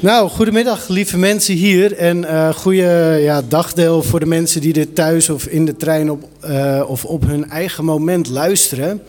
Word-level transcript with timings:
Nou, 0.00 0.28
goedemiddag 0.28 0.88
lieve 0.88 1.18
mensen 1.18 1.54
hier 1.54 1.96
en 1.96 2.18
uh, 2.18 2.48
goede 2.48 3.18
ja, 3.20 3.42
dagdeel 3.48 4.02
voor 4.02 4.20
de 4.20 4.26
mensen 4.26 4.60
die 4.60 4.72
dit 4.72 4.94
thuis 4.94 5.30
of 5.30 5.46
in 5.46 5.64
de 5.64 5.76
trein 5.76 6.10
op, 6.10 6.28
uh, 6.44 6.82
of 6.86 7.04
op 7.04 7.26
hun 7.26 7.50
eigen 7.50 7.84
moment 7.84 8.28
luisteren. 8.28 9.02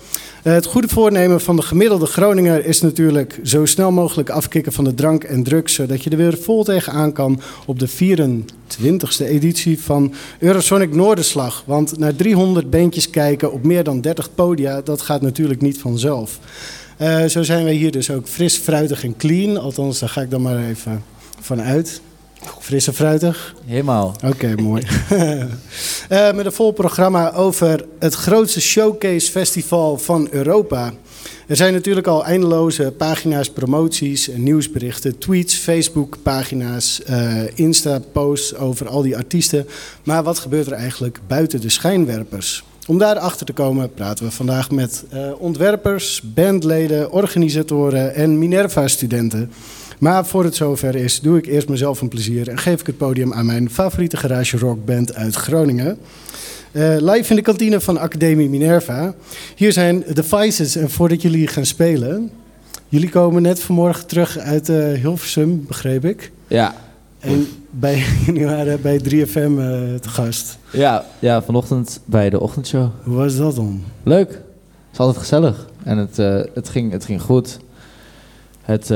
Uh, 0.44 0.54
het 0.54 0.66
goede 0.66 0.88
voornemen 0.88 1.42
van 1.42 1.56
de 1.56 1.62
gemiddelde 1.62 2.06
Groninger 2.06 2.66
is 2.66 2.82
natuurlijk 2.82 3.40
zo 3.44 3.66
snel 3.66 3.92
mogelijk 3.92 4.30
afkicken 4.30 4.74
van 4.74 4.84
de 4.84 4.94
drank 4.94 5.24
en 5.24 5.44
drugs, 5.44 5.74
zodat 5.74 6.04
je 6.04 6.10
er 6.10 6.18
weer 6.18 6.38
vol 6.38 6.64
tegenaan 6.64 7.12
kan 7.12 7.42
op 7.66 7.80
de 7.80 7.90
24e 7.90 9.26
editie 9.26 9.82
van 9.82 10.14
Eurosonic 10.40 10.94
Noorderslag. 10.94 11.64
Want 11.66 11.98
naar 11.98 12.16
300 12.16 12.70
bandjes 12.70 13.10
kijken 13.10 13.52
op 13.52 13.64
meer 13.64 13.84
dan 13.84 14.02
30 14.02 14.36
podia, 14.36 14.82
dat 14.82 15.02
gaat 15.02 15.22
natuurlijk 15.22 15.62
niet 15.62 15.78
vanzelf. 15.78 16.40
Uh, 17.02 17.26
zo 17.26 17.44
zijn 17.44 17.64
wij 17.64 17.74
hier 17.74 17.92
dus 17.92 18.10
ook 18.10 18.28
fris, 18.28 18.58
fruitig 18.58 19.04
en 19.04 19.18
clean. 19.18 19.58
Althans, 19.58 20.00
daar 20.00 20.10
ga 20.10 20.22
ik 20.22 20.30
dan 20.30 20.42
maar 20.42 20.58
even 20.58 21.04
van 21.40 21.62
uit. 21.62 22.02
Fris 22.60 22.88
en 22.88 22.94
fruitig? 22.94 23.56
Helemaal. 23.66 24.16
Oké, 24.16 24.28
okay, 24.28 24.54
mooi. 24.54 24.84
uh, 25.12 26.34
met 26.36 26.46
een 26.46 26.52
vol 26.52 26.72
programma 26.72 27.34
over 27.34 27.86
het 28.00 28.14
grootste 28.14 28.62
showcase 28.62 29.32
festival 29.32 29.98
van 29.98 30.28
Europa. 30.32 30.94
Er 31.48 31.56
zijn 31.56 31.74
natuurlijk 31.74 32.08
al 32.08 32.26
eindeloze 32.26 32.94
pagina's, 32.98 33.50
promoties, 33.50 34.30
nieuwsberichten, 34.36 35.18
tweets, 35.18 35.56
Facebook-pagina's, 35.56 37.02
uh, 37.10 37.42
Insta-posts 37.56 38.56
over 38.56 38.88
al 38.88 39.02
die 39.02 39.18
artiesten. 39.18 39.68
Maar 40.04 40.24
wat 40.24 40.40
gebeurt 40.40 40.66
er 40.66 40.74
eigenlijk 40.74 41.20
buiten 41.28 41.62
de 41.62 41.70
schijnwerpers? 41.70 42.64
Om 42.88 42.98
daarachter 42.98 43.46
te 43.46 43.54
komen 43.54 43.94
praten 43.94 44.26
we 44.26 44.32
vandaag 44.32 44.72
met 44.72 45.04
uh, 45.14 45.32
ontwerpers, 45.38 46.22
bandleden, 46.24 47.12
organisatoren 47.12 48.16
en 48.16 48.38
Minerva-studenten. 48.38 49.52
Maar 50.00 50.26
voor 50.26 50.44
het 50.44 50.56
zover 50.56 50.96
is, 50.96 51.20
doe 51.20 51.38
ik 51.38 51.46
eerst 51.46 51.70
mezelf 51.70 52.02
een 52.02 52.08
plezier 52.08 52.50
en 52.50 52.58
geef 52.58 52.80
ik 52.80 52.86
het 52.86 52.98
podium 52.98 53.34
aan 53.34 53.46
mijn 53.46 53.70
favoriete 53.70 54.18
garage 54.18 54.58
rockband 54.58 55.16
uit 55.16 55.36
Groningen. 55.36 55.98
Uh, 56.72 56.96
live 57.00 57.30
in 57.30 57.36
de 57.36 57.42
kantine 57.42 57.82
van 57.82 57.98
Academie 57.98 58.50
Minerva. 58.50 59.14
Hier 59.56 59.72
zijn 59.72 60.04
de 60.14 60.24
Vices 60.24 60.76
en 60.76 60.90
voordat 60.90 61.22
jullie 61.22 61.48
gaan 61.48 61.66
spelen... 61.66 62.32
Jullie 62.88 63.10
komen 63.10 63.42
net 63.42 63.60
vanmorgen 63.60 64.08
terug 64.08 64.38
uit 64.38 64.70
uh, 64.70 64.94
Hilversum, 64.94 65.66
begreep 65.68 66.06
ik. 66.06 66.32
Ja. 66.48 66.76
En 67.20 67.48
bij, 67.80 68.04
waren 68.46 68.82
bij 68.82 69.00
3FM 69.00 69.36
uh, 69.36 69.96
te 69.96 70.10
gast. 70.10 70.58
Ja, 70.72 71.06
ja, 71.20 71.42
vanochtend 71.42 72.00
bij 72.06 72.30
de 72.30 72.40
ochtendshow. 72.40 72.90
Hoe 73.04 73.16
was 73.16 73.38
dat 73.38 73.56
dan? 73.56 73.84
Leuk. 74.04 74.30
Het 74.30 74.92
is 74.92 74.98
altijd 74.98 75.18
gezellig. 75.18 75.68
En 75.84 75.98
het, 75.98 76.20
uh, 76.20 76.42
het, 76.54 76.70
ging, 76.70 76.92
het 76.92 77.06
ging 77.06 77.22
goed. 77.22 77.60
Het, 78.62 78.84
uh, 78.84 78.88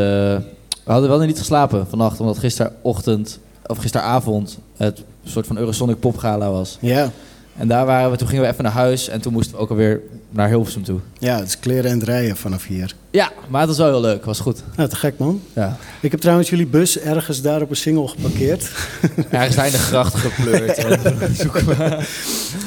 we 0.83 0.92
hadden 0.92 1.09
wel 1.09 1.20
niet 1.20 1.38
geslapen 1.38 1.88
vannacht, 1.88 2.20
omdat 2.20 2.38
gisterochtend, 2.38 3.39
of 3.66 3.78
gisteravond, 3.78 4.58
het 4.78 5.03
soort 5.23 5.48
van 5.48 5.58
Eurosonic 5.58 6.00
popgala 6.00 6.52
was. 6.52 6.78
Ja. 6.81 7.11
En 7.58 7.67
daar 7.67 7.86
waren 7.86 8.11
we, 8.11 8.17
toen 8.17 8.27
gingen 8.27 8.44
we 8.44 8.50
even 8.50 8.63
naar 8.63 8.73
huis 8.73 9.09
en 9.09 9.22
toen 9.22 9.33
moesten 9.33 9.55
we 9.55 9.61
ook 9.61 9.69
alweer 9.69 10.02
naar 10.30 10.47
Hilversum 10.47 10.83
toe. 10.83 11.00
Ja, 11.19 11.38
het 11.38 11.47
is 11.47 11.59
kleren 11.59 11.91
en 11.91 12.03
rijden 12.03 12.38
vanaf 12.38 12.66
hier. 12.66 12.95
Ja, 13.11 13.31
maar 13.47 13.59
het 13.59 13.69
was 13.69 13.77
wel 13.77 13.88
heel 13.88 14.02
leuk, 14.02 14.16
het 14.16 14.25
was 14.25 14.39
goed. 14.39 14.64
Nou, 14.75 14.89
te 14.89 14.95
gek 14.95 15.17
man. 15.17 15.41
Ja. 15.53 15.77
Ik 15.99 16.11
heb 16.11 16.19
trouwens 16.19 16.49
jullie 16.49 16.67
bus 16.67 16.99
ergens 16.99 17.41
daar 17.41 17.61
op 17.61 17.69
een 17.69 17.75
single 17.75 18.08
geparkeerd. 18.08 18.72
Ergens 19.30 19.66
in 19.66 19.72
de 19.72 19.77
gracht 19.77 20.16
gepleurd. 20.16 20.77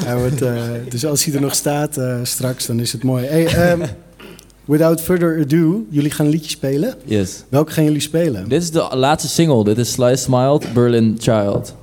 ja, 0.05 0.17
uh, 0.17 0.63
dus 0.89 1.07
als 1.07 1.25
hij 1.25 1.35
er 1.35 1.41
nog 1.41 1.55
staat 1.55 1.99
uh, 1.99 2.17
straks, 2.23 2.67
dan 2.67 2.81
is 2.81 2.93
het 2.93 3.03
mooi. 3.03 3.27
Hey, 3.27 3.73
um, 3.73 3.83
without 4.65 5.01
further 5.01 5.41
ado, 5.41 5.85
jullie 5.91 6.11
gaan 6.11 6.27
een 6.27 6.33
liedje 6.33 6.51
spelen. 6.51 6.95
Yes. 7.05 7.45
Welke 7.49 7.73
gaan 7.73 7.85
jullie 7.85 8.01
spelen? 8.01 8.49
Dit 8.49 8.63
is 8.63 8.71
de 8.71 8.89
laatste 8.97 9.29
single, 9.29 9.65
dit 9.65 9.79
is 9.79 9.93
Slice 9.93 10.23
Smiled, 10.23 10.73
Berlin 10.73 11.17
Child. 11.19 11.75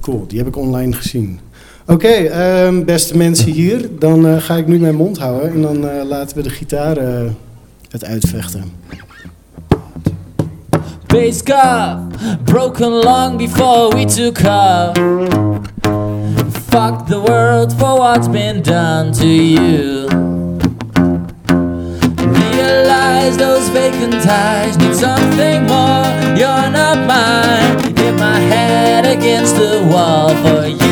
Cool, 0.00 0.26
die 0.26 0.38
heb 0.38 0.46
ik 0.46 0.56
online 0.56 0.92
gezien. 0.92 1.40
Oké, 1.86 1.92
okay, 1.92 2.66
um, 2.66 2.84
beste 2.84 3.16
mensen 3.16 3.52
hier, 3.52 3.88
dan 3.98 4.26
uh, 4.26 4.36
ga 4.38 4.54
ik 4.54 4.66
nu 4.66 4.78
mijn 4.78 4.94
mond 4.94 5.18
houden 5.18 5.52
en 5.52 5.62
dan 5.62 5.84
uh, 5.84 5.90
laten 6.04 6.36
we 6.36 6.42
de 6.42 6.50
gitaar 6.50 6.98
uh, 6.98 7.30
het 7.90 8.04
uitvechten. 8.04 8.72
Bass 11.06 11.42
cuff, 11.42 11.96
broken 12.44 12.90
long 12.90 13.36
before 13.36 13.96
we 13.96 14.04
took 14.04 14.38
off. 14.38 14.98
Fuck 16.68 17.06
the 17.06 17.20
world 17.20 17.72
for 17.72 17.98
what's 17.98 18.28
been 18.28 18.62
done 18.62 19.12
to 19.12 19.26
you. 19.26 20.08
Realize 22.32 23.36
those 23.36 23.70
vacant 23.70 24.26
eyes 24.26 24.76
need 24.76 24.96
something 24.96 25.66
more. 25.66 26.04
You're 26.36 26.70
not 26.70 26.96
mine. 27.06 27.94
Hit 27.94 28.14
my 28.18 28.38
head 28.38 29.04
against 29.06 29.54
the 29.56 29.86
wall 29.90 30.34
for 30.42 30.66
you. 30.66 30.83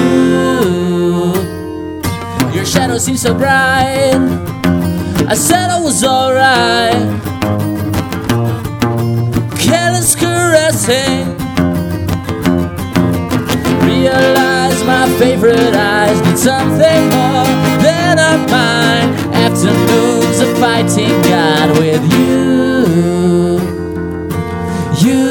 Shadow 2.72 2.97
seems 2.97 3.21
so 3.21 3.34
bright. 3.34 4.16
I 5.28 5.34
said 5.34 5.69
I 5.69 5.78
was 5.78 6.03
alright. 6.03 6.94
Careless 9.60 10.15
caressing. 10.15 11.37
Realize 13.84 14.82
my 14.84 15.06
favorite 15.19 15.75
eyes 15.75 16.19
need 16.22 16.38
something 16.38 17.03
more 17.11 17.44
than 17.84 18.19
a 18.19 18.38
mine. 18.49 19.11
Afternoons 19.34 20.41
of 20.41 20.56
fighting 20.59 21.21
God 21.28 21.78
with 21.78 22.03
you. 22.11 22.41
You. 25.05 25.22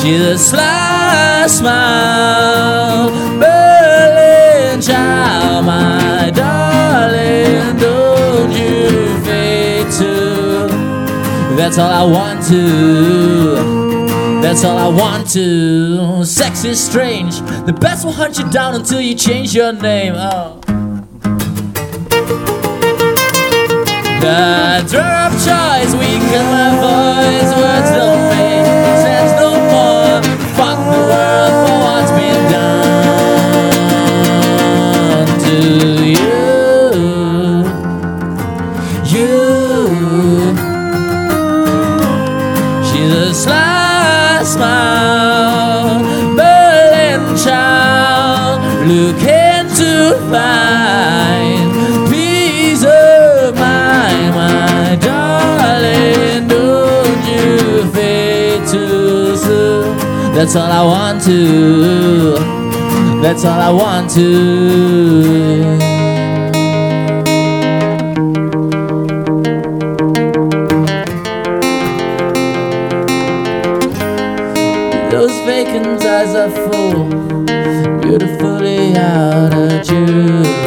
She's 0.00 0.20
a 0.20 0.36
sly 0.36 1.46
smile, 1.46 3.10
child, 4.86 5.64
my 5.64 6.30
darling. 6.34 7.76
Don't 7.78 8.52
you 8.52 9.18
fade 9.24 9.90
too? 9.92 10.68
That's 11.56 11.78
all 11.78 11.90
I 11.90 12.04
want 12.04 12.44
to. 12.48 14.42
That's 14.42 14.64
all 14.64 14.76
I 14.76 14.88
want 14.88 15.30
to. 15.30 16.24
Sex 16.24 16.64
is 16.64 16.82
strange. 16.82 17.40
The 17.64 17.72
best 17.72 18.04
will 18.04 18.12
hunt 18.12 18.38
you 18.38 18.50
down 18.50 18.74
until 18.74 19.00
you 19.00 19.14
change 19.14 19.54
your 19.54 19.72
name. 19.72 20.14
Oh. 20.16 20.60
The 24.20 24.84
drug 24.88 25.32
of 25.32 25.44
choice 25.44 25.92
weaken 25.94 26.44
my 26.54 26.70
voice. 26.80 27.63
That's 60.54 60.66
all 60.66 60.70
I 60.70 60.84
want 60.84 61.22
to. 61.24 62.34
That's 63.20 63.44
all 63.44 63.60
I 63.60 63.70
want 63.70 64.08
to. 64.12 64.22
Those 75.10 75.32
vacant 75.44 76.00
eyes 76.04 76.36
are 76.36 76.50
full, 76.50 77.08
beautifully 78.00 78.94
out 78.96 79.52
of 79.52 79.82
June. 79.84 80.63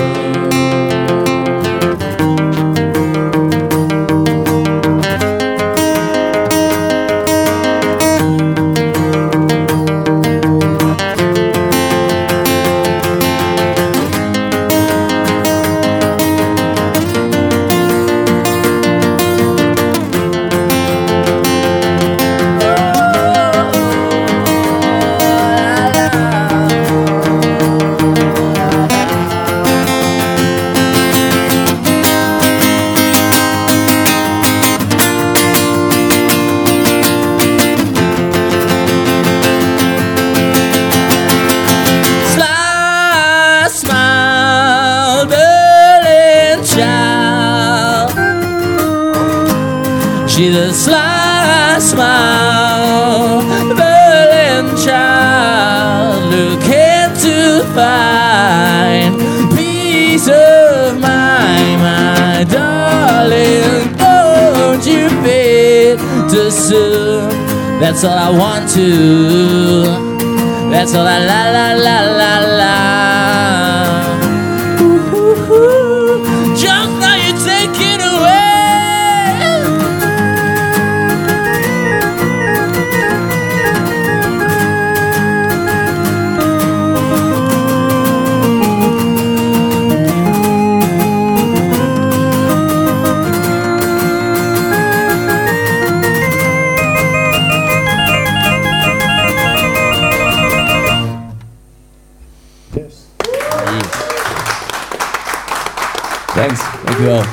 Find 57.78 59.14
peace 59.56 60.28
of 60.28 61.00
mind, 61.00 61.78
my 61.80 62.44
darling. 62.50 63.96
Don't 63.96 64.84
you 64.92 65.10
fade 65.24 66.00
too 66.32 66.50
soon? 66.50 67.30
That's 67.80 68.04
all 68.04 68.18
I 68.18 68.32
want 68.44 68.68
to. 68.78 68.88
That's 70.72 70.96
all 70.96 71.08
I 71.08 71.20
la 71.30 71.42
la 71.56 71.68
la 71.86 71.98
la 72.20 72.34
la. 72.60 73.07
Dankjewel. 106.98 107.24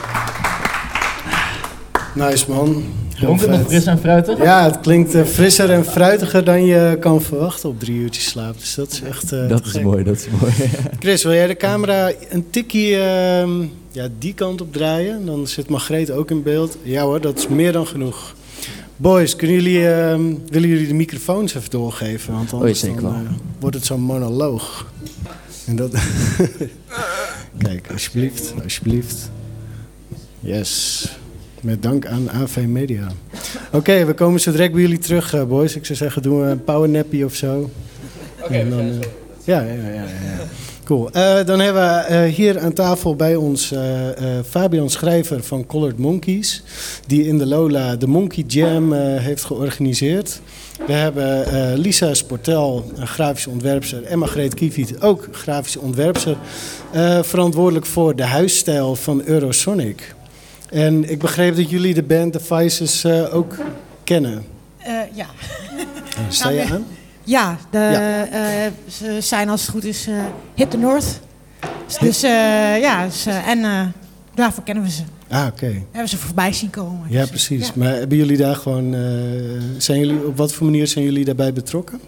Nice 2.14 2.50
man. 2.50 2.84
Klonk 3.14 3.40
het 3.40 3.50
nog 3.50 3.66
fris 3.66 3.84
en 3.86 3.98
fruitig? 3.98 4.38
Ja, 4.38 4.64
het 4.64 4.80
klinkt 4.80 5.14
eh, 5.14 5.24
frisser 5.24 5.70
en 5.70 5.84
fruitiger 5.84 6.44
dan 6.44 6.64
je 6.64 6.96
kan 7.00 7.22
verwachten 7.22 7.68
op 7.68 7.80
drie 7.80 7.96
uurtjes 7.96 8.24
slaap. 8.24 8.58
Dus 8.58 8.74
dat 8.74 8.90
is 8.92 9.00
echt 9.02 9.32
eh, 9.32 9.48
Dat 9.48 9.64
is 9.66 9.70
gek. 9.70 9.82
mooi, 9.82 10.04
dat 10.04 10.16
is 10.16 10.26
mooi. 10.40 10.52
Chris, 11.00 11.22
wil 11.22 11.32
jij 11.32 11.46
de 11.46 11.56
camera 11.56 12.10
een 12.28 12.50
tikkie 12.50 12.96
ehm, 12.96 13.50
ja, 13.90 14.08
die 14.18 14.34
kant 14.34 14.60
op 14.60 14.72
draaien? 14.72 15.26
Dan 15.26 15.46
zit 15.46 15.68
Margreet 15.68 16.10
ook 16.10 16.30
in 16.30 16.42
beeld. 16.42 16.76
Ja 16.82 17.02
hoor, 17.02 17.20
dat 17.20 17.38
is 17.38 17.48
meer 17.48 17.72
dan 17.72 17.86
genoeg. 17.86 18.34
Boys, 18.96 19.36
kunnen 19.36 19.56
jullie, 19.56 19.88
ehm, 19.92 20.22
willen 20.48 20.68
jullie 20.68 20.86
de 20.86 20.94
microfoons 20.94 21.54
even 21.54 21.70
doorgeven? 21.70 22.34
Want 22.34 22.52
anders 22.52 22.80
dan, 22.80 23.00
wel. 23.02 23.10
eh, 23.10 23.18
wordt 23.60 23.76
het 23.76 23.86
zo'n 23.86 24.00
monoloog. 24.00 24.86
En 25.66 25.76
dat... 25.76 25.90
Kijk, 27.58 27.88
alsjeblieft, 27.92 28.54
alsjeblieft. 28.62 29.30
Yes. 30.44 31.06
Met 31.60 31.82
dank 31.82 32.06
aan 32.06 32.30
AV 32.30 32.64
Media. 32.66 33.08
Oké, 33.72 34.04
we 34.04 34.14
komen 34.14 34.40
zo 34.40 34.50
direct 34.50 34.72
bij 34.72 34.80
jullie 34.80 34.98
terug, 34.98 35.34
eh, 35.34 35.44
boys. 35.44 35.76
Ik 35.76 35.84
zou 35.84 35.98
zeggen, 35.98 36.22
doen 36.22 36.40
we 36.40 36.46
een 36.46 36.64
powernappie 36.64 37.24
of 37.24 37.34
zo. 37.34 37.70
Dan, 38.48 38.50
eh, 38.50 38.84
ja, 39.44 39.60
ja, 39.60 39.72
ja, 39.72 39.88
ja, 39.88 40.02
ja. 40.04 40.46
Cool. 40.84 41.10
Eh, 41.10 41.44
dan 41.44 41.60
hebben 41.60 41.82
we 41.82 42.26
hier 42.26 42.58
aan 42.60 42.72
tafel 42.72 43.16
bij 43.16 43.36
ons 43.36 43.74
Fabian 44.48 44.90
Schrijver 44.90 45.42
van 45.42 45.66
Colored 45.66 45.98
Monkeys, 45.98 46.62
die 47.06 47.26
in 47.26 47.38
de 47.38 47.46
Lola 47.46 47.96
de 47.96 48.06
Monkey 48.06 48.44
Jam 48.46 48.92
heeft 48.92 49.44
georganiseerd. 49.44 50.40
We 50.86 50.92
hebben 50.92 51.78
Lisa 51.78 52.14
Sportel, 52.14 52.92
een 52.96 53.06
grafische 53.06 53.50
ontwerpster, 53.50 54.02
en 54.02 54.18
Margreet 54.18 54.54
Kieviet, 54.54 55.00
ook 55.00 55.28
grafische 55.32 55.80
ontwerpster, 55.80 56.36
verantwoordelijk 57.22 57.86
voor 57.86 58.16
de 58.16 58.24
huisstijl 58.24 58.96
van 58.96 59.22
Eurosonic. 59.24 60.14
En 60.70 61.10
ik 61.10 61.18
begreep 61.18 61.56
dat 61.56 61.70
jullie 61.70 61.94
de 61.94 62.02
band 62.02 62.32
The 62.32 62.40
Vices 62.40 63.04
eh, 63.04 63.34
ook 63.34 63.56
kennen. 64.04 64.44
Eh, 64.78 64.92
ja. 65.14 65.26
Sta 66.28 66.48
je 66.48 66.56
nee. 66.62 66.72
aan? 66.72 66.86
Ja, 67.24 67.56
de, 67.70 67.78
Ja. 67.78 68.26
eh, 68.26 68.70
ze 68.88 69.16
zijn 69.20 69.48
als 69.48 69.60
het 69.60 69.70
goed 69.70 69.84
is 69.84 70.08
Hit 70.54 70.70
the 70.70 70.76
North. 70.76 71.20
Dus 72.00 72.20
ja, 72.20 73.04
dus, 73.04 73.26
en 73.26 73.92
daarvoor 74.34 74.64
kennen 74.64 74.84
we 74.84 74.90
ze. 74.90 75.02
Ah, 75.28 75.46
oké. 75.46 75.82
Hebben 75.90 76.08
ze 76.08 76.16
voorbij 76.16 76.52
zien 76.52 76.70
komen. 76.70 77.06
Ja, 77.08 77.20
Dus, 77.20 77.28
precies. 77.30 77.66
ja. 77.66 77.72
Maar 77.74 77.94
hebben 77.94 78.18
jullie 78.18 78.36
daar 78.36 78.56
gewoon. 78.56 78.90
zijn 79.78 79.98
jullie, 79.98 80.26
op 80.26 80.36
wat 80.36 80.52
voor 80.52 80.66
manier 80.66 80.86
zijn 80.86 81.04
jullie 81.04 81.24
daarbij 81.24 81.52
betrokken? 81.52 82.00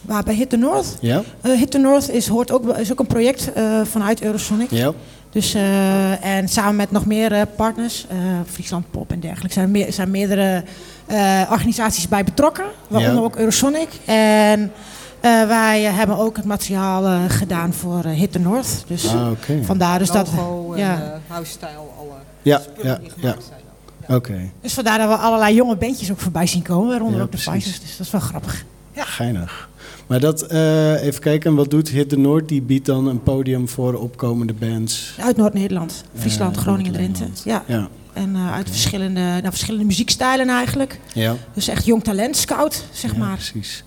Maar 0.00 0.22
bij 0.22 0.34
Hit 0.34 0.50
the 0.50 0.56
North? 0.56 0.96
Ja? 1.00 1.22
Hit 1.42 1.70
the 1.70 1.78
North 1.78 2.10
is, 2.10 2.26
hoort 2.28 2.50
ook, 2.50 2.76
is 2.78 2.92
ook 2.92 3.00
een 3.00 3.06
project 3.06 3.50
vanuit 3.84 4.22
Eurosonic. 4.22 4.70
Ja. 4.70 4.92
Dus, 5.30 5.54
eh, 5.54 6.24
en 6.24 6.48
samen 6.48 6.76
met 6.76 6.90
nog 6.90 7.06
meer 7.06 7.46
partners, 7.46 8.06
eh, 8.08 8.16
Friesland 8.50 8.90
Pop 8.90 9.10
en 9.12 9.20
dergelijke, 9.20 9.52
zijn, 9.52 9.64
er 9.64 9.70
meer, 9.70 9.92
zijn 9.92 10.10
meerdere 10.10 10.64
eh, 11.06 11.42
organisaties 11.50 12.08
bij 12.08 12.24
betrokken. 12.24 12.64
Waaronder 12.88 13.14
Ja. 13.20 13.20
ook 13.26 13.36
Eurosonic. 13.36 13.88
En 14.04 14.72
eh, 15.20 15.46
wij 15.46 15.82
hebben 15.82 16.16
ook 16.18 16.36
het 16.36 16.44
materiaal 16.44 17.28
gedaan 17.28 17.72
voor 17.72 18.04
Hit 18.04 18.32
the 18.32 18.38
North. 18.38 18.84
Dus 18.86 19.08
Ah, 19.08 19.30
oké. 19.30 19.62
vandaar 19.64 19.98
dus 19.98 20.10
dat, 20.10 20.28
logo 20.36 20.72
en 20.72 20.78
ja. 20.78 20.94
eh, 21.02 21.08
huisstijl, 21.34 21.94
alle 21.98 22.10
Ja, 22.42 22.60
ja, 22.82 22.98
ja. 23.16 23.34
zijn. 23.48 24.52
dus 24.60 24.74
vandaar 24.74 24.98
dat 24.98 25.08
we 25.08 25.14
allerlei 25.16 25.54
jonge 25.54 25.76
bandjes 25.76 26.10
ook 26.10 26.20
voorbij 26.20 26.46
zien 26.46 26.62
komen. 26.62 26.88
Waaronder 26.88 27.16
Ja, 27.18 27.24
ook 27.24 27.30
de. 27.30 27.36
Pfizers. 27.36 27.80
Dus 27.80 27.96
dat 27.96 28.06
is 28.06 28.12
wel 28.12 28.20
grappig. 28.20 28.64
Geinig. 28.94 29.68
Maar 30.10 30.20
dat, 30.20 30.42
eh, 30.42 31.02
even 31.02 31.20
kijken, 31.20 31.54
wat 31.54 31.70
doet 31.70 31.88
Hit 31.88 32.10
de 32.10 32.18
Noord? 32.18 32.48
Die 32.48 32.62
biedt 32.62 32.86
dan 32.86 33.06
een 33.06 33.22
podium 33.22 33.68
voor 33.68 33.94
opkomende 33.94 34.52
bands. 34.52 35.14
Uit 35.20 35.36
Noord-Nederland. 35.36 36.04
Friesland, 36.14 36.54
Ja, 36.54 36.60
Groningen, 36.60 36.92
Drenthe. 36.92 37.24
Ja. 37.44 37.64
Ja, 37.66 37.88
En 38.12 38.34
eh, 38.34 38.52
uit 38.52 38.68
verschillende, 38.68 39.20
nou, 39.20 39.42
verschillende 39.48 39.84
muziekstijlen 39.86 40.48
eigenlijk. 40.48 41.00
ja. 41.14 41.36
Dus 41.54 41.68
echt 41.68 41.84
jong 41.84 42.02
talent, 42.04 42.36
scout, 42.36 42.84
zeg 42.92 43.12
ja, 43.12 43.18
maar. 43.18 43.34
precies. 43.34 43.84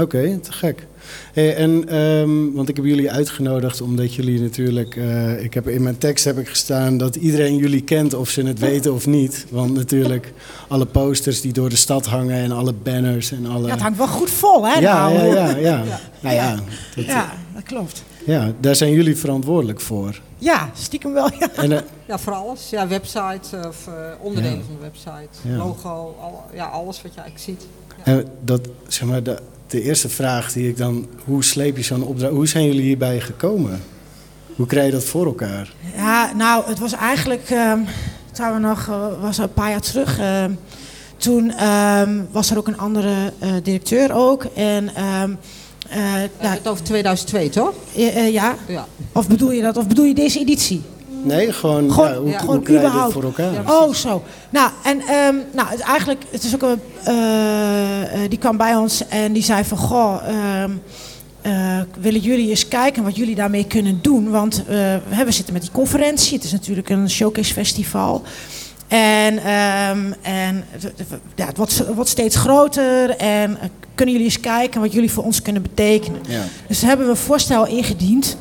Oké, 0.00 0.38
te 0.38 0.52
gek. 0.52 0.86
Hey, 1.32 1.56
en, 1.56 1.88
ehm, 1.88 2.52
want 2.52 2.68
ik 2.68 2.76
heb 2.76 2.84
jullie 2.84 3.10
uitgenodigd 3.10 3.80
omdat 3.80 4.14
jullie 4.14 4.40
natuurlijk... 4.40 4.96
eh, 4.96 5.42
ik 5.44 5.54
heb, 5.54 5.68
in 5.68 5.82
mijn 5.82 5.98
tekst 5.98 6.24
heb 6.24 6.38
ik 6.38 6.48
gestaan 6.48 6.96
dat 6.96 7.16
iedereen 7.16 7.56
jullie 7.56 7.82
kent 7.82 8.14
of 8.14 8.28
ze 8.28 8.42
het 8.42 8.58
weten 8.58 8.94
of 8.94 9.06
niet. 9.06 9.46
Want 9.50 9.74
natuurlijk 9.74 10.32
alle 10.68 10.86
posters 10.86 11.40
die 11.40 11.52
door 11.52 11.68
de 11.68 11.76
stad 11.76 12.06
hangen 12.06 12.36
en 12.36 12.52
alle 12.52 12.72
banners 12.72 13.32
en 13.32 13.46
alle... 13.46 13.66
Ja, 13.66 13.72
het 13.72 13.80
hangt 13.82 13.98
wel 13.98 14.06
goed 14.08 14.30
vol, 14.30 14.66
hè? 14.66 14.78
ja, 14.80 15.08
nou. 15.10 15.26
ja, 15.26 15.48
ja, 15.48 15.56
ja. 15.56 16.00
Nou 16.20 16.34
ja, 16.34 16.54
dat, 16.96 17.04
Ja, 17.04 17.32
dat 17.54 17.62
klopt. 17.62 18.02
ja, 18.26 18.52
daar 18.60 18.76
zijn 18.76 18.92
jullie 18.92 19.16
verantwoordelijk 19.16 19.80
voor. 19.80 20.20
Ja, 20.38 20.70
stiekem 20.74 21.12
wel, 21.12 21.28
ja. 21.38 21.48
En, 21.56 21.72
eh, 21.72 21.78
Ja, 22.06 22.18
voor 22.18 22.32
alles. 22.32 22.70
Ja, 22.70 22.88
website 22.88 23.68
of 23.68 23.86
eh, 23.86 23.94
onderdelen 24.20 24.58
Ja. 24.58 24.64
van 24.64 24.74
de 24.74 24.80
website, 24.82 25.48
Ja. 25.48 25.56
logo, 25.56 26.16
al, 26.20 26.44
ja, 26.54 26.64
alles 26.64 27.02
wat 27.02 27.14
je 27.14 27.20
eigenlijk 27.20 27.60
ziet. 27.60 27.68
en 28.04 28.24
dat, 28.44 28.68
zeg 28.88 29.08
maar, 29.08 29.22
de, 29.22 29.38
de 29.70 29.82
eerste 29.82 30.08
vraag 30.08 30.52
die 30.52 30.68
ik 30.68 30.76
dan... 30.76 31.06
Hoe 31.24 31.44
sleep 31.44 31.76
je 31.76 31.82
zo'n 31.82 32.02
opdracht... 32.02 32.32
Hoe 32.32 32.46
zijn 32.48 32.64
jullie 32.66 32.82
hierbij 32.82 33.20
gekomen? 33.20 33.82
Hoe 34.56 34.66
krijg 34.66 34.86
je 34.86 34.92
dat 34.92 35.04
voor 35.04 35.26
elkaar? 35.26 35.72
Ja, 35.96 36.32
nou, 36.36 36.64
het 36.68 36.78
was 36.78 36.92
eigenlijk, 36.92 37.50
ehm 37.50 37.78
toen 38.32 38.52
we 38.52 38.58
nog, 38.58 38.88
eh, 38.88 39.06
was 39.22 39.38
een 39.38 39.52
paar 39.52 39.70
jaar 39.70 39.80
terug. 39.80 40.18
ehm, 40.18 40.50
toen 41.16 41.50
ehm, 41.50 42.20
was 42.30 42.50
er 42.50 42.58
ook 42.58 42.66
een 42.66 42.78
andere 42.78 43.32
eh, 43.38 43.52
directeur 43.62 44.12
ook. 44.12 44.44
En 44.54 44.94
ehm, 44.94 45.30
eh, 45.88 45.96
nou, 45.98 46.18
hebben 46.18 46.50
het 46.50 46.68
over 46.68 46.84
2002, 46.84 47.48
toch? 47.48 47.74
eh, 47.96 48.32
ja, 48.32 48.54
Ja. 48.68 48.86
of 49.12 49.28
bedoel 49.28 49.50
je 49.52 49.62
dat? 49.62 49.76
Of 49.76 49.86
bedoel 49.86 50.04
je 50.04 50.14
deze 50.14 50.38
editie? 50.38 50.82
Nee, 51.22 51.52
gewoon, 51.52 51.92
Gewoon- 51.92 52.08
ja, 52.08 52.16
hoe, 52.18 52.28
ja, 52.28 52.30
hoe 52.30 52.40
gewoon 52.40 52.62
krijg 52.62 52.80
überhaupt. 52.80 53.12
voor 53.12 53.22
elkaar? 53.24 53.52
Ja, 53.52 53.62
Oh, 53.66 53.94
zo. 53.94 54.22
Nou, 54.50 54.70
en 54.84 55.00
ehm, 55.00 55.34
nou, 55.52 55.68
het, 55.68 55.80
eigenlijk, 55.80 56.22
het 56.30 56.44
is 56.44 56.54
ook 56.54 56.62
een, 56.62 56.80
eh, 57.04 58.22
eh, 58.24 58.30
die 58.30 58.38
kwam 58.38 58.56
bij 58.56 58.76
ons 58.76 59.08
en 59.08 59.32
die 59.32 59.42
zei 59.42 59.64
van, 59.64 59.78
goh, 59.78 60.16
ehm, 60.26 60.70
eh, 61.42 61.80
willen 62.00 62.20
jullie 62.20 62.48
eens 62.50 62.68
kijken 62.68 63.02
wat 63.02 63.16
jullie 63.16 63.34
daarmee 63.34 63.64
kunnen 63.66 63.98
doen? 64.02 64.30
Want 64.30 64.62
we 64.66 65.24
zitten 65.28 65.52
met 65.52 65.62
die 65.62 65.70
conferentie, 65.72 66.34
het 66.36 66.44
is 66.44 66.52
natuurlijk 66.52 66.88
een 66.88 67.10
showcase 67.10 67.52
festival. 67.52 68.22
En, 68.88 69.38
ehm, 69.38 70.12
en 70.22 70.64
ja, 71.34 71.46
het, 71.46 71.56
wordt, 71.56 71.84
wordt 71.94 72.10
steeds 72.10 72.36
groter 72.36 73.10
en 73.16 73.58
kunnen 73.94 74.14
jullie 74.14 74.30
eens 74.30 74.40
kijken 74.40 74.80
wat 74.80 74.92
jullie 74.92 75.10
voor 75.12 75.24
ons 75.24 75.42
kunnen 75.42 75.62
betekenen? 75.62 76.20
Ja. 76.28 76.42
Dus 76.68 76.82
hebben 76.82 77.06
we 77.06 77.12
een 77.12 77.18
voorstel 77.18 77.66
ingediend. 77.66 78.36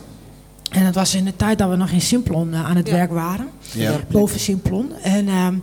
En 0.70 0.84
dat 0.86 0.96
was 0.96 1.16
in 1.16 1.26
de 1.26 1.36
tijd 1.36 1.58
dat 1.58 1.70
we 1.70 1.76
nog 1.76 1.90
in 1.90 2.02
Simplon 2.02 2.54
eh, 2.54 2.66
aan 2.66 2.76
het 2.76 2.88
Ja. 2.88 2.94
werk 2.94 3.12
waren 3.12 3.48
Ja. 3.74 3.92
boven 4.12 4.40
Simplon. 4.40 4.92
En 5.04 5.28
ehm, 5.28 5.54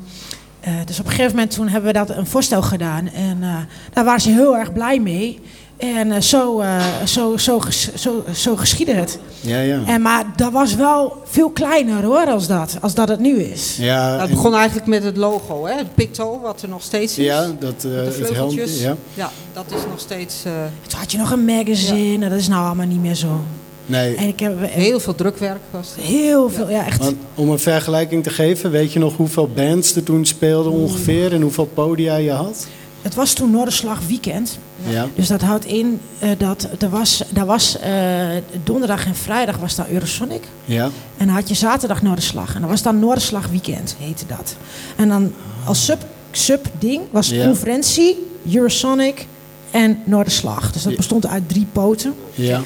eh, 0.61 0.73
dus 0.85 0.99
op 1.01 1.05
een 1.05 1.11
gegeven 1.11 1.33
moment 1.35 1.51
toen 1.55 1.69
hebben 1.69 1.93
we 1.93 1.99
dat 1.99 2.11
een 2.17 2.27
voorstel 2.27 2.63
gedaan. 2.63 3.09
En 3.09 3.39
eh, 3.43 3.55
daar 3.93 4.05
waren 4.05 4.21
ze 4.21 4.31
heel 4.31 4.57
erg 4.57 4.73
blij 4.73 5.01
mee. 5.01 5.41
En 5.77 6.13
eh, 6.13 6.21
zo, 6.21 6.61
eh, 6.61 6.85
zo, 7.05 7.37
zo, 7.37 7.61
zo, 7.97 8.25
zo 8.35 8.57
geschiedde 8.57 8.93
het. 8.93 9.19
Ja, 9.41 9.59
ja. 9.61 9.81
En, 9.87 10.03
maar 10.03 10.25
dat 10.37 10.53
was 10.53 10.75
wel 10.75 11.23
veel 11.25 11.51
kleiner 11.51 12.05
hoor, 12.05 12.27
als 12.27 12.47
dat, 12.47 12.77
als 12.81 12.95
dat 12.95 13.09
het 13.09 13.21
nu 13.21 13.41
is. 13.43 13.77
ja, 13.81 14.07
Nou, 14.09 14.21
het 14.21 14.29
en- 14.29 14.35
begon 14.35 14.55
eigenlijk 14.55 14.87
met 14.87 15.03
het 15.05 15.17
logo, 15.17 15.67
hè? 15.67 15.75
het 15.77 15.95
Picto, 15.95 16.41
wat 16.41 16.63
er 16.63 16.69
nog 16.69 16.83
steeds 16.83 17.19
is. 17.19 17.25
ja, 17.25 17.41
dat, 17.41 17.53
eh, 17.53 17.65
Met 17.65 17.83
de 17.83 17.91
het 17.91 17.91
helmpje. 17.95 18.27
vleugeltjes. 18.27 18.81
Ja. 18.81 18.97
Ja, 19.15 19.31
dat 19.53 19.65
is 19.69 19.81
nog 19.91 20.01
steeds... 20.01 20.45
eh, 20.45 20.53
Toen 20.87 20.99
had 20.99 21.13
je 21.13 21.19
nog 21.19 21.31
een 21.31 21.45
magazine, 21.45 22.25
en 22.25 22.31
dat 22.31 22.39
is 22.39 22.49
nou 22.49 22.67
allemaal 22.67 22.87
niet 22.87 23.01
meer 23.01 23.15
zo. 23.15 23.41
Nee. 23.87 24.15
En 24.15 24.29
ik 24.29 24.41
heb 24.41 24.57
Heel 24.61 25.01
veel 25.01 25.15
drukwerk 25.15 25.61
was 25.71 25.93
er. 25.97 26.03
heel 26.03 26.51
veel, 26.51 26.71
ja 26.71 26.87
echt. 26.87 26.99
Want 26.99 27.17
om 27.35 27.51
een 27.51 27.59
vergelijking 27.59 28.23
te 28.23 28.31
geven, 28.31 28.71
weet 28.71 28.93
je 28.93 28.99
nog 28.99 29.17
hoeveel 29.17 29.49
bands 29.49 29.95
er 29.97 30.03
toen 30.03 30.25
speelden 30.27 30.73
ongeveer 30.73 31.33
en 31.33 31.41
hoeveel 31.43 31.67
podia 31.75 32.17
je 32.17 32.31
had? 32.31 32.67
Het 33.03 33.15
was 33.15 33.33
toen 33.33 33.51
Noorderslag 33.51 34.01
weekend. 34.07 34.59
Ja. 34.89 35.07
Dus 35.15 35.29
dat 35.29 35.41
houdt 35.43 35.65
in 35.65 36.01
eh, 36.19 36.31
dat 36.39 36.69
er 36.79 36.89
was, 36.89 37.23
daar 37.31 37.47
was 37.47 37.79
eh, 37.79 38.27
donderdag 38.65 39.07
en 39.07 39.15
vrijdag 39.15 39.57
was 39.57 39.75
daar 39.75 39.91
Eurosonic. 39.91 40.43
Ja. 40.65 40.85
En 41.17 41.27
dan 41.27 41.35
had 41.35 41.49
je 41.49 41.55
zaterdag 41.55 42.03
Noorderslag. 42.03 42.55
En 42.55 42.61
dat 42.61 42.71
was 42.71 42.83
dan 42.83 42.99
Noorderslag 42.99 43.47
weekend, 43.49 43.97
heette 43.99 44.25
dat. 44.27 44.57
En 44.97 45.09
dan 45.09 45.33
als 45.65 45.85
sub, 45.85 46.05
sub 46.31 46.67
ding 46.79 47.01
was 47.11 47.29
Ja. 47.29 47.45
conferentie, 47.45 48.27
Eurosonic 48.55 49.27
en 49.71 49.99
Noorderslag. 50.05 50.73
Dus 50.73 50.83
dat 50.83 50.97
bestond 50.97 51.27
uit 51.27 51.49
drie 51.49 51.67
poten. 51.73 52.15
Ja. 52.35 52.63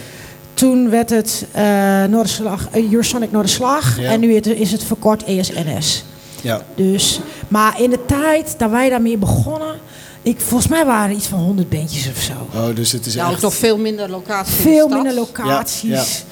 Toen 0.60 0.90
werd 0.90 1.10
het 1.10 1.46
eh 1.52 2.04
Noorderslag, 2.04 2.68
eh, 2.70 2.90
Eurosonic 2.92 3.32
Noorderslag. 3.32 4.00
Ja. 4.00 4.10
En 4.10 4.20
nu 4.20 4.34
is 4.34 4.72
het 4.72 4.84
verkort 4.84 5.24
ESNS. 5.24 6.04
Ja. 6.40 6.62
Dus, 6.74 7.20
maar 7.48 7.80
in 7.80 7.90
de 7.90 8.04
tijd 8.06 8.54
dat 8.58 8.70
wij 8.70 8.88
daarmee 8.88 9.16
begonnen, 9.16 9.74
ik, 10.22 10.40
volgens 10.40 10.70
mij 10.70 10.84
waren 10.84 11.10
er 11.10 11.16
iets 11.16 11.26
van 11.26 11.38
100 11.38 11.68
bandjes 11.68 12.08
of 12.08 12.20
zo. 12.20 12.32
Oh, 12.58 12.74
dus 12.76 12.92
het 12.92 13.06
is 13.06 13.14
Nou, 13.14 13.32
echt... 13.32 13.40
toch 13.40 13.54
veel 13.54 13.78
minder 13.78 14.10
locaties 14.10 14.56
in 14.56 14.62
de 14.62 14.68
Veel 14.70 14.86
stad. 14.88 15.02
minder 15.02 15.14
locaties. 15.14 16.24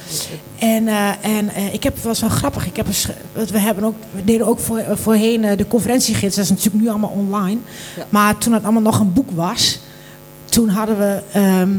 En, 0.58 0.88
eh, 0.88 1.08
en 1.22 1.48
eh, 1.54 1.74
ik 1.74 1.82
heb 1.82 1.98
was 1.98 2.20
wel 2.20 2.30
grappig. 2.30 2.66
Ik 2.66 2.76
heb 2.76 2.86
want 3.32 3.50
we 3.50 3.58
hebben 3.58 3.84
ook, 3.84 3.96
we 4.14 4.24
deden 4.24 4.46
ook 4.46 4.60
voor, 4.60 4.82
voorheen 4.92 5.56
de 5.56 5.66
conferentiegids. 5.68 6.36
Dat 6.36 6.44
is 6.44 6.50
natuurlijk 6.50 6.84
nu 6.84 6.88
allemaal 6.90 7.14
online. 7.16 7.60
Ja. 7.96 8.06
Maar 8.08 8.38
toen 8.38 8.52
het 8.52 8.62
allemaal 8.62 8.82
nog 8.82 9.00
een 9.00 9.12
boek 9.12 9.30
was, 9.30 9.78
toen 10.44 10.68
hadden 10.68 10.98
we 10.98 11.20
ehm, 11.32 11.70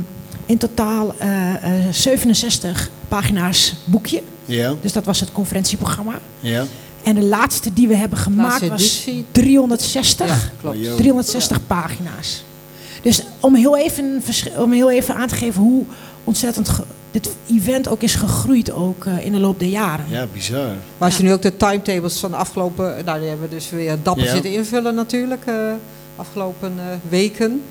in 0.49 0.57
totaal 0.57 1.15
eh, 1.17 1.87
eh, 1.87 1.93
67 1.93 2.89
pagina's 3.07 3.75
boekje. 3.85 4.21
Ja. 4.45 4.73
Dus 4.81 4.93
dat 4.93 5.05
was 5.05 5.19
het 5.19 5.31
conferentieprogramma. 5.31 6.19
Ja. 6.39 6.65
En 7.03 7.15
de 7.15 7.23
laatste 7.23 7.73
die 7.73 7.87
we 7.87 7.95
hebben 7.95 8.17
gemaakt 8.17 8.67
was 8.67 8.81
editie. 8.81 9.25
360. 9.31 10.27
Ja, 10.27 10.37
klopt. 10.61 10.77
Oh, 10.77 10.83
joh. 10.83 10.95
360 10.95 11.67
pagina's. 11.67 12.43
Dus 13.01 13.23
om 13.39 13.55
heel 13.55 13.77
even, 13.77 14.23
om 14.57 14.71
heel 14.71 14.91
even 14.91 15.15
aan 15.15 15.27
te 15.27 15.35
geven 15.35 15.61
hoe 15.61 15.83
ontzettend 16.23 16.69
dit 17.11 17.29
event 17.51 17.87
ook 17.87 18.01
is 18.01 18.15
gegroeid 18.15 18.71
ook, 18.71 19.05
eh, 19.05 19.25
in 19.25 19.31
de 19.31 19.39
loop 19.39 19.59
der 19.59 19.67
jaren. 19.69 20.05
Ja, 20.09 20.27
bizar. 20.33 20.67
Maar 20.67 21.07
als 21.07 21.17
je 21.17 21.23
nu 21.23 21.33
ook 21.33 21.41
de 21.41 21.57
timetables 21.57 22.17
van 22.17 22.31
de 22.31 22.37
afgelopen... 22.37 23.05
Nou, 23.05 23.19
die 23.19 23.27
hebben 23.29 23.49
we 23.49 23.55
dus 23.55 23.69
weer 23.69 23.97
dapper 24.03 24.25
Ja. 24.25 24.31
zitten 24.33 24.51
invullen 24.53 24.95
natuurlijk. 24.95 25.45
eh 25.45 25.71
afgelopen 26.19 26.73
eh, 26.77 26.85
weken. 27.09 27.61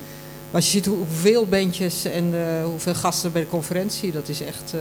Maar 0.51 0.61
als 0.61 0.65
je 0.65 0.71
ziet 0.77 0.85
hoe- 0.85 0.97
hoeveel 0.97 1.45
bandjes 1.45 2.05
en 2.05 2.33
eh, 2.33 2.63
hoeveel 2.65 2.93
gasten 2.95 3.31
bij 3.31 3.41
de 3.41 3.47
conferentie... 3.47 4.11
Dat 4.11 4.29
is 4.29 4.41
echt 4.41 4.73
eh, 4.73 4.79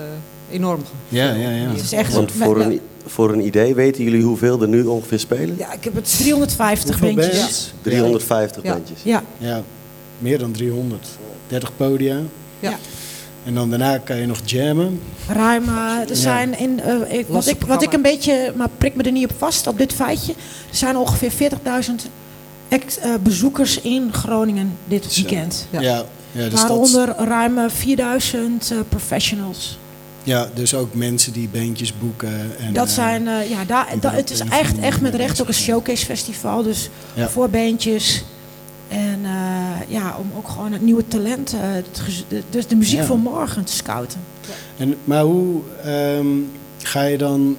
enorm. 0.55 0.83
Ja, 1.09 1.33
ja, 1.35 1.51
ja. 1.51 1.69
Het 1.71 1.81
is 1.83 1.93
echt 1.93 2.13
Want 2.13 2.33
voor 2.33 2.61
een, 2.61 2.81
voor 3.07 3.33
een 3.33 3.47
idee, 3.47 3.75
weten 3.75 4.05
jullie 4.05 4.23
hoeveel 4.23 4.63
er 4.63 4.69
nu 4.69 4.85
ongeveer 4.85 5.19
spelen? 5.19 5.55
Ja, 5.59 5.73
ik 5.73 5.85
heb 5.85 5.95
het... 5.95 6.17
350 6.19 6.99
Hoeveel 6.99 7.15
bandjes. 7.17 7.39
bands? 7.41 7.73
350 7.83 8.63
Ja. 8.63 8.73
bandjes. 8.73 8.99
Ja, 9.03 9.23
Ja, 9.39 9.63
meer 10.19 10.39
dan 10.39 10.53
300. 10.53 11.07
30 11.47 11.77
podia. 11.77 12.19
Ja. 12.61 12.79
En 13.45 13.55
dan 13.55 13.71
daarna 13.71 13.99
kan 13.99 14.17
je 14.17 14.27
nog 14.27 14.39
jammen. 14.45 15.01
ruim. 15.29 15.65
eh, 15.69 16.01
er 16.01 16.09
Ja. 16.09 16.15
zijn 16.15 16.59
in, 16.59 16.81
eh, 16.81 17.19
ik, 17.19 17.27
wat, 17.29 17.47
ik, 17.47 17.57
wat 17.67 17.83
ik 17.83 17.93
een 17.93 18.03
beetje, 18.03 18.53
maar 18.57 18.69
prik 18.79 18.95
me 18.95 19.03
er 19.03 19.13
niet 19.13 19.25
op 19.31 19.37
vast 19.39 19.67
op 19.67 19.79
dit 19.79 19.93
feitje. 19.93 20.33
Er 20.71 20.77
zijn 20.77 20.97
ongeveer 20.97 21.31
40.000 21.31 22.09
ex- 22.69 22.99
eh, 22.99 23.15
bezoekers 23.23 23.81
in 23.81 24.13
Groningen 24.13 24.77
dit 24.85 25.15
weekend. 25.17 25.67
Ja, 25.71 25.81
Ja. 25.81 26.05
ja, 26.33 26.43
dus, 26.43 26.51
dat, 26.51 26.61
Waaronder 26.61 27.15
ruim 27.17 27.59
eh, 27.59 27.65
4000 27.69 28.71
eh, 28.71 28.79
professionals. 28.89 29.79
ja, 30.23 30.49
dus 30.55 30.75
ook 30.75 30.95
mensen 30.95 31.33
die 31.33 31.49
bandjes 31.49 31.99
boeken. 31.99 32.59
En, 32.59 32.73
Dat 32.73 32.87
eh, 32.89 32.93
zijn, 32.95 33.29
eh, 33.29 33.51
ja, 33.51 33.65
daar, 33.65 33.87
het 34.15 34.31
is 34.31 34.41
echt, 34.41 34.79
echt 34.79 35.01
met 35.01 35.15
recht 35.15 35.41
ook 35.41 35.49
een 35.49 35.55
showcase 35.55 36.05
festival. 36.05 36.63
Dus 36.63 36.89
Ja. 37.15 37.29
voor 37.29 37.49
bandjes. 37.51 38.25
En 38.89 39.21
eh, 39.25 39.31
ja, 39.89 40.17
om 40.19 40.31
ook 40.37 40.49
gewoon 40.49 40.73
het 40.73 40.83
nieuwe 40.83 41.09
talent, 41.09 41.53
eh, 41.53 41.61
het 41.73 42.45
dus 42.51 42.67
de 42.67 42.77
muziek 42.77 42.99
Ja. 42.99 43.05
voor 43.05 43.19
morgen 43.19 43.65
te 43.65 43.73
scouten. 43.73 44.21
En, 44.77 44.95
maar 45.05 45.23
hoe 45.23 45.61
ehm, 45.85 46.27
ga 46.83 47.03
je 47.03 47.19
dan... 47.19 47.57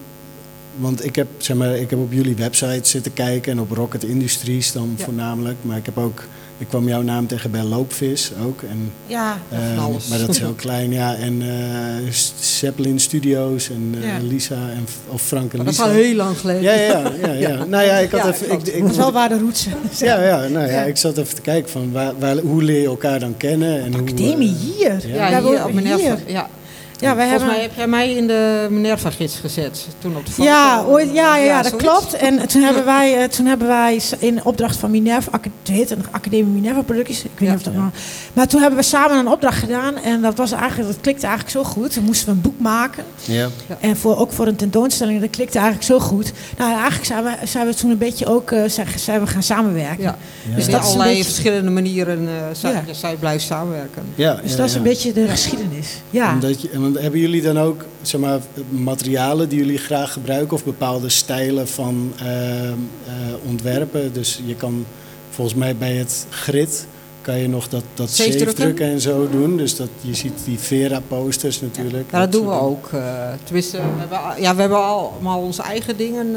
Want 0.80 1.06
ik 1.06 1.16
heb, 1.16 1.28
zeg 1.38 1.58
maar, 1.58 1.76
ik 1.76 1.90
heb 1.90 2.00
op 2.00 2.12
jullie 2.14 2.36
website 2.36 2.80
zitten 2.90 3.14
kijken 3.14 3.52
en 3.52 3.60
op 3.60 3.72
Rocket 3.72 4.04
Industries 4.04 4.72
dan 4.72 4.94
Ja. 4.98 5.04
voornamelijk. 5.04 5.58
Maar 5.62 5.78
ik 5.78 5.86
heb 5.86 5.98
ook... 5.98 6.24
Ik 6.58 6.68
kwam 6.68 6.88
jouw 6.88 7.02
naam 7.02 7.28
tegen 7.28 7.52
bij 7.52 7.64
Loopvis 7.64 8.32
ook. 8.46 8.62
En, 8.62 8.92
Ja, 9.08 9.38
van 9.50 9.58
ehm, 9.60 9.78
alles. 9.80 10.08
maar 10.08 10.20
dat 10.20 10.30
is 10.30 10.40
heel 10.46 10.54
klein, 10.54 10.92
ja. 10.92 11.16
En 11.16 11.42
eh, 11.42 12.12
S- 12.12 12.34
Zeppelin 12.40 13.00
Studios 13.00 13.70
en 13.70 13.96
eh, 14.02 14.08
Ja. 14.08 14.18
Lisa 14.28 14.56
en, 14.56 14.86
of 15.08 15.22
Frank 15.22 15.52
en 15.52 15.58
Maar 15.58 15.66
dat 15.66 15.74
is 15.74 15.80
Lisa. 15.80 15.92
al 15.92 15.96
heel 15.98 16.16
lang 16.16 16.38
geleden. 16.38 16.62
Ja, 16.62 16.74
ja, 16.74 17.12
ja, 17.22 17.32
ja. 17.34 17.64
Nou 17.70 17.84
ja, 17.84 17.98
ik 17.98 18.12
had 18.12 18.22
Ja, 18.24 18.30
even... 18.30 18.52
Ik, 18.52 18.68
ik, 18.68 18.82
dat 18.82 18.92
is 18.92 18.98
wel 18.98 19.12
waar 19.12 19.30
de 19.30 19.38
roots 19.40 19.64
zijn. 19.64 19.76
ja, 20.20 20.24
ja, 20.24 20.48
nou 20.48 20.66
ja, 20.66 20.72
Ja. 20.72 20.84
ik 20.84 20.98
zat 20.98 21.18
even 21.18 21.36
te 21.36 21.42
kijken 21.42 21.70
van 21.72 21.92
waar, 21.92 22.14
waar, 22.20 22.38
hoe 22.38 22.64
leer 22.64 22.82
je 22.82 22.88
elkaar 22.88 23.20
dan 23.20 23.38
kennen. 23.38 23.82
En 23.84 23.92
hoe, 23.94 24.02
Academie 24.02 24.50
eh, 24.56 24.76
hier. 24.78 25.08
Ja. 25.14 25.28
Hier 25.28 25.48
ook 25.48 25.66
op 25.68 25.78
hier. 25.78 26.18
Ja. 26.28 26.50
Ja, 27.00 27.16
wij 27.16 27.28
Volgens 27.28 27.30
hebben... 27.30 27.48
mij 27.48 27.62
heb 27.62 27.72
jij 27.76 27.88
mij 27.88 28.14
in 28.16 28.28
de 28.28 28.68
Minerva-gids 28.70 29.36
gezet. 29.36 29.88
Toen 30.00 30.16
op 30.16 30.26
de 30.26 30.32
foto. 30.32 30.50
Ja, 30.50 30.84
ooit, 30.88 31.14
ja, 31.14 31.36
ja, 31.38 31.44
ja, 31.44 31.62
dat 31.62 31.72
zoiets. 31.72 31.88
klopt. 31.88 32.14
En 32.14 32.48
toen 32.52 32.62
hebben 32.62 32.86
wij, 32.86 33.18
eh, 33.18 33.24
toen 33.30 33.46
hebben 33.46 33.68
wij 33.68 34.02
in 34.20 34.44
opdracht 34.46 34.76
van 34.78 34.92
Minerva, 34.92 35.32
het 35.72 35.92
een 35.92 36.06
Academie 36.12 36.46
Minerva 36.62 36.82
Producties. 36.82 37.24
Ik 37.24 37.30
weet 37.36 37.40
Ja. 37.40 37.46
niet 37.56 37.56
of 37.58 37.64
dat 37.64 37.74
nou. 37.74 37.90
Maar 38.34 38.48
toen 38.48 38.62
hebben 38.62 38.80
we 38.80 38.86
samen 38.86 39.18
een 39.18 39.28
opdracht 39.28 39.58
gedaan 39.58 39.98
en 39.98 40.22
dat 40.22 40.38
was 40.38 40.52
eigenlijk, 40.52 40.88
dat 40.92 41.02
klikte 41.02 41.28
eigenlijk 41.28 41.56
zo 41.58 41.64
goed. 41.64 41.94
Toen 41.94 42.04
moesten 42.04 42.26
we 42.28 42.32
een 42.32 42.42
boek 42.42 42.60
maken 42.60 43.04
Ja, 43.26 43.48
en 43.80 43.98
voor, 43.98 44.18
ook 44.18 44.32
voor 44.32 44.48
een 44.48 44.56
tentoonstelling. 44.56 45.22
Dat 45.22 45.30
klikte 45.30 45.58
eigenlijk 45.58 45.88
zo 45.88 46.00
goed. 46.00 46.32
Nou, 46.58 46.72
eigenlijk 46.74 47.06
zijn 47.06 47.24
we, 47.24 47.32
zijn 47.44 47.68
we 47.68 47.74
toen 47.74 47.92
een 47.92 47.98
beetje 47.98 48.26
ook, 48.26 48.52
eh, 48.52 48.64
zijn, 48.68 48.88
zijn 48.96 49.20
we 49.20 49.28
gaan 49.28 49.44
samenwerken. 49.44 50.04
Ja. 50.04 50.18
ja. 50.50 50.56
Dus 50.56 50.68
dat 50.70 50.82
allerlei 50.84 51.10
beetje- 51.10 51.24
verschillende 51.24 51.72
manieren 51.72 52.22
uh, 52.24 52.30
zij, 52.52 52.72
Ja. 52.72 52.94
zij 52.94 53.16
blijft 53.16 53.46
samenwerken. 53.46 54.04
ja, 54.16 54.34
Dus 54.42 54.52
ja, 54.52 54.58
dat 54.58 54.66
is 54.66 54.74
een 54.74 54.84
ja. 54.84 54.88
beetje 54.90 55.14
de 55.14 55.28
geschiedenis. 55.28 55.88
Ja. 56.10 56.34
Omdat 56.34 56.62
je, 56.62 56.70
want 56.92 57.02
hebben 57.04 57.20
jullie 57.20 57.42
dan 57.42 57.60
ook 57.60 57.86
zeg 58.02 58.22
maar, 58.22 58.40
materialen 58.70 59.50
die 59.50 59.60
jullie 59.60 59.78
graag 59.78 60.14
gebruiken 60.14 60.54
of 60.54 60.64
bepaalde 60.64 61.10
stijlen 61.10 61.68
van 61.68 62.14
ehm, 62.20 62.28
eh, 62.28 63.14
ontwerpen? 63.48 64.14
Dus 64.14 64.42
je 64.46 64.56
kan 64.56 64.86
volgens 65.30 65.58
mij 65.58 65.76
bij 65.76 65.96
het 65.96 66.26
grid 66.30 66.88
kan 67.22 67.38
je 67.38 67.48
nog 67.48 67.70
dat, 67.70 67.84
dat 67.94 68.10
Zeefdrukken? 68.10 68.88
en 68.88 69.02
zo 69.02 69.30
doen. 69.30 69.58
Dus 69.58 69.76
dat, 69.76 69.90
je 70.02 70.16
ziet 70.16 70.34
die 70.46 70.60
Vera 70.60 71.02
posters 71.08 71.62
natuurlijk. 71.62 72.12
Ja, 72.12 72.20
dat 72.20 72.32
doen 72.32 72.48
we 72.48 72.54
ook. 72.54 72.90
eh 72.94 73.32
tenminste, 73.44 73.78
we 73.78 74.00
hebben, 74.00 74.42
ja, 74.42 74.56
we 74.56 74.62
hebben 74.62 74.84
allemaal 74.84 75.40
onze 75.40 75.62
eigen 75.62 75.98
dingen. 75.98 76.36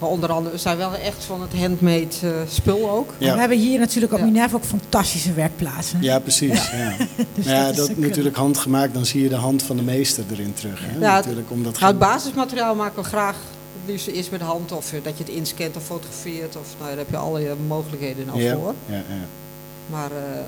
Maar 0.00 0.10
onder 0.10 0.32
andere, 0.32 0.54
we 0.54 0.60
zijn 0.60 0.76
wel 0.76 0.94
echt 0.94 1.24
van 1.24 1.40
het 1.42 1.54
handmade 1.56 2.06
eh, 2.22 2.30
spul 2.48 2.90
ook. 2.90 3.14
Ja. 3.18 3.32
We 3.34 3.40
hebben 3.40 3.58
hier 3.58 3.78
natuurlijk 3.78 4.12
op 4.12 4.18
Ja. 4.18 4.24
Minerva 4.24 4.56
ook 4.56 4.64
fantastische 4.64 5.32
werkplaatsen. 5.32 6.02
Ja, 6.02 6.18
precies. 6.18 6.70
Ja. 6.70 6.92
Dus 7.34 7.44
Nou 7.44 7.56
ja, 7.56 7.72
dat 7.72 7.88
eh, 7.88 7.96
natuurlijk 7.96 8.36
handgemaakt, 8.36 8.94
dan 8.94 9.06
zie 9.06 9.22
je 9.22 9.28
de 9.28 9.34
hand 9.34 9.62
van 9.62 9.76
de 9.76 9.82
meester 9.82 10.24
erin 10.30 10.54
terug. 10.54 10.80
Hè? 10.84 10.92
Ja, 10.92 11.14
natuurlijk, 11.14 11.50
omdat 11.50 11.78
Nou, 11.80 11.92
het 11.92 11.98
basismateriaal 12.00 12.74
maken 12.74 13.02
we 13.02 13.08
graag 13.08 13.36
het 13.80 13.90
liefst 13.90 14.06
eerst 14.06 14.30
met 14.30 14.40
de 14.40 14.46
hand. 14.46 14.72
Of 14.72 14.92
eh, 14.92 14.98
dat 15.02 15.18
je 15.18 15.24
het 15.24 15.32
inscant 15.32 15.76
of 15.76 15.84
fotografeert. 15.84 16.56
Of, 16.56 16.66
nou, 16.78 16.88
daar 16.88 16.98
heb 16.98 17.10
je 17.10 17.16
alle 17.16 17.54
mogelijkheden 17.66 18.30
al 18.30 18.38
ja, 18.38 18.54
voor. 18.54 18.74
ja, 18.86 18.94
ja. 18.96 19.02
Maar, 19.86 20.10
eh, 20.10 20.40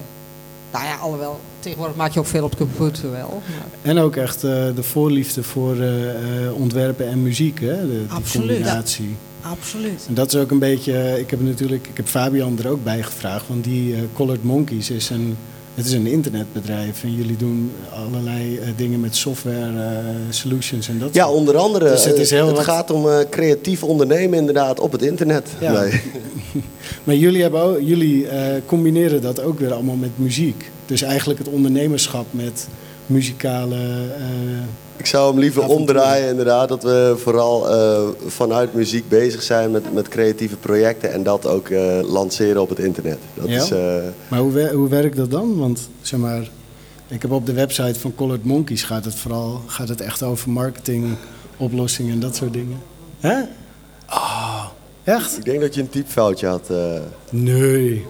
nou 0.72 0.84
ja, 0.84 0.96
alhoewel, 0.96 1.40
tegenwoordig 1.58 1.96
maak 1.96 2.12
je 2.12 2.18
ook 2.18 2.26
veel 2.26 2.44
op 2.44 2.50
de 2.50 2.56
computer 2.56 3.10
wel. 3.10 3.42
Maar, 3.56 3.66
En 3.82 3.98
ook 3.98 4.16
echt 4.16 4.44
eh, 4.44 4.50
de 4.74 4.82
voorliefde 4.82 5.42
voor 5.42 5.76
eh, 5.76 6.10
eh, 6.46 6.54
ontwerpen 6.54 7.08
en 7.08 7.22
muziek, 7.22 7.60
hè? 7.60 7.80
De, 7.80 7.86
die 7.88 8.06
Absoluut. 8.08 8.48
combinatie. 8.48 9.16
Absoluut. 9.42 10.04
En 10.08 10.14
dat 10.14 10.34
is 10.34 10.40
ook 10.40 10.50
een 10.50 10.58
beetje, 10.58 11.18
ik 11.20 11.30
heb 11.30 11.40
natuurlijk, 11.40 11.86
ik 11.86 11.96
heb 11.96 12.06
Fabian 12.06 12.58
er 12.58 12.68
ook 12.68 12.84
bij 12.84 13.02
gevraagd, 13.02 13.48
want 13.48 13.64
die 13.64 13.94
Colored 14.12 14.44
Monkeys 14.44 14.90
is 14.90 15.10
een, 15.10 15.36
het 15.74 15.86
is 15.86 15.92
een 15.92 16.06
internetbedrijf 16.06 17.02
en 17.02 17.14
jullie 17.14 17.36
doen 17.36 17.72
allerlei 18.06 18.58
eh, 18.58 18.68
dingen 18.76 19.00
met 19.00 19.16
software 19.16 19.78
eh, 19.80 20.04
solutions 20.30 20.88
en 20.88 20.98
dat 20.98 21.14
Ja, 21.14 21.24
soort- 21.24 21.36
onder 21.36 21.56
andere. 21.56 21.84
Dus 21.90 22.04
het 22.04 22.12
Het, 22.12 22.18
is 22.22 22.30
heel 22.30 22.46
het 22.46 22.56
wat- 22.56 22.64
gaat 22.64 22.90
om 22.90 23.08
eh, 23.08 23.18
creatief 23.30 23.82
ondernemen 23.84 24.38
inderdaad 24.38 24.80
op 24.80 24.92
het 24.92 25.02
internet. 25.02 25.48
Ja. 25.60 25.80
Nee. 25.80 26.00
Maar 27.04 27.14
jullie, 27.14 27.42
hebben 27.42 27.60
ook, 27.62 27.80
jullie 27.80 28.26
combineren 28.66 29.22
dat 29.22 29.42
ook 29.42 29.58
weer 29.58 29.72
allemaal 29.72 29.94
met 29.96 30.10
muziek. 30.14 30.70
Dus 30.86 31.02
eigenlijk 31.02 31.38
het 31.38 31.48
ondernemerschap 31.48 32.26
met 32.30 32.68
muzikale. 33.06 33.76
eh, 34.18 34.62
Ik 34.96 35.06
zou 35.06 35.30
hem 35.30 35.38
liever 35.38 35.66
omdraaien 35.66 36.28
inderdaad. 36.28 36.68
Dat 36.68 36.82
we 36.82 37.14
vooral 37.16 37.70
eh, 37.70 38.02
vanuit 38.26 38.74
muziek 38.74 39.08
bezig 39.08 39.42
zijn 39.42 39.70
met, 39.70 39.92
met 39.94 40.08
creatieve 40.08 40.56
projecten. 40.56 41.12
En 41.12 41.22
dat 41.22 41.46
ook 41.46 41.68
eh, 41.68 41.98
lanceren 42.02 42.62
op 42.62 42.68
het 42.68 42.78
internet. 42.78 43.18
Dat 43.34 43.48
Ja? 43.48 43.62
is, 43.62 43.70
maar 44.28 44.38
hoe, 44.40 44.70
hoe 44.74 44.88
werkt 44.88 45.16
dat 45.16 45.30
dan? 45.30 45.58
Want 45.58 45.88
zeg 46.00 46.20
maar, 46.20 46.50
ik 47.08 47.22
heb 47.22 47.30
op 47.30 47.46
de 47.46 47.52
website 47.52 48.00
van 48.00 48.14
Colored 48.14 48.44
Monkeys 48.44 48.82
gaat 48.82 49.04
het 49.04 49.14
vooral 49.14 49.60
gaat 49.66 49.88
het 49.88 50.00
echt 50.00 50.22
over 50.22 50.50
marketing, 50.50 51.06
oplossingen 51.56 52.12
en 52.12 52.20
dat 52.20 52.36
soort 52.36 52.52
dingen. 52.52 52.78
Hè? 53.20 53.40
Ah, 54.06 54.64
echt? 55.04 55.36
ik 55.38 55.44
denk 55.44 55.60
dat 55.60 55.74
je 55.74 55.80
een 55.80 55.88
typfoutje 55.88 56.46
had. 56.46 56.70
Nee. 57.30 58.04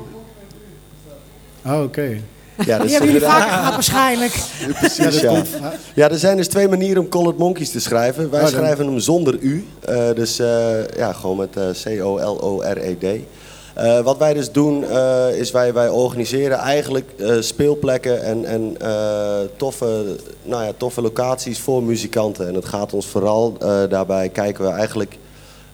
Oh, 1.67 1.83
oké. 1.83 2.21
Ja, 2.66 2.78
dus 2.78 2.87
Die 2.87 2.97
hebben 2.97 3.12
jullie 3.12 3.28
vaker 3.28 3.49
gehad 3.52 3.73
waarschijnlijk. 3.75 4.33
Precies, 4.78 5.21
ja. 5.21 5.42
Ja, 5.95 6.11
er 6.11 6.19
zijn 6.19 6.37
dus 6.37 6.49
twee 6.49 6.69
manieren 6.69 7.02
om 7.02 7.09
Colored 7.09 7.38
Monkeys 7.38 7.71
te 7.71 7.81
schrijven. 7.81 8.31
Wij 8.31 8.42
Oh, 8.42 8.47
schrijven 8.49 8.87
hem 8.87 8.99
zonder 8.99 9.38
U. 9.40 9.66
eh, 9.81 10.12
dus 10.14 10.38
eh, 10.38 10.87
ja, 10.97 11.12
gewoon 11.12 11.37
met 11.37 11.57
eh, 11.57 11.64
C-O-L-O-R-E-D. 11.85 13.04
Eh, 13.75 14.00
wat 14.00 14.19
wij 14.19 14.35
dus 14.35 14.52
doen, 14.52 14.85
eh, 14.85 15.26
is 15.38 15.50
wij, 15.50 15.73
wij 15.73 15.88
organiseren 15.88 16.59
eigenlijk 16.59 17.11
eh, 17.19 17.35
speelplekken 17.40 18.23
en, 18.23 18.45
en 18.45 18.76
eh, 18.81 19.38
toffe, 19.57 20.16
nou 20.42 20.64
ja, 20.64 20.73
toffe 20.76 21.00
locaties 21.02 21.59
voor 21.59 21.83
muzikanten. 21.83 22.49
En 22.49 22.54
het 22.54 22.64
gaat 22.64 22.92
ons 22.92 23.07
vooral, 23.07 23.57
eh, 23.61 23.81
daarbij 23.88 24.28
kijken 24.28 24.64
we 24.64 24.71
eigenlijk 24.71 25.16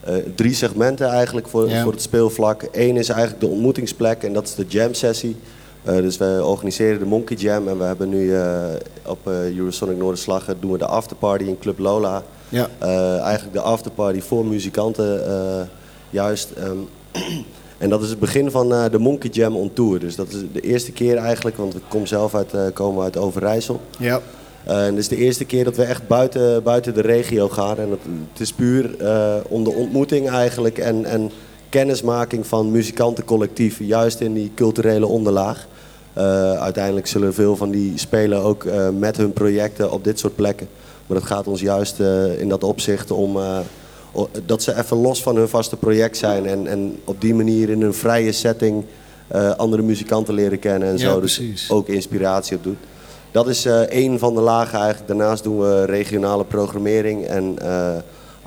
eh, 0.03 0.13
drie 0.35 0.53
segmenten 0.53 1.07
eigenlijk 1.07 1.47
voor, 1.47 1.69
Ja. 1.69 1.83
voor 1.83 1.91
het 1.91 2.01
speelvlak. 2.01 2.63
Eén 2.71 2.97
is 2.97 3.09
eigenlijk 3.09 3.41
de 3.41 3.47
ontmoetingsplek 3.47 4.23
en 4.23 4.33
dat 4.33 4.43
is 4.47 4.55
de 4.55 4.65
jam 4.67 4.93
sessie. 4.93 5.35
Eh, 5.83 5.95
dus 5.95 6.17
we 6.17 6.41
organiseren 6.43 6.99
de 6.99 7.05
Monkey 7.05 7.37
Jam 7.37 7.67
en 7.67 7.77
we 7.77 7.83
hebben 7.83 8.09
nu 8.09 8.35
eh, 8.35 8.63
op 9.05 9.27
eh, 9.27 9.57
Eurosonic 9.57 9.97
Noorderslag 9.97 10.45
doen 10.59 10.71
we 10.71 10.77
de 10.77 10.85
afterparty 10.85 11.43
in 11.43 11.59
Club 11.59 11.79
Lola. 11.79 12.23
Ja. 12.49 12.69
Eigenlijk 13.21 13.53
de 13.53 13.61
afterparty 13.61 14.21
voor 14.21 14.45
muzikanten 14.45 15.21
juist. 16.09 16.51
ehm, 16.51 16.77
en 17.77 17.89
dat 17.89 18.03
is 18.03 18.09
het 18.09 18.19
begin 18.19 18.51
van 18.51 18.69
de 18.69 18.99
Monkey 18.99 19.29
Jam 19.29 19.55
on 19.55 19.73
Tour. 19.73 19.99
Dus 19.99 20.15
dat 20.15 20.27
is 20.29 20.35
de 20.53 20.61
eerste 20.61 20.91
keer 20.91 21.17
eigenlijk, 21.17 21.57
want 21.57 21.75
ik 21.75 21.81
kom 21.87 22.05
zelf 22.05 22.35
uit, 22.35 22.53
komen 22.73 23.03
uit 23.03 23.17
Overijssel. 23.17 23.81
Ja. 23.99 24.21
En 24.63 24.75
het 24.75 24.97
is 24.97 25.07
de 25.07 25.15
eerste 25.15 25.45
keer 25.45 25.63
dat 25.63 25.75
we 25.75 25.83
echt 25.83 26.07
buiten, 26.07 26.63
buiten 26.63 26.93
de 26.93 27.01
regio 27.01 27.49
gaan. 27.49 27.77
En 27.77 27.89
het, 27.89 27.99
het 28.31 28.41
is 28.41 28.53
puur 28.53 28.95
om 29.47 29.63
de 29.63 29.71
ontmoeting 29.71 30.29
eigenlijk 30.29 30.77
en, 30.77 31.05
en 31.05 31.31
kennismaking 31.69 32.47
van 32.47 32.71
muzikantencollectieven, 32.71 33.85
juist 33.85 34.19
in 34.19 34.33
die 34.33 34.51
culturele 34.55 35.05
onderlaag. 35.05 35.67
Eh, 36.13 36.53
uiteindelijk 36.53 37.07
zullen 37.07 37.33
veel 37.33 37.55
van 37.55 37.69
die 37.69 37.97
spelen 37.97 38.41
ook 38.41 38.63
eh, 38.63 38.89
met 38.89 39.17
hun 39.17 39.33
projecten 39.33 39.91
op 39.91 40.03
dit 40.03 40.19
soort 40.19 40.35
plekken. 40.35 40.67
Maar 41.07 41.17
het 41.17 41.25
gaat 41.25 41.47
ons 41.47 41.61
juist 41.61 41.99
eh, 41.99 42.39
in 42.39 42.49
dat 42.49 42.63
opzicht 42.63 43.11
om 43.11 43.37
dat 44.45 44.63
ze 44.63 44.77
even 44.77 44.97
los 44.97 45.21
van 45.21 45.35
hun 45.35 45.49
vaste 45.49 45.75
project 45.77 46.17
zijn 46.17 46.45
en, 46.45 46.67
en 46.67 46.99
op 47.03 47.21
die 47.21 47.33
manier 47.33 47.69
in 47.69 47.81
een 47.81 47.93
vrije 47.93 48.31
setting 48.31 48.83
andere 49.57 49.81
muzikanten 49.81 50.33
leren 50.33 50.59
kennen 50.59 50.87
en 50.87 50.97
Ja, 50.97 51.11
zo. 51.11 51.19
Dus 51.19 51.37
precies. 51.37 51.69
ook 51.71 51.87
inspiratie 51.87 52.57
op 52.57 52.63
doet. 52.63 52.77
Dat 53.31 53.47
is 53.47 53.65
één 53.89 54.19
van 54.19 54.35
de 54.35 54.41
lagen 54.41 54.79
eigenlijk. 54.79 55.07
Daarnaast 55.07 55.43
doen 55.43 55.59
we 55.59 55.85
regionale 55.85 56.43
programmering. 56.43 57.25
En 57.25 57.57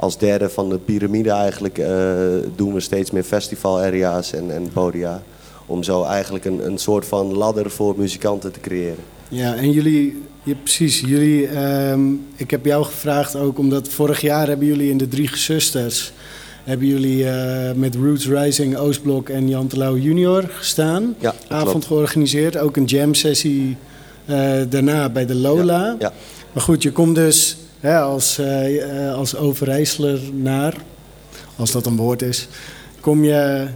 als 0.02 0.18
derde 0.18 0.48
van 0.48 0.68
de 0.68 0.78
piramide 0.78 1.30
eigenlijk 1.30 1.78
eh, 1.78 1.90
doen 2.56 2.74
we 2.74 2.80
steeds 2.80 3.10
meer 3.10 3.22
festival 3.22 3.78
area's 3.78 4.32
en, 4.32 4.50
en 4.50 4.68
podia. 4.72 5.22
Om 5.66 5.82
zo 5.82 6.04
eigenlijk 6.04 6.44
een, 6.44 6.66
een 6.66 6.78
soort 6.78 7.06
van 7.06 7.34
ladder 7.34 7.70
voor 7.70 7.94
muzikanten 7.96 8.52
te 8.52 8.60
creëren. 8.60 9.04
Ja, 9.28 9.54
en 9.54 9.70
jullie, 9.70 10.22
ja, 10.42 10.54
precies, 10.62 11.00
jullie, 11.00 11.46
ehm, 11.46 12.00
ik 12.36 12.50
heb 12.50 12.64
jou 12.64 12.84
gevraagd 12.84 13.36
ook 13.36 13.58
omdat 13.58 13.88
vorig 13.88 14.20
jaar 14.20 14.48
hebben 14.48 14.66
jullie 14.66 14.90
in 14.90 14.98
de 14.98 15.08
Drie 15.08 15.28
Gezusters, 15.28 16.12
hebben 16.64 16.86
jullie 16.86 17.28
eh, 17.28 17.74
met 17.74 17.94
Roots 17.94 18.28
Rising, 18.28 18.76
Oostblok 18.76 19.28
en 19.28 19.48
Jan 19.48 19.66
Terlouw 19.66 19.96
junior 19.96 20.44
gestaan. 20.48 21.14
Ja, 21.18 21.34
Avond 21.48 21.70
klopt. 21.70 21.86
georganiseerd, 21.86 22.58
ook 22.58 22.76
een 22.76 22.84
jam 22.84 23.14
sessie 23.14 23.76
eh, 24.24 24.52
daarna 24.68 25.08
bij 25.08 25.26
de 25.26 25.34
Lola. 25.34 25.96
Ja. 25.98 26.12
Maar 26.52 26.62
goed, 26.62 26.82
je 26.82 26.92
komt 26.92 27.14
dus 27.14 27.56
hè, 27.82 27.98
als, 28.00 28.38
eh, 28.38 29.14
als 29.14 29.36
als 31.56 31.70
dat 31.70 31.86
een 31.86 31.96
woord 31.96 32.22
is, 32.22 32.48
kom 33.00 33.24
je 33.24 33.66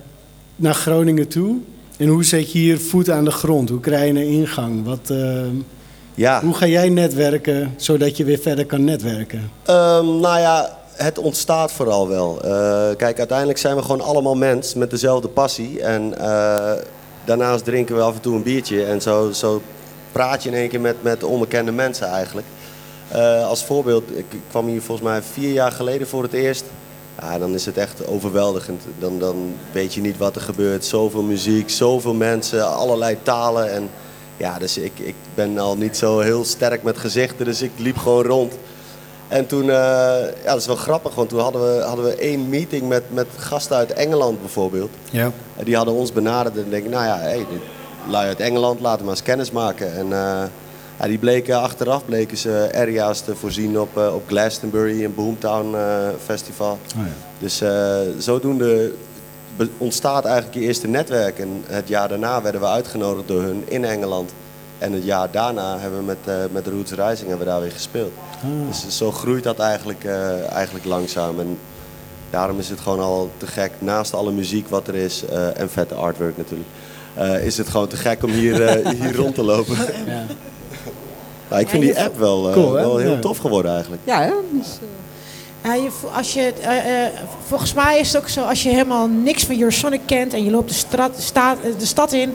naar 0.57 0.75
Groningen 0.75 1.29
toe. 1.29 1.57
En 1.97 2.09
hoe 2.09 2.25
zet 2.25 2.53
je 2.53 2.59
hier 2.59 2.79
voet 2.81 3.11
aan 3.11 3.25
de 3.25 3.31
grond? 3.31 3.69
Hoe 3.69 3.81
krijg 3.81 4.03
je 4.05 4.09
een 4.11 4.29
ingang? 4.29 4.85
Wat, 4.85 5.11
eh, 5.11 5.43
Ja, 6.15 6.41
hoe 6.41 6.55
ga 6.55 6.67
jij 6.67 6.89
netwerken 6.89 7.75
zodat 7.77 8.17
je 8.17 8.25
weer 8.25 8.39
verder 8.39 8.67
kan 8.67 8.85
netwerken? 8.85 9.51
Ehm, 9.65 10.21
nou 10.21 10.39
ja, 10.41 10.79
het 10.93 11.19
ontstaat 11.19 11.73
vooral 11.73 12.09
wel. 12.09 12.35
Kijk, 12.97 13.19
uiteindelijk 13.19 13.59
zijn 13.59 13.77
we 13.77 13.83
gewoon 13.83 14.01
allemaal 14.01 14.35
mens 14.35 14.75
met 14.75 14.91
dezelfde 14.91 15.29
passie. 15.29 15.81
En 15.81 16.15
daarnaast 17.25 17.65
drinken 17.65 17.97
we 17.97 18.03
af 18.03 18.15
en 18.15 18.21
toe 18.21 18.35
een 18.35 18.43
biertje. 18.43 18.85
En 18.85 19.03
zo, 19.03 19.33
zo 19.33 19.63
praat 20.13 20.43
je 20.43 20.49
in 20.49 20.55
één 20.55 20.69
keer 20.69 20.81
met, 20.81 21.03
met 21.03 21.25
onbekende 21.25 21.73
mensen 21.73 22.07
eigenlijk. 22.07 22.47
Eh, 23.09 23.49
als 23.49 23.65
voorbeeld, 23.65 24.19
ik 24.19 24.25
kwam 24.51 24.67
hier 24.67 24.83
volgens 24.83 25.09
mij 25.09 25.23
vier 25.23 25.53
jaar 25.53 25.73
geleden 25.73 26.09
voor 26.09 26.23
het 26.23 26.33
eerst. 26.33 26.65
Ja, 27.21 27.39
dan 27.39 27.55
is 27.55 27.67
het 27.67 27.77
echt 27.77 28.07
overweldigend. 28.07 28.83
Dan, 28.99 29.19
dan 29.19 29.55
weet 29.73 29.95
je 29.95 30.01
niet 30.01 30.19
wat 30.19 30.37
er 30.37 30.41
gebeurt. 30.41 30.85
Zoveel 30.85 31.23
muziek, 31.23 31.71
zoveel 31.71 32.15
mensen, 32.15 32.75
allerlei 32.75 33.17
talen. 33.23 33.73
En 33.73 33.91
ja, 34.37 34.59
dus 34.59 34.79
ik, 34.79 34.93
ik 34.99 35.15
ben 35.35 35.59
al 35.59 35.77
niet 35.77 35.97
zo 35.97 36.21
heel 36.21 36.45
sterk 36.45 36.83
met 36.83 36.99
gezichten, 36.99 37.45
dus 37.45 37.63
ik 37.63 37.71
liep 37.77 37.97
gewoon 37.97 38.25
rond. 38.25 38.53
En 39.29 39.47
toen, 39.47 39.63
eh, 39.63 39.69
ja, 40.45 40.51
dat 40.51 40.61
is 40.61 40.67
wel 40.67 40.77
grappig, 40.77 41.15
want 41.15 41.29
toen 41.29 41.41
hadden 41.41 41.63
we, 41.63 41.83
hadden 41.83 42.05
we 42.05 42.15
één 42.15 42.49
meeting 42.49 42.89
met, 42.89 43.03
met 43.09 43.27
gasten 43.37 43.77
uit 43.77 43.93
Engeland 43.93 44.41
bijvoorbeeld. 44.41 44.91
Ja. 45.11 45.31
En 45.57 45.65
die 45.65 45.77
hadden 45.77 45.95
ons 45.95 46.13
benaderd 46.13 46.57
en 46.57 46.71
denk 46.71 46.85
ik, 46.85 46.91
nou 46.91 47.05
ja, 47.05 47.19
hey, 47.19 47.47
lui 48.09 48.27
uit 48.27 48.41
Engeland, 48.41 48.81
laten 48.81 48.99
we 48.99 49.05
maar 49.05 49.15
eens 49.15 49.23
kennis 49.23 49.51
maken. 49.51 49.95
En 49.95 50.13
eh, 50.13 50.43
ja, 50.99 51.07
die 51.07 51.19
bleken 51.19 51.61
achteraf 51.61 52.05
bleken 52.05 52.37
ze 52.37 52.71
area's 52.75 53.21
te 53.21 53.37
voorzien 53.37 53.81
op, 53.81 53.97
eh, 53.97 54.15
op 54.15 54.23
Glastonbury 54.27 55.05
en 55.05 55.15
Boomtown 55.15 55.75
eh, 55.75 56.09
Festival. 56.25 56.79
Oh 56.97 57.03
ja. 57.07 57.13
Dus 57.39 57.61
eh, 57.61 58.01
zodoende 58.19 58.93
ontstaat 59.79 60.25
eigenlijk 60.25 60.55
je 60.55 60.61
eerste 60.61 60.89
netwerk. 60.89 61.39
En 61.39 61.65
het 61.67 61.89
jaar 61.89 62.09
daarna 62.09 62.43
werden 62.43 62.61
we 62.61 62.67
uitgenodigd 62.67 63.29
door 63.29 63.43
hun 63.43 63.63
in 63.67 63.85
Engeland. 63.85 64.33
En 64.79 64.93
het 64.93 65.05
jaar 65.05 65.31
daarna 65.31 65.79
hebben 65.79 65.99
we 65.99 66.05
met, 66.05 66.19
eh 66.25 66.35
met 66.53 66.67
Roots 66.67 66.91
Rising 66.91 67.29
hebben 67.29 67.39
we 67.39 67.53
daar 67.53 67.61
weer 67.61 67.73
gespeeld. 67.73 68.13
Dus 68.69 68.97
zo 68.97 69.13
groeit 69.13 69.45
dat 69.45 69.59
eigenlijk, 69.59 70.05
eh, 70.05 70.51
eigenlijk 70.51 70.85
langzaam. 70.85 71.41
En 71.41 71.59
daarom 72.31 72.59
is 72.59 72.69
het 72.69 72.81
gewoon 72.81 73.01
al 73.01 73.31
te 73.37 73.47
gek, 73.47 73.73
naast 73.79 74.15
alle 74.15 74.33
muziek 74.33 74.69
wat 74.69 74.89
er 74.89 74.95
is 74.95 75.25
eh, 75.25 75.61
en 75.61 75.71
vette 75.71 75.95
artwork 75.95 76.37
natuurlijk, 76.37 76.69
eh, 77.15 77.45
is 77.45 77.59
het 77.59 77.69
gewoon 77.69 77.89
te 77.89 77.97
gek 77.97 78.23
om 78.23 78.31
hier, 78.31 78.65
eh, 78.65 79.01
hier 79.01 79.17
rond 79.23 79.35
te 79.35 79.43
lopen. 79.43 79.77
Ja. 80.07 80.27
Nou, 81.49 81.61
ik 81.63 81.69
vind 81.69 81.83
die 81.83 82.01
app 82.01 82.19
wel, 82.19 82.49
eh, 82.49 82.55
Cool, 82.55 82.73
wel 82.73 82.97
heel 82.97 83.11
Ja. 83.13 83.19
tof 83.19 83.39
geworden 83.39 83.73
eigenlijk. 83.73 84.03
Ja, 84.05 84.23
hè? 84.23 84.33
Dus, 84.53 84.67
eh, 85.63 85.71
vo- 85.91 86.09
als 86.17 86.33
je, 86.35 86.53
eh, 86.61 87.05
eh, 87.05 87.13
volgens 87.47 87.75
mij 87.75 87.99
is 87.99 88.13
het 88.13 88.23
ook 88.23 88.29
zo, 88.29 88.43
als 88.43 88.63
je 88.63 88.69
helemaal 88.69 89.07
niks 89.09 89.45
van 89.45 89.59
Eurosonic 89.59 90.01
kent 90.05 90.35
en 90.35 90.45
je 90.45 90.51
loopt 90.51 90.69
de, 90.69 90.75
straat, 90.75 91.11
staat, 91.19 91.59
eh, 91.65 91.71
de 91.79 91.87
stad 91.87 92.13
in, 92.13 92.35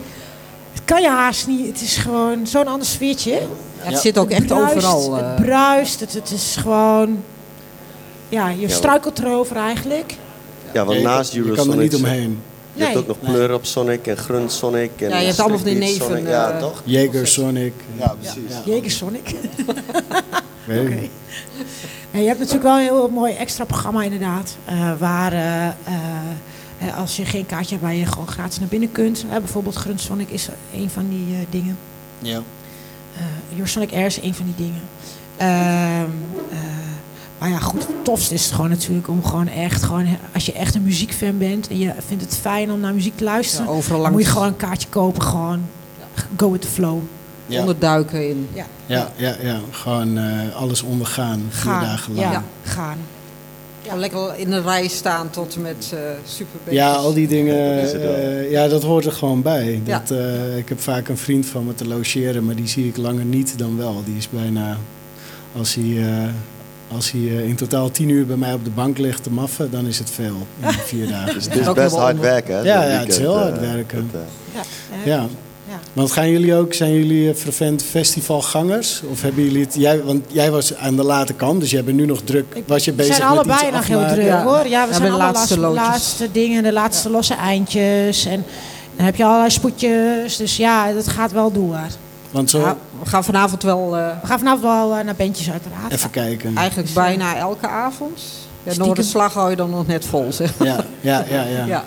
het 0.74 0.82
kan 0.86 1.02
je 1.02 1.10
haast 1.10 1.47
niet. 1.47 1.67
Het 1.67 1.82
is 1.82 1.97
gewoon 1.97 2.47
zo'n 2.47 2.67
ander 2.67 2.88
sfeertje. 2.88 3.39
het 3.78 3.97
zit 4.00 4.17
ook 4.17 4.30
Het 4.30 4.38
echt 4.38 4.47
bruist, 4.47 4.76
overal. 4.76 5.17
eh. 5.17 5.28
Het 5.28 5.36
bruist, 5.45 6.00
het, 6.00 6.13
het 6.13 6.32
is 6.32 6.56
gewoon... 6.60 7.24
Ja, 8.30 8.50
je 8.50 8.69
struikelt 8.69 9.19
erover 9.19 9.56
eigenlijk. 9.56 10.15
Ja, 10.74 10.86
want 10.86 10.97
Je- 10.97 11.04
naast 11.04 11.34
je 11.34 11.39
kan 11.41 11.50
er 11.50 11.56
Eurosonic... 11.58 11.82
niet 11.91 11.95
omheen. 11.95 12.41
Je 12.74 12.84
hebt 12.84 12.94
Nee. 12.94 13.02
ook 13.04 13.08
nog 13.08 13.20
Pleur 13.20 13.54
op 13.54 13.66
Sonic 13.66 14.08
en 14.08 14.18
Grunt 14.18 14.52
Sonic. 14.52 14.92
En 15.02 15.10
Ja, 15.10 15.18
je 15.20 15.26
hebt 15.26 15.40
allemaal 15.40 15.58
van 15.58 15.68
die 15.68 15.78
neven, 15.78 16.06
Sonic. 16.06 16.28
Ja, 16.28 16.52
eh, 16.52 16.60
toch? 16.60 16.82
Jager 16.86 17.28
Sonic. 17.28 17.74
Ja, 17.98 18.16
precies. 18.20 18.56
Jägersonic. 18.66 19.36
Weet 20.66 20.88
ik 20.90 21.00
niet. 21.02 21.12
En 22.12 22.22
je 22.22 22.28
hebt 22.28 22.40
natuurlijk 22.40 22.66
wel 22.66 22.76
een 22.78 22.84
heel 22.84 23.10
mooi 23.10 23.34
extra 23.34 23.64
programma 23.66 24.04
inderdaad. 24.04 24.56
eh, 24.66 24.92
waar 25.00 25.34
eh, 25.34 25.66
eh, 25.68 25.74
eh, 26.80 26.98
als 26.98 27.16
je 27.16 27.26
geen 27.26 27.46
kaartje 27.46 27.70
hebt 27.76 27.82
waar 27.82 27.96
je 27.96 28.06
gewoon 28.06 28.28
gratis 28.28 28.60
naar 28.60 28.68
binnen 28.68 28.92
kunt. 28.92 29.26
Eh, 29.32 29.38
bijvoorbeeld 29.38 29.76
Gruntsonic 29.76 30.30
is 30.30 30.48
een 30.76 30.90
van 30.90 31.10
die 31.10 31.36
eh, 31.36 31.40
dingen. 31.50 31.78
Ja. 32.20 32.42
Eh 33.18 33.22
Your 33.54 33.68
Sonic 33.68 33.92
Air 33.94 34.06
is 34.06 34.22
een 34.22 34.34
van 34.36 34.46
die 34.56 34.66
dingen. 34.66 34.82
Eh, 37.42 37.48
maar 37.48 37.50
ja, 37.50 37.60
goed, 37.66 37.88
het 37.88 38.04
tofste 38.04 38.34
is 38.34 38.46
het 38.46 38.54
gewoon 38.54 38.70
natuurlijk 38.70 39.08
om 39.08 39.24
gewoon 39.26 39.48
echt, 39.48 39.84
gewoon, 39.84 40.08
als 40.34 40.46
je 40.46 40.54
echt 40.54 40.76
een 40.76 40.84
muziekfan 40.84 41.38
bent 41.38 41.68
en 41.68 41.78
je 41.80 41.94
vindt 42.08 42.24
het 42.24 42.36
fijn 42.36 42.72
om 42.72 42.80
naar 42.80 42.94
muziek 42.94 43.18
te 43.18 43.24
luisteren, 43.24 43.66
Ja, 43.66 43.72
overal 43.72 44.00
langs 44.00 44.16
moet 44.16 44.26
je 44.26 44.32
gewoon 44.32 44.48
een 44.48 44.56
kaartje 44.56 44.88
kopen, 44.90 45.22
gewoon 45.22 45.62
go 46.38 46.52
with 46.52 46.62
the 46.62 46.68
flow. 46.68 47.00
Ja. 47.46 47.60
onderduiken 47.60 48.30
in. 48.30 48.48
Ja, 48.54 48.66
Ja, 48.86 49.12
ja, 49.16 49.36
ja. 49.42 49.60
Gewoon 49.72 50.18
eh, 50.18 50.56
alles 50.56 50.82
ondergaan. 50.82 51.42
Vier 51.50 51.72
gaan. 51.72 51.84
dagen 51.84 52.14
lang. 52.14 52.26
Ja, 52.26 52.32
Ja. 52.32 52.44
gaan. 52.64 52.98
Ja, 53.82 53.96
lekker 53.96 54.34
in 54.38 54.52
een 54.52 54.64
rij 54.64 54.88
staan 54.88 55.30
tot 55.30 55.56
en 55.56 55.62
met 55.62 55.92
eh 55.94 56.00
super 56.26 56.82
al 56.86 57.14
die 57.14 57.28
dingen, 57.28 57.82
eh, 58.02 58.52
ja, 58.52 58.68
dat 58.68 58.84
hoort 58.84 59.06
er 59.06 59.12
gewoon 59.12 59.42
bij. 59.42 59.82
Ja. 59.84 60.00
Dat, 60.00 60.18
eh, 60.18 60.58
ik 60.58 60.70
heb 60.70 60.80
vaak 60.80 61.08
een 61.08 61.18
vriend 61.18 61.46
van 61.46 61.66
me 61.66 61.74
te 61.74 61.88
logeren, 61.88 62.46
maar 62.46 62.56
die 62.56 62.68
zie 62.68 62.88
ik 62.88 62.98
langer 62.98 63.26
niet 63.26 63.58
dan 63.58 63.78
wel. 63.78 64.02
Die 64.06 64.18
is 64.18 64.30
bijna, 64.30 64.78
als 65.58 65.76
hij, 65.76 66.08
eh, 66.08 66.30
als 66.96 67.12
hij 67.12 67.22
eh, 67.22 67.48
in 67.48 67.56
totaal 67.56 67.92
tien 67.92 68.10
uur 68.10 68.26
bij 68.26 68.36
mij 68.36 68.54
op 68.54 68.64
de 68.64 68.70
bank 68.70 68.98
ligt 68.98 69.24
te 69.24 69.32
maffen, 69.32 69.72
dan 69.72 69.86
is 69.86 70.00
het 70.00 70.10
veel. 70.10 70.48
In 70.60 70.68
vier 70.86 71.08
dagen. 71.08 71.34
Dus 71.34 71.46
het 71.46 71.56
is 71.56 71.68
Ook 71.68 71.76
best 71.76 71.96
hard 71.96 72.20
werken, 72.20 72.56
hè? 72.56 72.62
Ja, 72.62 72.84
ja, 72.84 72.90
het 73.00 73.08
is 73.10 73.18
heel 73.18 73.36
eh, 73.36 73.42
hard 73.42 73.60
werken. 73.60 74.10
eh, 74.14 75.06
Ja. 75.06 75.26
Want 75.94 76.12
gaan 76.12 76.30
jullie 76.30 76.56
ook, 76.56 76.74
zijn 76.74 76.94
jullie 76.94 77.36
fervent 77.36 77.84
festivalgangers? 77.84 79.02
Of 79.12 79.22
hebben 79.22 79.44
jullie 79.44 79.62
het, 79.64 79.76
jij, 79.78 80.04
want 80.04 80.26
jij 80.32 80.52
was 80.52 80.76
aan 80.76 80.96
de 80.96 81.04
late 81.04 81.34
kant, 81.34 81.60
dus 81.62 81.72
jij 81.72 81.84
bent 81.84 81.98
nu 81.98 82.06
nog 82.06 82.22
druk. 82.24 82.46
Was 82.68 82.86
je 82.86 82.92
We 82.92 82.98
bezig 82.98 83.16
zijn 83.16 83.28
met 83.30 83.38
allebei 83.38 83.60
iets 83.68 83.76
nog 83.78 83.88
heel 83.88 84.08
druk 84.14 84.26
Ja. 84.26 84.44
hoor. 84.44 84.68
Ja, 84.68 84.86
we 84.88 84.92
Ja, 84.92 84.98
zijn 84.98 85.02
de 85.02 85.10
allemaal 85.10 85.34
laatste 85.34 85.60
laatste, 85.60 86.32
dingen, 86.32 86.64
de 86.64 86.72
laatste 86.74 87.10
losse 87.10 87.34
eindjes. 87.34 88.26
En 88.26 88.44
dan 88.96 89.06
heb 89.06 89.16
je 89.16 89.24
allerlei 89.26 89.50
spoedjes. 89.50 90.38
Dus 90.38 90.58
ja, 90.58 90.92
dat 90.94 91.08
gaat 91.08 91.32
wel 91.32 91.52
door. 91.52 91.80
Want 92.32 92.50
zo, 92.50 92.60
Ja, 92.60 92.78
we 93.04 93.10
gaan 93.10 93.24
vanavond 93.24 93.64
wel 93.64 93.98
eh, 93.98 94.08
We 94.22 94.28
gaan 94.28 94.38
vanavond 94.40 94.64
wel 94.64 94.96
eh, 94.98 95.04
naar 95.06 95.16
bandjes 95.16 95.52
uiteraard. 95.52 95.92
even 95.92 96.10
kijken. 96.10 96.56
eigenlijk 96.58 96.94
bijna 96.94 97.36
elke 97.36 97.68
avond. 97.68 98.22
Ja. 98.64 98.74
Noorderslag 98.78 99.34
hou 99.34 99.50
je 99.50 99.56
dan 99.56 99.70
nog 99.70 99.88
net 99.88 100.06
vol, 100.06 100.32
zeg 100.34 100.58
maar. 100.58 100.68
Ja, 100.68 100.84
ja, 101.02 101.26
ja, 101.30 101.44
ja. 101.44 101.66
Ja. 101.66 101.84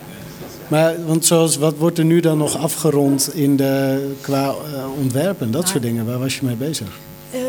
Maar 0.67 1.05
want 1.05 1.25
zoals, 1.25 1.57
wat 1.57 1.75
wordt 1.77 1.97
er 1.97 2.05
nu 2.05 2.19
dan 2.19 2.37
nog 2.37 2.57
afgerond 2.57 3.33
in 3.35 3.55
de, 3.55 4.15
qua 4.21 4.43
eh, 4.47 4.53
ontwerpen, 4.99 5.51
dat 5.51 5.67
soort 5.67 5.81
dingen? 5.83 6.05
Waar 6.05 6.19
was 6.19 6.35
je 6.35 6.45
mee 6.45 6.55
bezig? 6.55 6.87
Eh, 7.31 7.39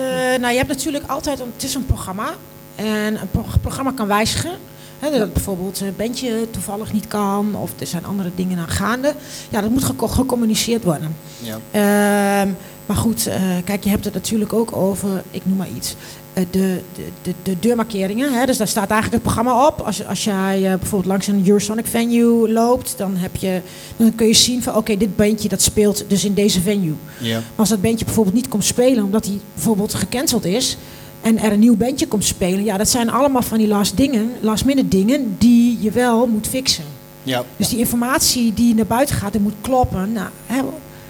nou, 0.41 0.51
je 0.53 0.57
hebt 0.57 0.69
natuurlijk 0.69 1.05
altijd, 1.07 1.41
een, 1.41 1.51
het 1.55 1.63
is 1.63 1.75
een 1.75 1.87
programma. 1.87 2.29
En 2.75 3.21
een 3.21 3.31
pro- 3.31 3.45
programma 3.61 3.93
kan 3.97 4.07
wijzigen. 4.07 4.51
Hè, 4.99 5.19
dat 5.19 5.33
bijvoorbeeld 5.33 5.81
een 5.81 5.95
bandje 5.97 6.51
toevallig 6.51 6.93
niet 6.93 7.09
kan. 7.09 7.55
Of 7.55 7.71
er 7.79 7.87
zijn 7.87 8.05
andere 8.07 8.31
dingen 8.35 8.59
aan 8.59 8.69
gaande. 8.69 9.15
Ja, 9.49 9.61
dat 9.61 9.71
moet 9.71 9.85
geco- 9.85 10.07
gecommuniceerd 10.09 10.85
worden. 10.85 11.17
Ja. 11.43 11.59
Ehm, 11.71 12.49
maar 12.87 12.97
goed, 12.97 13.27
eh, 13.27 13.41
kijk, 13.65 13.85
je 13.85 13.91
hebt 13.91 14.05
het 14.05 14.15
natuurlijk 14.15 14.53
ook 14.53 14.77
over, 14.77 15.23
ik 15.31 15.47
noem 15.47 15.57
maar 15.57 15.69
iets, 15.77 15.95
eh, 16.33 16.45
de, 16.51 16.81
de, 16.95 17.09
de, 17.23 17.35
de 17.43 17.57
deurmarkeringen. 17.61 18.33
Hè? 18.33 18.47
Dus 18.47 18.57
daar 18.57 18.69
staat 18.69 18.91
eigenlijk 18.91 19.13
het 19.13 19.33
programma 19.33 19.67
op. 19.67 19.81
Als, 19.81 20.07
als 20.07 20.25
jij 20.25 20.57
eh, 20.57 20.79
bijvoorbeeld 20.79 21.11
langs 21.11 21.27
een 21.27 21.43
Eurosonic 21.47 21.87
venue 21.87 22.53
loopt, 22.53 22.95
dan, 22.97 23.17
heb 23.17 23.37
je, 23.37 23.61
dan 23.97 24.15
kun 24.15 24.27
je 24.27 24.35
zien 24.35 24.63
van 24.63 24.77
oké, 24.77 24.97
dit 24.97 25.17
bandje 25.17 25.49
dat 25.49 25.63
speelt 25.63 26.05
dus 26.09 26.25
in 26.25 26.35
deze 26.35 26.61
venue. 26.61 26.95
Ja. 27.21 27.35
Maar 27.35 27.43
als 27.57 27.69
dat 27.69 27.83
bandje 27.83 28.05
bijvoorbeeld 28.05 28.37
niet 28.37 28.49
komt 28.49 28.65
spelen 28.65 29.05
omdat 29.05 29.27
hij 29.27 29.41
bijvoorbeeld 29.55 29.95
gecanceld 29.95 30.45
is 30.45 30.77
en 31.21 31.39
er 31.39 31.53
een 31.53 31.59
nieuw 31.59 31.77
bandje 31.77 32.07
komt 32.07 32.25
spelen, 32.25 32.65
ja, 32.65 32.77
dat 32.77 32.89
zijn 32.89 33.11
allemaal 33.11 33.43
van 33.43 33.59
die 33.59 33.69
last 33.69 33.97
dingen, 33.97 34.31
last 34.41 34.65
minute 34.65 34.89
dingen 34.89 35.35
die 35.39 35.79
je 35.81 35.91
wel 35.91 36.27
moet 36.27 36.47
fixen. 36.47 36.85
Ja. 37.23 37.45
Dus 37.57 37.69
die 37.69 37.79
informatie 37.79 38.55
die 38.55 38.75
naar 38.75 38.87
buiten 38.87 39.17
gaat, 39.17 39.33
die 39.33 39.41
moet 39.41 39.55
kloppen. 39.61 40.13
Nou, 40.13 40.29
hè, 40.47 40.63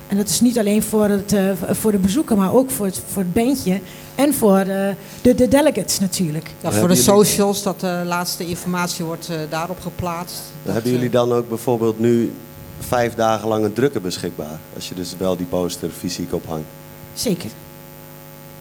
en 0.09 0.16
dat 0.16 0.29
is 0.29 0.40
niet 0.40 0.59
alleen 0.59 0.83
voor, 0.83 1.09
het, 1.09 1.33
eh, 1.33 1.51
voor 1.71 1.92
de 1.92 1.99
bezoeker, 1.99 2.37
maar 2.37 2.55
ook 2.55 2.71
voor 2.71 2.87
het, 2.87 3.01
voor 3.07 3.23
het 3.23 3.33
bandje 3.33 3.81
en 4.14 4.35
voor 4.35 4.64
de, 4.64 4.95
de, 5.23 5.35
de 5.35 5.49
delegates 5.49 5.99
natuurlijk. 5.99 6.51
Ja, 6.61 6.73
voor 6.73 6.88
de 6.88 6.95
socials, 6.95 7.62
dat 7.62 7.81
de 7.81 8.03
laatste 8.05 8.47
informatie 8.47 9.05
wordt 9.05 9.29
eh, 9.29 9.37
daarop 9.51 9.81
geplaatst. 9.81 10.42
Dat, 10.62 10.73
Hebben 10.75 10.92
jullie 10.92 11.07
eh, 11.07 11.12
dan 11.12 11.33
ook 11.33 11.49
bijvoorbeeld 11.49 11.99
nu 11.99 12.33
vijf 12.79 13.14
dagen 13.14 13.49
lang 13.49 13.64
een 13.64 13.73
drukker 13.73 14.01
beschikbaar? 14.01 14.59
Als 14.75 14.88
je 14.88 14.95
dus 14.95 15.14
wel 15.19 15.37
die 15.37 15.47
poster 15.47 15.90
fysiek 15.99 16.33
ophangt. 16.35 16.66
Zeker. 17.14 17.51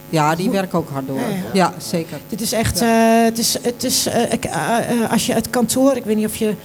Ja, 0.10 0.36
die 0.36 0.50
werken 0.50 0.78
ook 0.80 0.90
hard 0.90 1.08
door. 1.08 1.20
Ja, 1.20 1.26
Ja, 1.28 1.44
ja. 1.54 1.74
zeker. 1.78 2.18
Dit 2.30 2.42
is 2.42 2.52
echt, 2.52 2.82
eh, 2.82 3.24
het 3.24 3.38
is, 3.38 3.58
het 3.62 3.84
is 3.84 4.06
eh, 4.06 4.32
ik, 4.34 4.46
eh, 4.46 4.78
eh, 4.90 5.12
als 5.12 5.26
je 5.26 5.34
het 5.34 5.50
kantoor, 5.50 5.96
ik 5.96 6.04
weet 6.04 6.16
niet 6.16 6.26
of 6.26 6.36
je, 6.36 6.46
je 6.46 6.56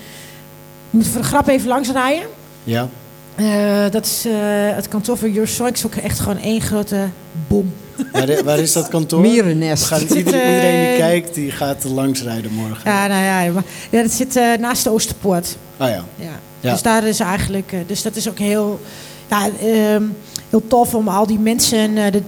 moet 0.90 1.07
voor 1.07 1.21
de 1.21 1.27
grap 1.27 1.49
even 1.49 1.69
langs 1.69 1.90
rijden. 1.90 2.29
Ja. 2.64 2.88
Eh, 3.35 3.90
dat 3.90 4.07
is 4.07 4.25
eh, 4.27 4.33
het 4.75 4.88
kantoor 4.88 5.16
van 5.16 5.35
Eurosonic 5.35 5.75
is 5.75 5.87
ook 5.87 5.95
echt 5.95 6.21
gewoon 6.21 6.38
één 6.38 6.61
grote 6.61 7.09
bom. 7.49 7.73
Waar, 8.12 8.45
waar 8.45 8.59
is 8.59 8.73
dat 8.73 8.88
kantoor? 8.88 9.21
Mierennest. 9.21 9.90
Iedereen, 9.93 10.11
eh, 10.11 10.55
iedereen 10.55 10.88
die 10.88 10.99
kijkt, 10.99 11.35
die 11.35 11.51
gaat 11.51 11.85
er 11.85 11.90
langs 11.90 12.23
rijden 12.23 12.53
morgen. 12.53 12.90
Ja, 12.90 13.07
nou 13.07 13.25
ja, 13.25 13.53
maar, 13.53 13.64
ja 13.90 14.03
dat 14.03 14.11
zit 14.11 14.37
eh, 14.37 14.57
naast 14.59 14.85
de 14.85 14.90
Oosterpoort. 14.90 15.57
Ah 15.77 15.88
ja. 15.88 16.05
Ja. 16.16 16.38
Ja. 16.61 16.73
Dus 16.73 16.83
daar 16.83 17.05
is 17.05 17.21
eigenlijk, 17.21 17.73
eh, 17.73 17.79
dus 17.87 18.03
dat 18.03 18.16
is 18.16 18.29
ook 18.29 18.38
heel, 18.38 18.81
ja, 19.29 19.49
ehm, 19.61 20.03
heel 20.51 20.67
tof 20.67 20.95
om 20.95 21.09
al 21.09 21.27
die 21.27 21.39
mensen, 21.39 21.97
eh, 21.97 22.13
de, 22.13 22.23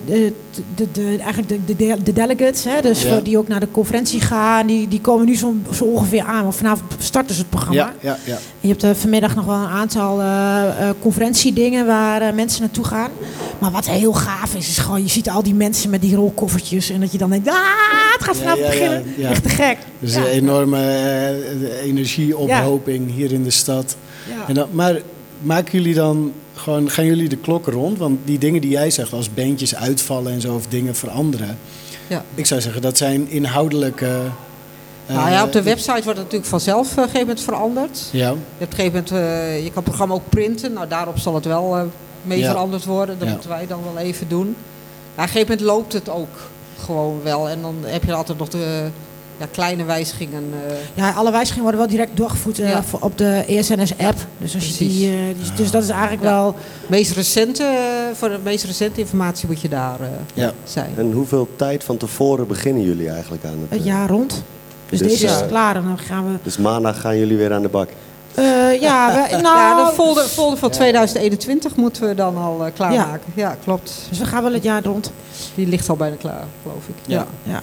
de, 0.75 0.87
de, 0.93 1.17
eigenlijk 1.21 1.49
de, 1.49 1.77
de, 1.77 1.97
de 2.03 2.13
delegates, 2.13 2.65
hè, 2.65 2.81
dus 2.81 3.03
Ja. 3.03 3.21
die 3.21 3.39
ook 3.39 3.49
naar 3.49 3.61
de 3.61 3.71
conferentie 3.71 4.21
gaan, 4.21 4.67
die, 4.67 4.89
die 4.89 5.01
komen 5.01 5.27
nu 5.27 5.37
zo, 5.37 5.55
zo 5.73 5.85
ongeveer 5.85 6.23
aan. 6.25 6.43
Want 6.43 6.57
vanavond 6.57 6.93
start 6.99 7.29
dus 7.29 7.37
het 7.37 7.49
programma. 7.51 7.81
Ja, 7.81 7.95
ja, 8.01 8.19
ja. 8.25 8.39
Je 8.61 8.69
hebt 8.69 8.83
eh, 8.83 8.91
vanmiddag 8.95 9.35
nog 9.35 9.45
wel 9.45 9.55
een 9.55 9.69
aantal 9.69 10.21
eh, 10.21 10.89
eh, 10.89 10.95
conferentiedingen 11.01 11.87
waar 11.87 12.35
mensen 12.35 12.61
naartoe 12.61 12.85
gaan. 12.85 13.11
Maar 13.59 13.71
wat 13.71 13.89
heel 13.89 14.13
gaaf 14.13 14.55
is, 14.55 14.69
is 14.69 14.79
gewoon, 14.79 15.03
je 15.03 15.09
ziet 15.09 15.31
al 15.31 15.43
die 15.43 15.55
mensen 15.55 15.91
met 15.91 16.01
die 16.01 16.15
rolkoffertjes. 16.15 16.91
En 16.91 17.01
dat 17.01 17.13
je 17.13 17.19
dan 17.19 17.31
denkt, 17.31 17.49
ah, 17.49 17.55
het 18.13 18.25
gaat 18.25 18.37
vanavond 18.37 18.67
beginnen. 18.67 19.05
Echt 19.23 19.43
te 19.43 19.49
gek. 19.49 19.79
Dus 19.99 20.15
een 20.15 20.25
enorme 20.27 20.81
energieophoping 21.83 23.15
hier 23.15 23.33
in 23.33 23.43
de 23.43 23.51
stad. 23.51 23.97
Ja. 24.29 24.49
En 24.49 24.55
dan, 24.55 24.69
maar 24.73 25.01
maken 25.43 25.79
jullie 25.79 25.95
dan 25.95 26.33
gewoon, 26.63 26.91
gaan 26.91 27.05
jullie 27.05 27.29
de 27.29 27.37
klokken 27.37 27.73
rond? 27.73 27.99
Want 27.99 28.19
die 28.25 28.39
dingen 28.39 28.61
die 28.61 28.71
jij 28.71 28.91
zegt, 28.91 29.13
als 29.13 29.35
beentjes 29.35 29.75
uitvallen 29.75 30.33
en 30.33 30.41
zo, 30.41 30.55
of 30.55 30.67
dingen 30.67 30.95
veranderen. 30.95 31.59
Ja. 32.07 32.25
Ik 32.35 32.47
zou 32.47 32.61
zeggen, 32.61 32.83
dat 32.83 32.97
zijn 32.97 33.31
inhoudelijke... 33.31 34.21
eh, 35.07 35.15
Nou 35.17 35.31
ja, 35.31 35.45
op 35.45 35.53
de 35.53 35.63
website 35.63 35.93
wordt 35.93 36.07
het 36.07 36.17
natuurlijk 36.17 36.45
vanzelf 36.51 36.87
eh, 36.87 36.93
op 36.93 36.97
een 36.97 37.03
gegeven 37.03 37.21
moment 37.27 37.41
veranderd. 37.45 38.09
Ja, 38.13 38.29
Je, 38.31 38.37
hebt 38.59 38.73
een 38.73 38.79
gegeven 38.79 39.05
moment, 39.11 39.11
eh, 39.11 39.57
je 39.57 39.65
kan 39.65 39.75
het 39.75 39.85
programma 39.85 40.15
ook 40.15 40.29
printen. 40.29 40.73
Nou, 40.73 40.89
daarop 40.89 41.19
zal 41.19 41.35
het 41.35 41.45
wel 41.45 41.77
eh, 41.77 41.83
mee 42.23 42.39
Ja. 42.39 42.51
veranderd 42.51 42.85
worden. 42.85 43.19
Dat 43.19 43.27
Ja. 43.29 43.33
moeten 43.33 43.51
wij 43.51 43.67
dan 43.67 43.81
wel 43.95 44.03
even 44.03 44.29
doen. 44.29 44.47
Ja, 44.47 44.53
op 45.13 45.19
een 45.19 45.25
gegeven 45.29 45.49
moment 45.49 45.61
loopt 45.67 45.93
het 45.93 46.09
ook 46.09 46.51
gewoon 46.85 47.21
wel. 47.23 47.49
En 47.49 47.63
dan 47.63 47.75
heb 47.85 48.05
je 48.05 48.13
altijd 48.13 48.39
nog 48.39 48.49
de 48.49 48.87
ja, 49.43 49.49
kleine 49.53 49.85
wijzigingen. 49.85 50.45
eh, 50.69 50.75
Ja, 50.95 51.11
alle 51.11 51.31
wijzigingen 51.31 51.63
worden 51.63 51.81
wel 51.81 51.91
direct 51.91 52.17
doorgevoerd 52.17 52.59
eh, 52.59 52.69
Ja. 52.71 52.83
op 53.01 53.19
de 53.19 53.45
ESNS-app. 53.47 54.19
Dus, 54.39 54.55
als 54.55 54.65
je 54.69 54.75
Precies. 54.75 54.97
die, 54.99 55.11
eh, 55.11 55.57
dus 55.57 55.71
dat 55.71 55.83
is 55.83 55.89
eigenlijk 55.89 56.23
Ja. 56.23 56.29
wel... 56.31 56.55
meest 56.87 57.13
recente, 57.13 57.65
voor 58.15 58.29
de 58.29 58.39
meest 58.43 58.65
recente 58.65 59.01
informatie 59.01 59.49
moet 59.49 59.61
je 59.61 59.69
daar 59.69 60.01
eh, 60.01 60.07
ja. 60.35 60.53
zijn. 60.65 60.93
En 60.97 61.13
hoeveel 61.13 61.49
tijd 61.57 61.85
van 61.85 61.97
tevoren 61.97 62.47
beginnen 62.47 62.83
jullie 62.83 63.09
eigenlijk 63.11 63.45
aan 63.45 63.59
het... 63.61 63.71
het 63.71 63.85
jaar 63.85 64.09
rond. 64.09 64.43
Dus, 64.89 64.99
Dus, 64.99 65.09
deze 65.09 65.27
is 65.27 65.47
klaar 65.49 65.77
en 65.77 65.83
dan 65.83 65.99
gaan 65.99 66.33
we... 66.33 66.39
Dus 66.43 66.57
maandag 66.57 67.01
gaan 67.01 67.19
jullie 67.19 67.37
weer 67.37 67.53
aan 67.53 67.63
de 67.63 67.69
bak. 67.69 67.89
eh, 68.35 68.81
ja, 68.81 69.13
we, 69.31 69.37
nou, 69.37 69.59
ja, 69.59 69.85
de 69.89 69.93
folder, 69.95 70.25
folder 70.25 70.59
van 70.59 70.71
2021 70.71 71.77
moeten 71.77 72.09
we 72.09 72.15
dan 72.15 72.37
al 72.37 72.67
eh, 72.67 72.73
klaarmaken. 72.75 73.33
Ja. 73.35 73.57
klopt. 73.65 74.07
dus 74.09 74.19
we 74.19 74.25
gaan 74.27 74.43
wel 74.43 74.53
het 74.53 74.63
jaar 74.63 74.85
rond. 74.85 75.13
Die 75.55 75.67
ligt 75.67 75.89
al 75.89 75.97
bijna 75.97 76.17
klaar, 76.17 76.45
geloof 76.63 76.89
ik. 76.89 76.95
Ja. 77.07 77.27
Ja. 77.43 77.63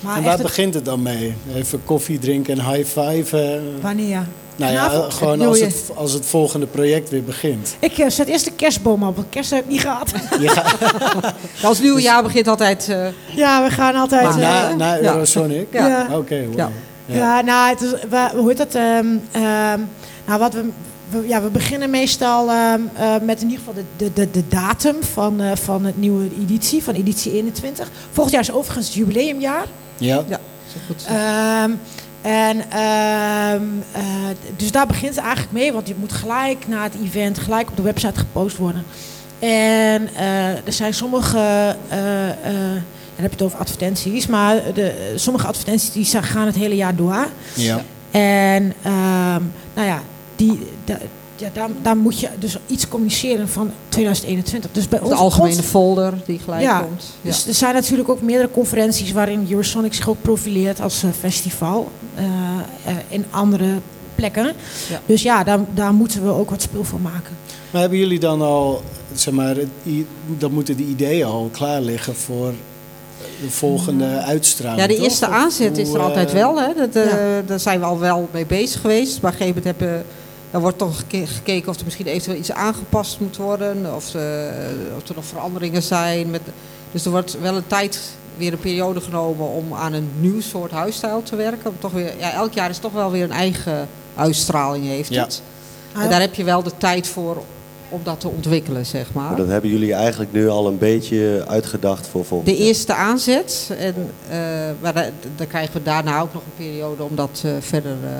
Maar 0.00 0.16
En 0.16 0.22
waar 0.22 0.32
het- 0.32 0.42
begint 0.42 0.74
het 0.74 0.84
dan 0.84 1.02
mee? 1.02 1.34
Even 1.54 1.80
koffie 1.84 2.18
drinken 2.18 2.58
en 2.58 2.72
high 2.72 2.98
five? 3.00 3.60
wanneer? 3.80 4.26
nou 4.56 4.72
ja, 4.72 5.06
gewoon 5.10 5.40
als 5.42 5.60
het, 5.60 5.90
als 5.94 6.12
het 6.12 6.26
volgende 6.26 6.66
project 6.66 7.10
weer 7.10 7.24
begint. 7.24 7.76
Ik 7.78 7.98
eh, 7.98 8.08
zet 8.10 8.28
eerst 8.28 8.44
de 8.44 8.52
kerstboom 8.52 9.02
op, 9.02 9.16
want 9.16 9.28
kerst 9.30 9.50
heb 9.50 9.64
ik 9.64 9.70
niet 9.70 9.80
gehad. 9.80 10.12
Gaat 10.30 11.34
Als 11.62 11.80
nieuwe 11.80 12.00
jaar 12.00 12.22
begint 12.22 12.48
altijd... 12.48 12.88
eh, 12.88 13.06
ja, 13.36 13.62
we 13.64 13.70
gaan 13.70 13.94
altijd... 13.94 14.22
Maar 14.22 14.32
eh, 14.32 14.40
na, 14.40 14.74
na 14.74 14.94
Ja. 14.94 15.12
Eurosonic? 15.12 15.66
Ja. 15.72 15.86
Ja. 15.88 16.16
Oké, 16.16 16.44
wow. 16.46 16.58
Ja. 16.58 16.70
Ja. 17.06 17.16
Ja, 17.16 17.40
nou, 17.40 17.68
het 17.70 17.80
is, 17.80 17.90
we, 18.10 18.28
hoe 18.36 18.48
heet 18.48 18.56
dat? 18.56 18.74
ehm, 18.74 19.06
ehm, 19.32 19.80
nou, 20.26 20.38
wat 20.38 20.52
we, 20.54 20.64
we- 21.08 21.28
ja, 21.28 21.42
we 21.42 21.48
beginnen 21.48 21.90
meestal 21.90 22.48
ehm, 22.50 22.80
eh, 22.94 23.14
met 23.22 23.40
in 23.42 23.48
ieder 23.50 23.58
geval 23.64 23.74
de, 23.74 23.84
de, 23.96 24.12
de, 24.12 24.30
de 24.30 24.48
datum 24.48 24.96
van, 25.12 25.40
eh, 25.40 25.56
van 25.56 25.84
het 25.84 25.98
nieuwe 25.98 26.28
editie, 26.40 26.82
van 26.82 26.94
editie 26.94 27.32
21. 27.32 27.88
Volgend 28.12 28.34
jaar 28.34 28.42
is 28.44 28.52
overigens 28.52 28.86
het 28.86 28.94
jubileumjaar. 28.94 29.64
Ja. 30.00 30.24
ja, 30.28 30.40
zo 30.72 30.78
goed. 30.86 31.04
Ehm, 31.06 31.70
en 32.22 32.70
ehm, 32.70 33.62
eh, 33.92 34.02
dus 34.56 34.72
daar 34.72 34.86
begint 34.86 35.14
het 35.14 35.24
eigenlijk 35.24 35.52
mee, 35.52 35.72
want 35.72 35.88
je 35.88 35.94
moet 35.98 36.12
gelijk 36.12 36.68
na 36.68 36.82
het 36.82 36.94
event 37.04 37.38
gelijk 37.38 37.70
op 37.70 37.76
de 37.76 37.82
website 37.82 38.18
gepost 38.18 38.56
worden. 38.56 38.84
En 39.40 40.08
eh, 40.14 40.66
er 40.66 40.72
zijn 40.72 40.94
sommige, 40.94 41.76
eh, 41.88 42.28
eh, 42.28 42.34
dan 43.14 43.24
heb 43.24 43.30
je 43.30 43.36
het 43.36 43.42
over 43.42 43.58
advertenties, 43.58 44.26
maar 44.26 44.62
de, 44.74 45.12
sommige 45.16 45.46
advertenties 45.46 45.92
die 45.92 46.22
gaan 46.22 46.46
het 46.46 46.56
hele 46.56 46.76
jaar 46.76 46.96
door. 46.96 47.26
Ja. 47.54 47.84
En 48.10 48.72
ehm, 48.82 49.42
nou 49.74 49.86
ja, 49.86 50.02
die, 50.36 50.58
ja 51.40 51.48
daar, 51.52 51.68
daar 51.82 51.96
moet 51.96 52.20
je 52.20 52.28
dus 52.38 52.56
iets 52.66 52.88
communiceren 52.88 53.48
van 53.48 53.70
2021. 53.88 54.70
Dus 54.72 54.88
bij 54.88 54.98
de 54.98 55.04
ons 55.04 55.14
algemene 55.14 55.56
ons- 55.56 55.66
folder 55.66 56.14
die 56.26 56.38
gelijk 56.38 56.62
Ja, 56.62 56.80
komt. 56.80 57.02
Ja. 57.20 57.30
dus 57.30 57.46
er 57.46 57.54
zijn 57.54 57.74
natuurlijk 57.74 58.08
ook 58.08 58.22
meerdere 58.22 58.50
conferenties 58.50 59.12
waarin 59.12 59.46
Eurosonic 59.50 59.94
zich 59.94 60.08
ook 60.08 60.22
profileert 60.22 60.80
als 60.80 61.02
eh, 61.02 61.10
festival 61.18 61.88
eh, 62.14 62.24
eh, 62.24 62.94
in 63.08 63.24
andere 63.30 63.66
plekken. 64.14 64.44
Ja. 64.88 65.00
Dus 65.06 65.22
ja, 65.22 65.44
daar, 65.44 65.58
daar 65.74 65.94
moeten 65.94 66.22
we 66.24 66.30
ook 66.30 66.50
wat 66.50 66.62
spul 66.62 66.84
voor 66.84 67.00
maken. 67.00 67.36
Maar 67.70 67.80
hebben 67.80 67.98
jullie 67.98 68.18
dan 68.20 68.42
al, 68.42 68.82
zeg 69.14 69.34
maar, 69.34 69.56
dan 70.38 70.52
moeten 70.52 70.76
de 70.76 70.84
ideeën 70.84 71.26
al 71.26 71.48
klaar 71.52 71.80
liggen 71.80 72.14
voor 72.16 72.52
de 73.42 73.50
volgende 73.50 74.06
uitstraling? 74.18 74.80
Ja, 74.80 74.86
de 74.86 74.96
eerste 74.96 75.26
aanzet 75.26 75.78
is 75.78 75.88
er 75.92 76.00
altijd 76.00 76.32
wel. 76.32 76.60
Hè. 76.60 76.68
Dat, 76.76 76.94
eh, 76.94 77.04
Ja. 77.10 77.42
Daar 77.46 77.60
zijn 77.60 77.80
we 77.80 77.86
al 77.86 77.98
wel 77.98 78.28
mee 78.32 78.46
bezig 78.46 78.80
geweest. 78.80 79.20
Maar 79.22 79.32
op 79.32 79.40
een 79.40 79.46
gegeven 79.46 79.62
moment 79.62 79.80
hebben, 79.80 80.04
dan 80.50 80.60
wordt 80.60 80.78
toch 80.78 80.96
geke- 80.98 81.26
gekeken 81.26 81.68
of 81.68 81.76
er 81.78 81.84
misschien 81.84 82.06
eventueel 82.06 82.36
iets 82.38 82.52
aangepast 82.52 83.20
moet 83.20 83.36
worden. 83.36 83.94
Of, 83.94 84.14
eh, 84.14 84.22
of 84.96 85.08
er 85.08 85.14
nog 85.14 85.24
veranderingen 85.24 85.82
zijn. 85.82 86.30
Met, 86.30 86.40
dus 86.92 87.04
er 87.04 87.10
wordt 87.10 87.40
wel 87.40 87.56
een 87.56 87.66
tijd, 87.66 88.00
weer 88.36 88.52
een 88.52 88.58
periode 88.58 89.00
genomen 89.00 89.48
om 89.48 89.74
aan 89.74 89.92
een 89.92 90.08
nieuw 90.20 90.40
soort 90.40 90.70
huisstijl 90.70 91.22
te 91.22 91.36
werken. 91.36 91.70
Om 91.70 91.76
toch 91.78 91.92
weer, 91.92 92.12
ja, 92.18 92.32
elk 92.32 92.52
jaar 92.52 92.70
is 92.70 92.78
toch 92.78 92.92
wel 92.92 93.10
weer 93.10 93.24
een 93.24 93.32
eigen 93.32 93.88
uitstraling 94.16 94.84
heeft 94.84 95.12
Ja. 95.14 95.22
het. 95.22 95.42
En 95.94 96.08
daar 96.10 96.20
heb 96.20 96.34
je 96.34 96.44
wel 96.44 96.62
de 96.62 96.72
tijd 96.78 97.06
voor 97.08 97.42
om 97.88 98.00
dat 98.02 98.20
te 98.20 98.28
ontwikkelen, 98.28 98.86
zeg 98.86 99.12
maar. 99.12 99.24
Maar 99.28 99.36
dat 99.36 99.48
hebben 99.48 99.70
jullie 99.70 99.92
eigenlijk 99.94 100.32
nu 100.32 100.48
al 100.48 100.66
een 100.66 100.78
beetje 100.78 101.44
uitgedacht 101.48 102.06
voor 102.06 102.24
volgend 102.24 102.48
De 102.48 102.56
eerste 102.64 102.94
aanzet. 102.94 103.70
En, 103.78 103.94
eh, 104.28 104.38
maar 104.80 104.94
da- 104.94 105.10
dan 105.36 105.46
krijgen 105.46 105.72
we 105.72 105.82
daarna 105.82 106.20
ook 106.20 106.32
nog 106.32 106.42
een 106.42 106.64
periode 106.66 107.02
om 107.02 107.14
dat 107.16 107.42
eh, 107.44 107.50
verder 107.60 107.96
eh, 108.04 108.10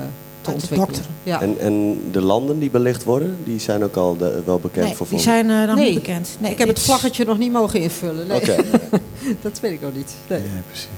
te 0.57 0.67
ontwikkelen. 0.73 1.01
Ja. 1.23 1.41
En, 1.41 1.59
en 1.59 1.99
de 2.11 2.21
landen 2.21 2.59
die 2.59 2.69
belicht 2.69 3.03
worden, 3.03 3.37
die 3.43 3.59
zijn 3.59 3.83
ook 3.83 3.95
al 3.95 4.17
de- 4.17 4.41
wel 4.45 4.59
bekend 4.59 4.85
Nee, 4.85 4.95
voor 4.95 5.07
die 5.09 5.19
zijn 5.19 5.49
eh, 5.49 5.63
nog 5.67 5.75
Nee, 5.75 5.85
niet 5.85 5.93
bekend. 6.03 6.29
Nee, 6.39 6.51
ik 6.51 6.57
heb 6.57 6.67
het 6.67 6.79
vlaggetje 6.79 7.25
nog 7.25 7.37
niet 7.37 7.51
mogen 7.51 7.79
invullen. 7.81 8.27
Nee. 8.27 8.37
Oké. 8.37 8.55
dat 9.41 9.59
weet 9.59 9.71
ik 9.71 9.81
nog 9.81 9.95
niet. 9.95 10.11
Nee. 10.27 10.39
Ja, 10.39 10.61
precies. 10.67 10.89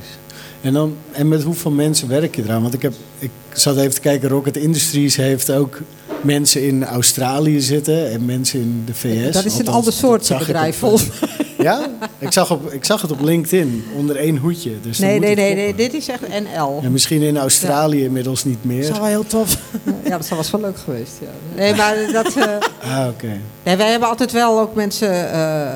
En, 0.61 0.73
dan, 0.73 0.95
en 1.11 1.27
met 1.27 1.43
hoeveel 1.43 1.71
mensen 1.71 2.07
werk 2.07 2.35
je 2.35 2.43
eraan? 2.43 2.61
Want 2.61 2.73
ik, 2.73 2.81
heb, 2.81 2.93
ik 3.19 3.29
zat 3.53 3.77
even 3.77 3.93
te 3.93 3.99
kijken, 3.99 4.29
Rocket 4.29 4.57
Industries 4.57 5.15
heeft 5.15 5.51
ook 5.51 5.81
mensen 6.21 6.63
in 6.67 6.83
Australië 6.85 7.59
zitten 7.61 8.11
en 8.11 8.25
mensen 8.25 8.59
in 8.59 8.83
de 8.85 8.93
VS. 8.93 9.33
dat 9.33 9.45
is 9.45 9.53
een 9.53 9.67
Althans, 9.67 9.75
ander 9.77 9.93
soort 9.93 10.39
bedrijf 10.39 10.77
volgens 10.77 11.07
mij. 11.19 11.42
Ja? 11.63 11.87
Ik 12.19 12.31
zag, 12.31 12.51
op, 12.51 12.71
ik 12.71 12.85
zag 12.85 13.01
het 13.01 13.11
op 13.11 13.21
LinkedIn, 13.21 13.83
onder 13.95 14.15
één 14.15 14.37
hoedje. 14.37 14.71
Dus 14.81 14.99
Nee, 14.99 15.19
nee, 15.19 15.35
nee, 15.35 15.55
nee, 15.55 15.75
dit 15.75 15.93
is 15.93 16.07
echt 16.07 16.21
NL. 16.27 16.79
En 16.83 16.91
misschien 16.91 17.21
in 17.21 17.37
Australië 17.37 18.03
inmiddels 18.03 18.43
niet 18.43 18.57
Dat 18.63 18.71
is 18.71 18.89
meer. 18.89 18.93
wel 18.99 19.05
heel 19.05 19.25
tof. 19.27 19.57
Ja, 20.03 20.17
dat 20.17 20.27
was 20.27 20.51
wel 20.51 20.61
leuk 20.61 20.77
geweest. 20.77 21.13
Ja. 21.21 21.27
Nee, 21.55 21.75
maar 21.75 21.95
dat, 22.11 22.35
eh, 22.35 22.97
Ah, 22.97 23.07
oké. 23.07 23.37
nee, 23.63 23.75
wij 23.75 23.89
hebben 23.91 24.09
altijd 24.09 24.31
wel 24.31 24.59
ook 24.59 24.75
mensen, 24.75 25.31
eh, 25.31 25.69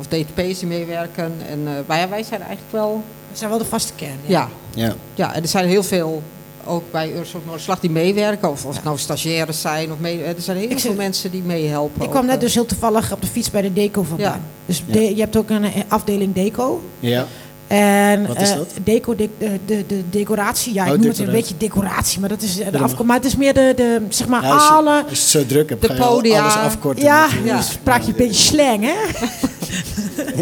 of 0.00 0.06
DTP's 0.06 0.58
die 0.58 0.68
meewerken. 0.68 1.32
En, 1.48 1.60
eh, 1.66 1.72
maar 1.86 1.98
ja, 1.98 2.08
wij 2.08 2.22
zijn 2.22 2.40
eigenlijk 2.40 2.72
wel, 2.72 3.02
Dat 3.28 3.38
zijn 3.38 3.50
wel 3.50 3.58
de 3.58 3.64
vaste 3.64 3.92
kern. 3.96 4.18
ja. 4.26 4.48
Ja. 4.74 4.94
Ja, 5.14 5.34
en 5.34 5.42
er 5.42 5.48
zijn 5.48 5.66
heel 5.68 5.82
veel, 5.82 6.22
ook 6.66 6.82
bij 6.92 7.12
Eurosop 7.12 7.46
Noordslag, 7.46 7.80
die 7.80 7.90
meewerken. 7.90 8.50
Of, 8.50 8.64
of 8.64 8.74
het 8.74 8.84
nou 8.84 8.98
stagiaires 8.98 9.60
zijn. 9.60 9.92
Of 9.92 9.98
mee, 9.98 10.22
er 10.22 10.34
zijn 10.38 10.56
heel 10.56 10.64
Ik 10.70 10.78
veel 10.78 10.90
zit- 10.90 10.96
mensen 10.96 11.30
die 11.30 11.42
meehelpen. 11.42 11.96
Ik 12.00 12.06
ook, 12.06 12.10
kwam 12.10 12.26
net 12.26 12.34
eh. 12.34 12.40
dus 12.40 12.54
heel 12.54 12.66
toevallig 12.66 13.12
op 13.12 13.20
de 13.20 13.26
fiets 13.26 13.50
bij 13.50 13.62
de 13.62 13.72
Deco 13.72 14.02
vandaan. 14.02 14.32
Ja. 14.32 14.40
Dus 14.66 14.82
Ja. 14.86 14.92
de- 14.92 15.14
je 15.14 15.20
hebt 15.20 15.36
ook 15.36 15.50
een 15.50 15.64
eh, 15.64 15.70
afdeling 15.88 16.34
Deco. 16.34 16.82
ja. 17.00 17.26
En, 17.66 18.26
Wat 18.26 18.40
is 18.40 18.50
eh, 18.50 18.56
dat? 18.56 18.68
Deco, 18.84 19.14
de, 19.16 19.28
de, 19.38 19.58
de, 19.66 19.84
de 19.86 20.02
decoratie. 20.10 20.74
Ja, 20.74 20.84
ik 20.86 20.92
Oh, 20.92 20.98
noem 20.98 21.08
het 21.08 21.18
een 21.18 21.30
beetje 21.30 21.54
decoratie, 21.58 22.20
maar 22.20 22.28
dat 22.28 22.42
is 22.42 22.58
eh, 22.58 22.64
de 22.64 22.70
dat 22.70 22.80
afkorting. 22.80 23.06
Maar 23.08 23.16
het 23.16 23.24
is 23.26 23.36
meer 23.36 23.54
de, 23.54 23.72
de 23.76 24.00
zeg 24.08 24.26
maar, 24.28 24.42
Ja, 24.42 24.50
als, 24.52 24.62
je, 24.68 24.72
alle... 24.74 24.90
als 24.90 25.02
je 25.04 25.08
het 25.08 25.18
zo 25.18 25.46
druk 25.46 25.68
hebt, 25.68 25.80
De 25.82 25.88
ga 25.88 25.94
je 25.94 26.00
al 26.02 26.14
podia. 26.16 26.40
alles 26.42 26.54
afkorten. 26.54 27.04
Ja. 27.04 27.26
Ja. 27.44 27.56
dus 27.56 27.78
praat 27.82 28.04
je 28.04 28.10
een 28.10 28.16
beetje 28.16 28.42
slang, 28.42 28.82
hè? 28.84 28.94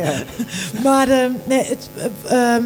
Ja. 0.02 0.12
Maar 0.84 1.06
nee, 1.44 1.64
het, 1.64 1.88
eh, 2.24 2.54
ehm, 2.54 2.62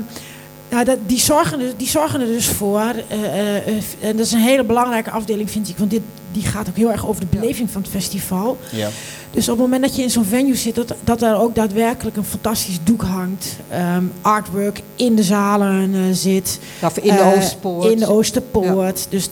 nou, 0.72 0.84
dat, 0.84 0.98
die, 1.06 1.18
zorgen, 1.20 1.60
er- 1.60 1.72
die 1.76 1.88
zorgen 1.88 2.20
er 2.20 2.26
dus 2.26 2.46
voor. 2.48 2.80
eh, 3.08 3.24
eh, 3.24 3.56
eh, 3.56 3.74
en 4.00 4.16
dat 4.16 4.26
is 4.26 4.32
een 4.32 4.40
hele 4.40 4.64
belangrijke 4.64 5.10
afdeling, 5.10 5.50
vind 5.50 5.68
ik. 5.68 5.78
Want 5.78 5.90
dit, 5.90 6.00
die 6.32 6.42
gaat 6.42 6.68
ook 6.68 6.76
heel 6.76 6.90
erg 6.92 7.06
over 7.06 7.20
de 7.20 7.36
beleving 7.38 7.70
van 7.70 7.82
het 7.82 7.90
festival. 7.90 8.58
Ja. 8.70 8.88
Dus 9.30 9.48
op 9.48 9.54
het 9.58 9.64
moment 9.64 9.82
dat 9.82 9.96
je 9.96 10.02
in 10.02 10.10
zo'n 10.10 10.24
venue 10.24 10.54
zit, 10.56 10.74
dat, 10.74 10.94
dat 11.04 11.22
er 11.22 11.36
ook 11.36 11.54
daadwerkelijk 11.54 12.16
een 12.16 12.24
fantastisch 12.24 12.78
doek 12.84 13.02
hangt. 13.02 13.56
ehm, 13.68 14.04
artwork 14.20 14.80
in 14.96 15.14
de 15.14 15.22
zalen 15.22 15.94
eh, 15.94 16.00
zit. 16.12 16.58
Ja, 16.80 16.86
of 16.86 16.98
in 16.98 17.14
de 17.16 17.34
Oosterpoort. 17.36 17.92
In 17.92 17.98
de 17.98 18.06
Oosterpoort. 18.06 19.06
Dus 19.08 19.28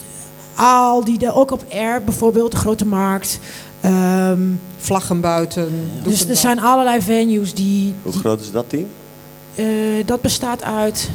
al 0.54 1.04
die, 1.04 1.18
de, 1.18 1.34
ook 1.34 1.50
op 1.50 1.64
Air 1.72 2.04
bijvoorbeeld, 2.04 2.50
de 2.50 2.56
Grote 2.56 2.86
Markt. 2.86 3.38
Ehm, 3.80 4.40
Vlaggen 4.78 5.20
buiten. 5.20 5.90
dus 6.02 6.28
er 6.28 6.36
zijn 6.36 6.60
allerlei 6.60 7.00
venues 7.02 7.54
die, 7.54 7.94
Hoe 8.02 8.12
groot 8.12 8.40
is 8.40 8.50
dat 8.50 8.64
team? 8.68 8.86
Eh, 9.54 9.66
dat 10.06 10.20
bestaat 10.20 10.62
uit. 10.62 11.10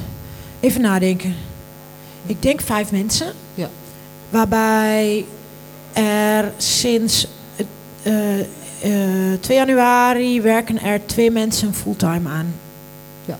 Even 0.59 0.81
nadenken. 0.81 1.35
Ik 2.25 2.41
denk 2.41 2.61
vijf 2.61 2.91
mensen. 2.91 3.27
Ja. 3.53 3.69
Waarbij 4.29 5.25
er 5.93 6.51
sinds 6.57 7.27
eh, 8.03 8.39
eh, 8.39 9.39
2 9.39 9.57
januari 9.57 10.41
werken 10.41 10.81
er 10.81 11.05
twee 11.05 11.31
mensen 11.31 11.73
fulltime 11.73 12.29
aan. 12.29 12.53
Ja. 13.25 13.37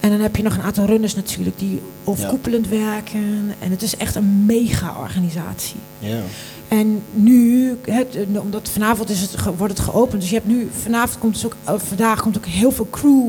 En 0.00 0.10
dan 0.10 0.20
heb 0.20 0.36
je 0.36 0.42
nog 0.42 0.54
een 0.54 0.62
aantal 0.62 0.86
runners 0.86 1.14
natuurlijk 1.14 1.58
die 1.58 1.82
overkoepelend 2.04 2.68
werken. 2.68 3.54
En 3.58 3.70
het 3.70 3.82
is 3.82 3.96
echt 3.96 4.14
een 4.14 4.44
mega 4.44 4.94
organisatie. 5.00 5.76
Ja. 5.98 6.20
En 6.68 7.02
nu, 7.12 7.78
het, 7.84 8.16
eh, 8.16 8.40
omdat 8.40 8.68
vanavond 8.68 9.10
is 9.10 9.20
het, 9.20 9.36
wordt 9.56 9.78
het 9.78 9.86
geopend, 9.88 10.20
dus 10.20 10.30
je 10.30 10.36
hebt 10.36 10.48
nu, 10.48 10.68
vanavond 10.82 11.18
komt 11.18 11.34
dus 11.34 11.44
ook, 11.44 11.56
eh, 11.64 11.74
vandaag 11.78 12.22
komt 12.22 12.36
ook 12.36 12.46
heel 12.46 12.70
veel 12.70 12.88
crew, 12.90 13.28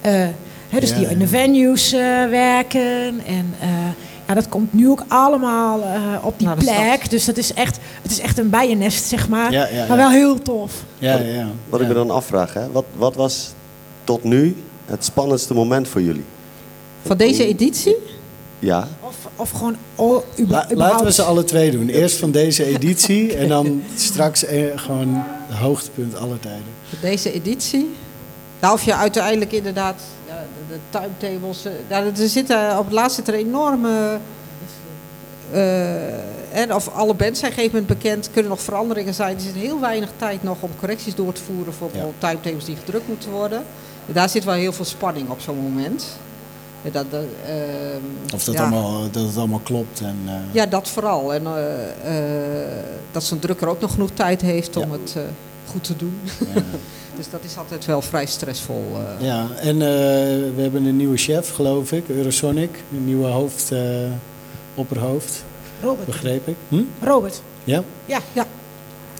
eh, 0.00 0.28
dus 0.78 0.90
Ja, 0.90 0.96
die 0.96 1.08
in 1.08 1.18
de 1.18 1.28
venues 1.28 1.92
eh, 1.92 2.00
werken. 2.28 3.20
En 3.26 3.54
eh, 3.60 3.68
ja, 4.26 4.34
dat 4.34 4.48
komt 4.48 4.72
nu 4.72 4.88
ook 4.88 5.04
allemaal 5.08 5.82
eh, 5.82 6.24
op 6.24 6.38
die 6.38 6.54
plek. 6.54 7.10
Dus 7.10 7.24
dat 7.24 7.36
is 7.36 7.52
echt, 7.52 7.78
het 8.02 8.10
is 8.10 8.20
echt 8.20 8.38
een 8.38 8.50
bijennest, 8.50 9.04
zeg 9.04 9.28
maar. 9.28 9.52
Ja, 9.52 9.68
ja, 9.68 9.86
Maar 9.86 9.96
wel 9.96 10.10
heel 10.10 10.42
tof. 10.42 10.72
Ja, 10.98 11.16
ja. 11.18 11.46
Wat 11.68 11.80
ja. 11.80 11.86
ik 11.86 11.92
me 11.92 11.98
dan 11.98 12.10
afvraag, 12.10 12.54
hè? 12.54 12.70
Wat, 12.70 12.84
wat 12.96 13.14
was 13.14 13.52
tot 14.04 14.24
nu 14.24 14.56
het 14.86 15.04
spannendste 15.04 15.54
moment 15.54 15.88
voor 15.88 16.02
jullie? 16.02 16.24
Van 17.06 17.16
deze 17.16 17.46
editie? 17.46 17.96
Ja, 18.58 18.88
Of, 19.00 19.16
of 19.36 19.50
gewoon 19.50 19.76
oh, 19.94 20.22
überhaupt. 20.38 20.74
laten 20.74 21.06
we 21.06 21.12
ze 21.12 21.22
alle 21.22 21.44
twee 21.44 21.70
doen. 21.70 21.88
Eerst 21.88 22.16
van 22.16 22.30
deze 22.30 22.64
editie 22.64 23.36
en 23.36 23.48
dan 23.48 23.82
straks 23.96 24.44
gewoon 24.74 25.22
het 25.48 25.58
hoogtepunt 25.58 26.16
aller 26.16 26.40
tijden. 26.40 26.64
Van 26.88 26.98
deze 27.00 27.32
editie? 27.32 27.90
Nou, 28.60 28.74
of 28.74 28.84
je 28.84 28.94
uiteindelijk 28.94 29.52
inderdaad 29.52 30.02
de, 30.70 30.78
timetables... 30.90 31.64
eh, 31.64 31.72
ja, 31.88 32.02
er 32.04 32.28
zitten, 32.28 32.78
op 32.78 32.84
het 32.84 32.92
laatst 32.94 33.16
zit 33.16 33.28
er 33.28 33.34
enorme... 33.34 34.18
eh, 35.52 36.58
en 36.58 36.74
of 36.74 36.88
alle 36.88 37.14
bands 37.14 37.38
zijn 37.38 37.52
op 37.52 37.58
een 37.58 37.64
gegeven 37.64 37.80
moment 37.82 37.86
bekend, 38.02 38.30
kunnen 38.32 38.50
nog 38.50 38.60
veranderingen 38.60 39.14
zijn. 39.14 39.34
Er 39.36 39.40
zit 39.40 39.54
heel 39.54 39.80
weinig 39.80 40.10
tijd 40.16 40.42
nog 40.42 40.56
om 40.60 40.70
correcties 40.78 41.14
door 41.14 41.32
te 41.32 41.42
voeren 41.42 41.72
voor 41.72 41.88
bijvoorbeeld 41.90 42.20
timetables 42.20 42.64
die 42.64 42.76
gedrukt 42.76 43.08
moeten 43.08 43.30
worden. 43.30 43.62
En 44.06 44.12
daar 44.12 44.28
zit 44.28 44.44
wel 44.44 44.54
heel 44.54 44.72
veel 44.72 44.84
spanning 44.84 45.28
op 45.28 45.40
zo'n 45.40 45.58
moment. 45.58 46.06
En 46.84 46.92
Dat, 46.92 47.10
dat, 47.10 47.24
ehm, 47.46 48.34
Of 48.34 48.44
dat, 48.44 48.54
ja. 48.54 48.60
allemaal, 48.60 49.10
dat 49.10 49.26
het 49.26 49.36
allemaal 49.36 49.60
klopt. 49.62 50.00
En, 50.00 50.16
eh, 50.26 50.34
Ja, 50.52 50.66
dat 50.66 50.88
vooral. 50.88 51.34
En 51.34 51.46
eh, 51.46 52.66
eh, 52.68 52.84
dat 53.12 53.24
zo'n 53.24 53.38
drukker 53.38 53.68
ook 53.68 53.80
nog 53.80 53.92
genoeg 53.92 54.10
tijd 54.14 54.40
heeft 54.40 54.76
om 54.76 54.92
Ja. 54.92 54.98
het 54.98 55.14
eh, 55.16 55.22
goed 55.70 55.84
te 55.84 55.96
doen. 55.96 56.20
Dus 57.20 57.30
dat 57.30 57.44
is 57.44 57.56
altijd 57.56 57.84
wel 57.86 58.02
vrij 58.02 58.26
stressvol. 58.26 58.84
eh. 59.18 59.26
Ja, 59.26 59.46
en 59.60 59.74
eh, 59.74 59.86
we 60.54 60.54
hebben 60.56 60.84
een 60.84 60.96
nieuwe 60.96 61.16
chef, 61.16 61.50
geloof 61.54 61.92
ik, 61.92 62.08
Eurosonic. 62.08 62.70
Een 62.92 63.04
nieuwe 63.04 63.26
hoofd, 63.26 63.70
eh, 63.72 63.80
opperhoofd, 64.74 65.44
Robert. 65.82 66.06
begreep 66.06 66.48
ik. 66.48 66.56
Hm? 66.68 66.82
Robert. 67.02 67.42
Ja, 67.64 67.82
Ja, 68.04 68.18
ja. 68.32 68.46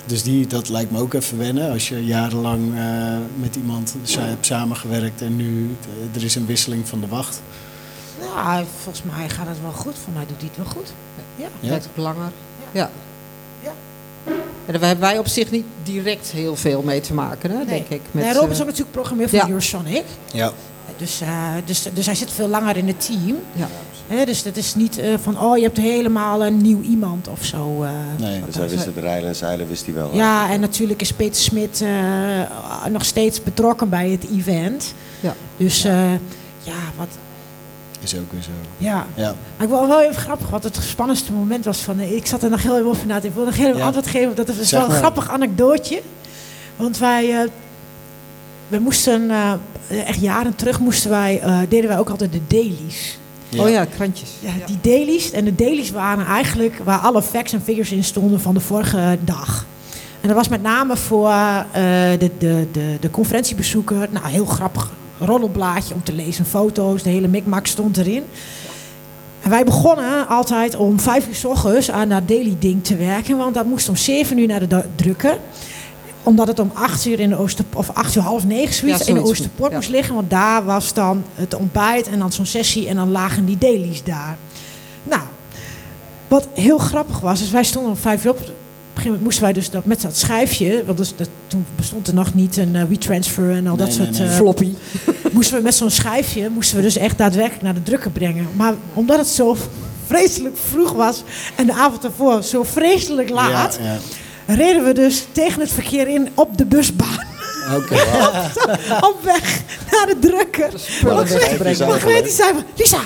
dus 0.07 0.23
die, 0.23 0.47
dat 0.47 0.69
lijkt 0.69 0.91
me 0.91 0.99
ook 1.01 1.15
even 1.15 1.39
wennen. 1.39 1.71
Als 1.73 1.89
je 1.89 2.05
jarenlang 2.05 2.75
eh, 2.79 3.17
met 3.41 3.57
iemand 3.57 3.95
sa- 4.03 4.21
hebt 4.23 4.47
samengewerkt 4.47 5.23
en 5.23 5.37
nu 5.37 5.77
er 6.15 6.25
is 6.25 6.35
een 6.35 6.47
wisseling 6.47 6.89
van 6.89 7.01
de 7.01 7.07
wacht. 7.07 7.43
Nou, 8.35 8.65
volgens 8.83 9.05
mij 9.17 9.29
gaat 9.29 9.47
het 9.49 9.61
wel 9.63 9.73
goed. 9.73 9.95
Voor 10.05 10.13
mij 10.13 10.27
doet 10.27 10.39
hij 10.39 10.49
het 10.55 10.57
wel 10.57 10.67
goed. 10.75 10.93
Ja. 11.37 11.47
Ja. 11.61 11.69
Werkt 11.71 11.89
ook 11.91 11.97
langer. 11.97 12.31
Ja. 12.73 12.81
Ja. 12.81 12.91
En 14.73 14.79
daar 14.79 14.89
hebben 14.89 15.09
wij 15.09 15.19
op 15.19 15.27
zich 15.29 15.51
niet 15.51 15.65
direct 15.83 16.31
heel 16.31 16.57
veel 16.57 16.83
mee 16.83 17.01
te 17.01 17.15
maken, 17.15 17.51
hè, 17.51 17.57
Nee. 17.57 17.67
denk 17.67 17.89
ik. 17.89 18.01
Met, 18.11 18.25
nee, 18.25 18.33
Robert 18.33 18.51
is 18.51 18.57
eh, 18.57 18.61
ook 18.63 18.67
natuurlijk 18.69 18.93
programmeur 18.97 19.29
van 19.29 19.39
ja. 19.39 19.49
Eurosonic. 19.49 20.05
Ja. 20.33 20.53
Dus, 20.97 21.21
eh, 21.21 21.29
dus, 21.65 21.87
dus 21.95 22.07
hij 22.07 22.15
zit 22.15 22.31
veel 22.33 22.49
langer 22.49 22.77
in 22.77 22.87
het 22.87 23.07
team. 23.07 23.37
ja. 23.53 23.69
Hè, 24.07 24.25
dus 24.25 24.43
dat 24.43 24.57
is 24.57 24.75
niet 24.75 24.99
eh, 24.99 25.15
van, 25.23 25.41
oh, 25.41 25.57
je 25.57 25.63
hebt 25.63 25.77
helemaal 25.77 26.45
een 26.47 26.57
nieuw 26.57 26.81
iemand 26.81 27.29
of 27.29 27.45
zo. 27.45 27.83
eh. 27.83 27.91
Nee. 28.19 28.41
dus 28.47 28.55
hij 28.55 28.69
wist 28.69 28.85
het 28.85 28.97
rijlen 28.97 29.29
en 29.29 29.37
zeilen, 29.37 29.69
wist 29.69 29.85
hij 29.85 29.95
wel. 29.95 30.11
Ja, 30.15 30.51
en 30.51 30.61
natuurlijk 30.61 31.01
is 31.01 31.13
Peter 31.13 31.41
Smit 31.43 31.81
eh, 31.81 32.87
nog 32.91 33.05
steeds 33.05 33.43
betrokken 33.43 33.89
bij 33.89 34.09
het 34.11 34.25
event. 34.33 34.95
Ja. 35.21 35.35
Dus 35.57 35.85
eh, 35.85 36.11
ja, 36.63 36.75
wat, 36.97 37.09
Is 38.03 38.15
ook 38.17 38.33
weer 38.33 38.43
zo. 38.43 38.51
ja. 38.79 39.07
Ja. 39.15 39.35
Maar 39.57 39.67
ik 39.67 39.73
wil 39.73 39.89
wel 39.89 40.03
even 40.03 40.15
grappig, 40.23 40.49
wat 40.51 40.65
het 40.65 40.77
spannendste 40.83 41.33
moment 41.33 41.65
was 41.65 41.79
van... 41.81 41.99
eh, 41.99 42.13
Ik 42.17 42.27
zat 42.27 42.43
er 42.43 42.51
nog 42.51 42.63
heel 42.63 42.77
even 42.77 42.89
over 42.89 43.07
na 43.07 43.21
te. 43.21 43.27
Ik 43.27 43.35
wil 43.35 43.45
nog 43.45 43.57
heel 43.57 43.67
even 43.67 43.79
Ja. 43.79 43.85
antwoord 43.85 44.07
geven. 44.07 44.35
Dat 44.35 44.49
is 44.49 44.57
Zeg 44.57 44.71
wel 44.71 44.81
een 44.83 44.89
maar. 44.89 44.97
grappig 44.99 45.31
anekdootje. 45.31 46.03
Want 46.77 46.99
wij... 46.99 47.41
eh, 47.43 47.49
we 48.69 48.79
moesten, 48.79 49.31
eh, 49.31 49.53
echt 50.09 50.21
jaren 50.21 50.55
terug 50.55 50.81
moesten 50.81 51.11
wij, 51.11 51.41
eh, 51.41 51.59
deden 51.69 51.89
wij 51.89 51.99
ook 51.99 52.09
altijd 52.11 52.33
de 52.33 52.41
dailies. 52.47 53.19
Ja. 53.49 53.63
Oh 53.63 53.71
ja, 53.71 53.85
krantjes. 53.85 54.31
Ja, 54.41 54.51
die 54.67 54.79
dailies. 54.83 55.31
En 55.31 55.45
de 55.45 55.55
dailies 55.55 55.91
waren 55.91 56.27
eigenlijk 56.27 56.81
waar 56.85 56.99
alle 56.99 57.23
facts 57.23 57.53
en 57.53 57.63
figures 57.63 57.93
in 57.93 58.05
stonden 58.05 58.41
van 58.41 58.55
de 58.55 58.61
vorige 58.61 59.19
dag. 59.25 59.67
En 60.21 60.29
dat 60.29 60.37
was 60.37 60.49
met 60.49 60.63
name 60.63 60.97
voor 60.97 61.29
eh, 61.31 61.63
de, 62.19 62.31
de, 62.39 62.67
de, 62.73 62.97
de 63.01 63.11
conferentiebezoeker. 63.11 64.09
Nou, 64.11 64.27
heel 64.29 64.45
grappig 64.47 64.91
roddelblaadje 65.21 65.95
om 65.95 66.03
te 66.03 66.13
lezen, 66.13 66.47
foto's, 66.47 67.03
de 67.03 67.11
hele 67.11 67.29
mikmak 67.29 67.67
stond 67.67 67.97
erin. 67.97 68.23
En 69.43 69.51
wij 69.51 69.65
begonnen 69.65 70.29
altijd 70.29 70.77
om 70.77 71.01
vijf 71.01 71.29
uur 71.29 71.35
s 71.35 71.45
ochtends 71.45 71.91
aan 71.91 72.09
dat 72.09 72.29
daily 72.29 72.57
ding 72.59 72.85
te 72.85 72.97
werken. 72.97 73.37
Want 73.37 73.55
dat 73.55 73.67
moest 73.67 73.89
om 73.89 73.97
zeven 73.97 74.39
uur 74.39 74.47
naar 74.47 74.69
de 74.69 74.85
drukker. 74.95 75.39
Omdat 76.23 76.47
het 76.47 76.59
om 76.59 76.71
acht 76.75 77.05
uur 77.07 77.21
in 77.21 77.29
de 77.29 77.37
Ooster... 77.37 77.65
Of 77.75 77.91
acht 77.95 78.17
uur 78.17 78.23
half 78.23 78.45
negen 78.45 78.75
zoiets, 78.75 78.99
Ja, 79.01 79.07
in 79.07 79.15
de. 79.15 79.23
Oosterpoort 79.23 79.71
Ja. 79.71 79.77
moest 79.77 79.89
liggen. 79.89 80.15
Want 80.15 80.31
daar 80.31 80.65
was 80.65 80.93
dan 80.93 81.25
het 81.35 81.55
ontbijt 81.55 82.09
en 82.09 82.19
dan 82.19 82.33
zo'n 82.33 82.47
sessie. 82.47 82.89
En 82.89 82.97
dan 82.97 83.11
lagen 83.11 83.45
die 83.45 83.59
dailies 83.59 84.05
daar. 84.05 84.37
Nou, 85.03 85.23
wat 86.29 86.49
heel 86.55 86.79
grappig 86.79 87.21
was, 87.21 87.43
is 87.43 87.51
wij 87.51 87.65
stonden 87.65 87.91
om 87.91 87.97
vijf 87.97 88.25
uur 88.25 88.31
op. 88.31 88.39
Een 89.01 89.07
gegeven 89.07 89.21
moment 89.21 89.23
moesten 89.23 89.43
wij 89.43 89.53
dus 89.53 89.71
dat, 89.71 89.85
met 89.85 90.01
dat 90.03 90.17
schijfje, 90.17 90.83
want 90.87 90.99
dus, 90.99 91.17
dat, 91.17 91.29
toen 91.47 91.67
bestond 91.77 92.07
er 92.09 92.15
nog 92.15 92.35
niet 92.35 92.57
een 92.57 92.77
eh, 92.77 92.83
WeTransfer 92.85 93.51
en 93.51 93.67
al 93.67 93.77
dat 93.77 93.87
Nee, 93.87 93.97
soort 93.97 94.19
nee. 94.19 94.29
eh, 94.29 94.35
Floppy. 94.37 94.73
moesten 95.33 95.57
we 95.57 95.63
met 95.63 95.75
zo'n 95.75 95.91
schijfje 95.91 96.49
moesten 96.49 96.77
we 96.77 96.83
dus 96.83 96.97
echt 96.97 97.19
daadwerkelijk 97.19 97.63
naar 97.63 97.75
de 97.75 97.83
drukker 97.83 98.11
brengen. 98.11 98.49
Maar 98.57 98.75
omdat 98.95 99.19
het 99.19 99.27
zo 99.29 99.57
vreselijk 100.07 100.57
vroeg 100.69 100.93
was 100.93 101.23
en 101.57 101.67
de 101.67 101.73
avond 101.73 102.05
ervoor 102.05 102.43
zo 102.43 102.63
vreselijk 102.63 103.29
laat, 103.29 103.79
Ja, 103.83 103.99
ja. 104.47 104.55
reden 104.55 104.85
we 104.85 104.93
dus 104.93 105.25
tegen 105.33 105.61
het 105.61 105.71
verkeer 105.73 106.09
in 106.09 106.29
op 106.35 106.59
de 106.59 106.67
busbaan. 106.67 107.25
Oké. 107.77 107.95
op 109.11 109.17
weg 109.23 109.63
naar 109.91 110.07
de 110.07 110.17
drukker. 110.21 110.71
brengen. 111.59 111.87
Margreet 111.89 112.25
die 112.25 112.33
zei 112.33 112.53
van, 112.53 112.65
Lisa, 112.77 113.01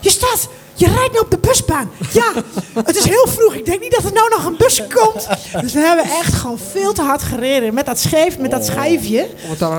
je 0.00 0.10
staat, 0.10 0.48
je 0.76 0.86
rijdt 0.86 1.12
nu 1.12 1.18
op 1.18 1.30
de 1.30 1.38
busbaan. 1.38 1.90
Ja, 2.12 2.32
het 2.84 2.96
is 2.96 3.04
heel 3.04 3.26
vroeg. 3.28 3.54
Ik 3.54 3.64
denk 3.64 3.80
niet 3.80 3.90
dat 3.90 4.04
er 4.04 4.12
nou 4.12 4.28
nog 4.30 4.44
een 4.44 4.56
bus 4.58 4.82
komt. 4.94 5.28
Dus 5.60 5.72
we 5.72 5.80
hebben 5.80 6.04
echt 6.04 6.34
gewoon 6.34 6.58
veel 6.72 6.92
te 6.92 7.02
hard 7.02 7.22
gereden 7.22 7.74
met 7.74 7.86
dat 7.86 7.98
scheef, 7.98 8.38
met 8.38 8.50
dat 8.50 8.66
schijfje. 8.66 9.28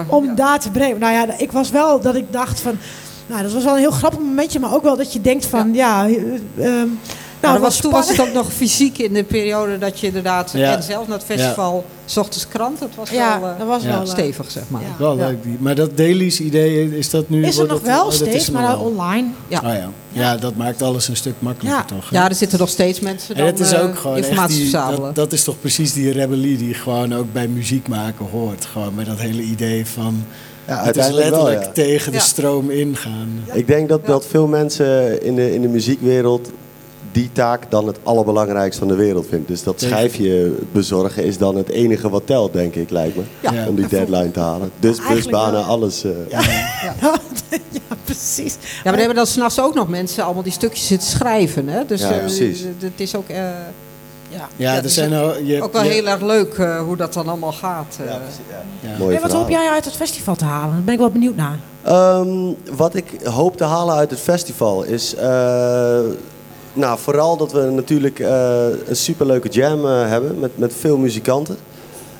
Om 0.09 0.35
daar- 0.35 0.59
te 0.59 0.71
brengen. 0.71 0.99
Nou 0.99 1.13
ja, 1.13 1.37
ik 1.37 1.51
was 1.51 1.69
wel 1.69 1.99
dat 2.01 2.15
ik 2.15 2.31
dacht 2.33 2.59
van, 2.59 2.77
nou 3.25 3.43
dat 3.43 3.51
was 3.53 3.63
wel 3.63 3.73
een 3.73 3.79
heel 3.79 3.91
grappig 3.91 4.19
momentje. 4.19 4.59
Maar 4.59 4.73
ook 4.73 4.83
wel 4.83 4.97
dat 4.97 5.13
je 5.13 5.21
denkt 5.21 5.45
van, 5.45 5.73
ja, 5.73 6.05
eh, 6.07 6.15
ehm, 6.65 6.87
nou, 7.41 7.59
was, 7.59 7.77
toen 7.81 7.91
was 7.91 8.09
het 8.09 8.21
ook 8.21 8.33
nog 8.33 8.53
fysiek 8.53 8.97
in 8.97 9.13
de 9.13 9.23
periode 9.23 9.77
dat 9.77 9.99
je 9.99 10.07
inderdaad... 10.07 10.51
Ja. 10.53 10.75
En 10.75 10.83
zelf 10.83 11.07
naar 11.07 11.17
het 11.17 11.25
festival, 11.25 11.85
s 12.05 12.17
ochtends 12.17 12.47
krant. 12.47 12.79
Dat 12.79 12.89
was 12.95 13.09
Ja, 13.09 13.39
wel 13.39 13.49
eh, 13.49 13.57
dat 13.57 13.67
was 13.67 13.83
Ja. 13.83 13.89
wel... 13.89 14.01
eh, 14.01 14.07
stevig, 14.07 14.51
zeg 14.51 14.63
maar. 14.67 14.81
Ja. 14.81 14.87
Wel 14.97 15.15
leuk. 15.15 15.43
Die. 15.43 15.57
Maar 15.59 15.75
dat 15.75 15.97
dailies 15.97 16.39
idee, 16.39 16.97
is 16.97 17.09
dat 17.09 17.29
nu... 17.29 17.45
Is 17.45 17.57
er 17.57 17.67
nog 17.67 17.77
dat- 17.81 17.87
wel 17.87 18.05
oh, 18.05 18.11
is 18.11 18.15
steeds, 18.17 18.49
maar 18.49 18.67
wel. 18.67 18.79
online. 18.79 19.27
Ja. 19.47 19.59
Oh 19.65 19.73
ja. 19.73 19.89
ja, 20.11 20.37
dat 20.37 20.55
maakt 20.55 20.81
alles 20.81 21.07
een 21.07 21.15
stuk 21.15 21.33
makkelijker 21.39 21.79
Ja. 21.89 21.95
toch? 21.95 22.09
hè? 22.09 22.15
Ja, 22.17 22.29
er 22.29 22.35
zitten 22.35 22.59
nog 22.59 22.69
steeds 22.69 22.99
mensen 22.99 23.35
En 23.35 23.41
dan 23.41 23.51
het 23.51 23.59
is 23.59 23.71
eh, 23.71 23.83
ook 23.83 23.97
gewoon 23.97 24.17
echt 24.17 24.27
informatie 24.27 24.55
die, 24.55 24.69
verzamelen. 24.69 25.01
dat, 25.03 25.15
dat 25.15 25.33
is 25.33 25.43
toch 25.43 25.59
precies 25.59 25.93
die 25.93 26.11
rebellie 26.11 26.57
die 26.57 26.73
gewoon 26.73 27.15
ook 27.15 27.33
bij 27.33 27.47
muziek 27.47 27.87
maken 27.87 28.25
hoort. 28.31 28.65
Gewoon 28.65 28.95
met 28.95 29.05
dat 29.05 29.19
hele 29.19 29.41
idee 29.41 29.85
van 29.85 30.25
Ja, 30.67 30.73
het 30.73 30.79
is 30.79 30.85
uiteindelijk 30.85 31.29
wel, 31.29 31.43
letterlijk 31.43 31.75
ja. 31.77 31.83
tegen 31.83 32.11
de 32.11 32.17
Ja. 32.17 32.23
stroom 32.23 32.69
ingaan. 32.69 33.29
Ik 33.53 33.67
denk 33.67 33.89
dat, 33.89 34.05
dat 34.05 34.25
veel 34.25 34.47
mensen 34.47 35.23
in 35.23 35.35
de, 35.35 35.53
in 35.53 35.61
de 35.61 35.67
muziekwereld 35.67 36.51
die 37.17 37.29
taak 37.31 37.71
dan 37.71 37.87
het 37.87 37.97
allerbelangrijkste 38.03 38.79
van 38.79 38.87
de 38.87 38.95
wereld 38.95 39.25
vindt. 39.29 39.47
Dus 39.47 39.63
dat 39.63 39.81
schijfje 39.81 40.51
bezorgen 40.71 41.23
is 41.23 41.37
dan 41.37 41.55
het 41.55 41.69
enige 41.69 42.09
wat 42.09 42.21
telt, 42.25 42.53
denk 42.53 42.75
ik, 42.75 42.89
lijkt 42.89 43.15
me. 43.15 43.23
Ja. 43.39 43.67
Om 43.67 43.75
die 43.75 43.87
deadline 43.87 44.31
te 44.31 44.39
halen. 44.39 44.71
Dus 44.79 44.97
busbanen, 45.07 45.65
alles. 45.65 46.03
eh, 46.03 46.11
ja, 46.99 47.95
precies. 48.03 48.57
Ja, 48.61 48.67
maar 48.83 48.93
er 48.93 48.99
hebben 48.99 49.15
dan 49.15 49.27
s'nachts 49.27 49.59
ook 49.59 49.73
nog 49.73 49.87
mensen 49.87 50.23
allemaal 50.23 50.43
die 50.43 50.51
stukjes 50.51 50.87
zitten 50.87 51.07
schrijven. 51.09 51.67
Hè? 51.67 51.85
Dus 51.85 52.01
Ja, 52.01 52.11
eh, 52.11 52.19
precies. 52.19 52.59
Het 52.79 52.91
is 52.99 53.15
ook, 53.15 53.27
eh, 53.29 53.37
Ja. 53.37 53.51
Ja, 54.29 54.47
Ja, 54.55 54.75
er 54.75 54.81
dus 54.81 54.93
zijn 54.93 55.13
al, 55.13 55.37
je, 55.43 55.61
ook 55.63 55.73
wel 55.73 55.83
je- 55.83 55.89
heel 55.89 56.07
erg 56.07 56.21
leuk 56.21 56.53
eh, 56.53 56.79
hoe 56.81 56.95
dat 56.97 57.13
dan 57.13 57.27
allemaal 57.27 57.51
gaat. 57.51 57.97
eh. 57.99 58.05
ja, 58.05 58.17
precies, 58.17 58.39
ja. 58.49 58.89
ja. 58.89 58.97
Mooie 58.97 59.11
Hey, 59.11 59.21
wat 59.21 59.31
hoop 59.31 59.49
jij 59.49 59.69
uit 59.69 59.85
het 59.85 59.93
festival 59.95 60.35
te 60.35 60.45
halen? 60.45 60.71
Daar 60.75 60.83
ben 60.83 60.93
ik 60.93 60.99
wel 60.99 61.09
benieuwd 61.09 61.35
naar. 61.35 61.59
Ehm, 61.83 62.53
wat 62.75 62.95
ik 62.95 63.05
hoop 63.23 63.57
te 63.57 63.63
halen 63.63 63.95
uit 63.95 64.09
het 64.09 64.19
festival 64.19 64.83
is. 64.83 65.15
eh, 65.15 65.99
nou, 66.77 66.99
vooral 66.99 67.37
dat 67.37 67.51
we 67.51 67.61
natuurlijk 67.61 68.19
eh, 68.19 68.67
een 68.85 68.95
superleuke 68.95 69.49
jam 69.49 69.85
eh, 69.85 70.09
hebben 70.09 70.39
met, 70.39 70.57
met 70.57 70.73
veel 70.73 70.97
muzikanten. 70.97 71.57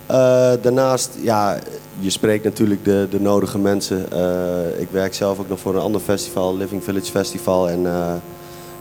Eh, 0.06 0.52
daarnaast, 0.62 1.10
ja, 1.22 1.60
je 2.00 2.10
spreekt 2.10 2.44
natuurlijk 2.44 2.86
de, 2.86 3.08
de 3.10 3.22
nodige 3.22 3.60
mensen. 3.60 4.06
Ik 4.80 4.88
werk 4.92 5.14
zelf 5.14 5.40
ook 5.40 5.50
nog 5.50 5.60
voor 5.60 5.76
een 5.76 5.82
ander 5.82 6.02
festival, 6.02 6.58
Living 6.58 6.84
Village 6.84 7.12
Festival. 7.12 7.70
En 7.70 7.86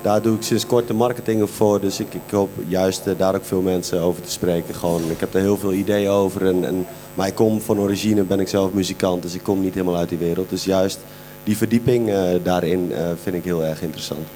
daar 0.02 0.22
doe 0.22 0.36
ik 0.36 0.42
sinds 0.42 0.66
kort 0.66 0.86
de 0.86 0.94
marketing 0.94 1.50
voor. 1.50 1.80
Dus 1.80 2.00
ik, 2.00 2.14
ik 2.14 2.30
hoop 2.30 2.50
juist 2.66 3.02
daar 3.16 3.34
ook 3.34 3.44
veel 3.44 3.60
mensen 3.60 4.00
over 4.00 4.22
te 4.22 4.30
spreken. 4.30 4.74
Gewoon, 4.74 5.10
ik 5.10 5.20
heb 5.20 5.34
er 5.34 5.40
heel 5.40 5.56
veel 5.56 5.72
ideeën 5.72 6.10
over. 6.10 6.46
En, 6.46 6.64
en, 6.64 6.86
maar 7.14 7.26
ik 7.26 7.34
kom 7.34 7.60
van 7.60 7.78
origine, 7.78 8.22
ben 8.22 8.40
ik 8.40 8.48
zelf 8.48 8.72
muzikant. 8.72 9.22
Dus 9.22 9.34
ik 9.34 9.42
kom 9.42 9.60
niet 9.60 9.74
helemaal 9.74 9.96
uit 9.96 10.08
die 10.08 10.18
wereld. 10.18 10.50
Dus 10.50 10.64
juist 10.64 10.98
die 11.44 11.56
verdieping 11.56 12.12
daarin 12.42 12.92
vind 13.22 13.36
ik 13.36 13.44
heel 13.44 13.64
erg 13.64 13.82
interessant. 13.82 14.26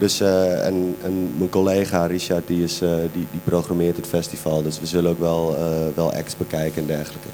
Dus, 0.00 0.20
eh, 0.20 0.66
en, 0.66 0.96
en 1.04 1.30
mijn 1.38 1.50
collega 1.50 2.06
Richard, 2.06 2.46
die, 2.46 2.62
is, 2.64 2.80
eh, 2.80 2.88
die, 3.12 3.26
die 3.30 3.40
programmeert 3.44 3.96
het 3.96 4.06
festival. 4.06 4.62
Dus 4.62 4.80
we 4.80 4.86
zullen 4.86 5.10
ook 5.10 5.18
wel, 5.20 5.56
eh, 5.58 5.64
wel 5.94 6.12
acts 6.12 6.36
bekijken 6.36 6.80
en 6.82 6.86
dergelijke. 6.86 7.28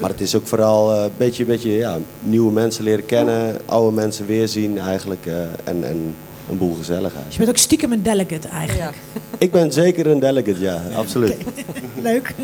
Maar 0.00 0.10
het 0.10 0.20
is 0.20 0.34
ook 0.34 0.46
vooral 0.46 0.92
eh, 0.94 1.02
een 1.02 1.10
beetje, 1.16 1.44
beetje 1.44 1.70
ja, 1.72 1.98
nieuwe 2.20 2.52
mensen 2.52 2.84
leren 2.84 3.06
kennen, 3.06 3.56
oude 3.64 3.94
mensen 3.94 4.26
weerzien 4.26 4.78
eigenlijk. 4.78 5.26
eh, 5.26 5.34
en, 5.64 5.84
en 5.84 6.14
een 6.50 6.58
boel 6.58 6.74
gezelligheid. 6.74 7.24
Dus 7.24 7.32
je 7.32 7.38
bent 7.38 7.50
ook 7.50 7.56
stiekem 7.56 7.92
een 7.92 8.02
delegate 8.02 8.48
eigenlijk. 8.48 8.94
Ja. 9.12 9.20
Ik 9.38 9.52
ben 9.52 9.72
zeker 9.72 10.06
een 10.06 10.18
delegate, 10.20 10.60
ja, 10.60 10.82
absoluut. 10.96 11.36
Leuk. 12.02 12.34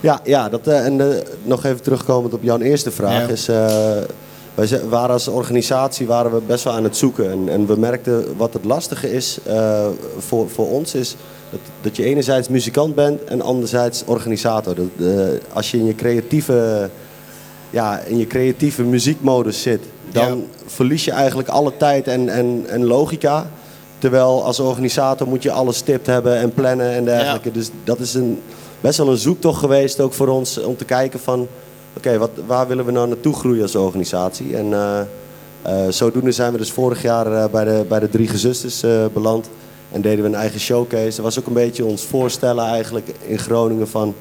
Ja, 0.00 0.20
ja 0.24 0.48
dat, 0.48 0.66
eh, 0.66 0.84
en 0.86 1.22
nog 1.42 1.64
even 1.64 1.82
terugkomend 1.82 2.34
op 2.34 2.42
jouw 2.42 2.58
eerste 2.58 2.90
vraag. 2.90 3.26
Ja. 3.26 3.32
Is, 3.32 3.48
eh, 3.48 3.96
wij 4.54 4.88
waren 4.88 5.10
als 5.10 5.28
organisatie 5.28 6.06
waren 6.06 6.32
we 6.32 6.40
best 6.46 6.64
wel 6.64 6.72
aan 6.72 6.84
het 6.84 6.96
zoeken. 6.96 7.30
En, 7.30 7.48
en 7.48 7.66
we 7.66 7.76
merkten 7.76 8.36
wat 8.36 8.52
het 8.52 8.64
lastige 8.64 9.12
is 9.12 9.38
eh, 9.44 9.86
voor, 10.18 10.50
voor 10.50 10.70
ons 10.70 10.94
is 10.94 11.16
dat, 11.50 11.60
dat 11.80 11.96
je 11.96 12.04
enerzijds 12.04 12.48
muzikant 12.48 12.94
bent 12.94 13.24
en 13.24 13.40
anderzijds 13.40 14.02
organisator. 14.06 14.74
Dat, 14.74 15.08
eh, 15.08 15.26
als 15.52 15.70
je 15.70 15.78
in 15.78 15.84
je 15.84 15.94
creatieve, 15.94 16.90
ja, 17.70 17.98
in 17.98 18.18
je 18.18 18.26
creatieve 18.26 18.82
muziekmodus 18.82 19.62
zit, 19.62 19.80
dan 20.12 20.44
verlies 20.66 21.04
je 21.04 21.10
eigenlijk 21.10 21.48
alle 21.48 21.76
tijd 21.76 22.08
en, 22.08 22.28
en, 22.28 22.64
en 22.68 22.84
logica. 22.84 23.50
Terwijl 23.98 24.44
als 24.44 24.60
organisator 24.60 25.28
moet 25.28 25.42
je 25.42 25.52
alles 25.52 25.76
stipt 25.76 26.06
hebben 26.06 26.36
en 26.36 26.52
plannen 26.52 26.92
en 26.92 27.04
dergelijke. 27.04 27.50
Dus 27.50 27.70
dat 27.84 27.98
is 27.98 28.14
een, 28.14 28.40
best 28.80 28.98
wel 28.98 29.08
een 29.08 29.16
zoektocht 29.16 29.58
geweest 29.58 30.00
ook 30.00 30.12
voor 30.12 30.28
ons 30.28 30.58
om 30.58 30.76
te 30.76 30.84
kijken 30.84 31.20
van... 31.20 31.48
Oké, 31.96 32.18
wat 32.18 32.30
waar 32.46 32.68
willen 32.68 32.84
we 32.84 32.92
nou 32.92 33.08
naartoe 33.08 33.34
groeien 33.34 33.62
als 33.62 33.74
organisatie? 33.76 34.56
En 34.56 34.72
eh, 34.72 35.00
eh, 35.62 35.92
zodoende 35.92 36.32
zijn 36.32 36.52
we 36.52 36.58
dus 36.58 36.72
vorig 36.72 37.02
jaar 37.02 37.32
eh, 37.32 37.50
bij, 37.50 37.64
de, 37.64 37.84
bij 37.88 38.00
de 38.00 38.08
Drie 38.08 38.28
Gezusters 38.28 38.84
beland. 39.12 39.48
En 39.92 40.00
deden 40.00 40.20
we 40.24 40.28
een 40.28 40.34
eigen 40.34 40.60
showcase. 40.60 41.16
Dat 41.16 41.24
was 41.24 41.38
ook 41.38 41.46
een 41.46 41.52
beetje 41.52 41.84
ons 41.84 42.04
voorstellen 42.04 42.64
eigenlijk 42.64 43.08
in 43.26 43.38
Groningen 43.38 43.88
van... 43.88 44.14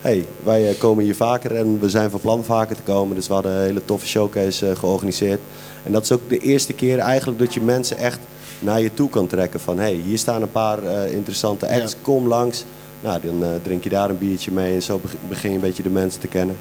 hey, 0.00 0.26
wij 0.42 0.76
komen 0.78 1.04
hier 1.04 1.14
vaker 1.14 1.56
en 1.56 1.80
we 1.80 1.90
zijn 1.90 2.10
van 2.10 2.20
plan 2.20 2.44
vaker 2.44 2.76
te 2.76 2.82
komen. 2.82 3.16
Dus 3.16 3.26
we 3.28 3.34
hadden 3.34 3.52
een 3.52 3.62
hele 3.62 3.84
toffe 3.84 4.06
showcase 4.06 4.76
georganiseerd. 4.76 5.40
En 5.82 5.92
dat 5.92 6.02
is 6.02 6.12
ook 6.12 6.28
de 6.28 6.38
eerste 6.38 6.72
keer 6.72 6.98
eigenlijk 6.98 7.38
dat 7.38 7.54
je 7.54 7.60
mensen 7.60 7.96
echt 7.96 8.18
naar 8.58 8.80
je 8.80 8.94
toe 8.94 9.08
kan 9.08 9.26
trekken. 9.26 9.60
Van 9.60 9.78
hey, 9.78 9.92
hier 9.92 10.18
staan 10.18 10.42
een 10.42 10.50
paar 10.50 10.78
interessante 11.10 11.68
acts, 11.68 11.96
kom 12.02 12.26
langs. 12.28 12.64
Nou, 13.00 13.20
dan 13.22 13.44
drink 13.62 13.84
je 13.84 13.90
daar 13.90 14.10
een 14.10 14.18
biertje 14.18 14.52
mee 14.52 14.74
en 14.74 14.82
zo 14.82 14.98
beg- 15.02 15.14
begin 15.28 15.50
je 15.50 15.56
een 15.56 15.62
beetje 15.62 15.82
de 15.82 15.90
mensen 15.90 16.20
te 16.20 16.28
kennen. 16.28 16.56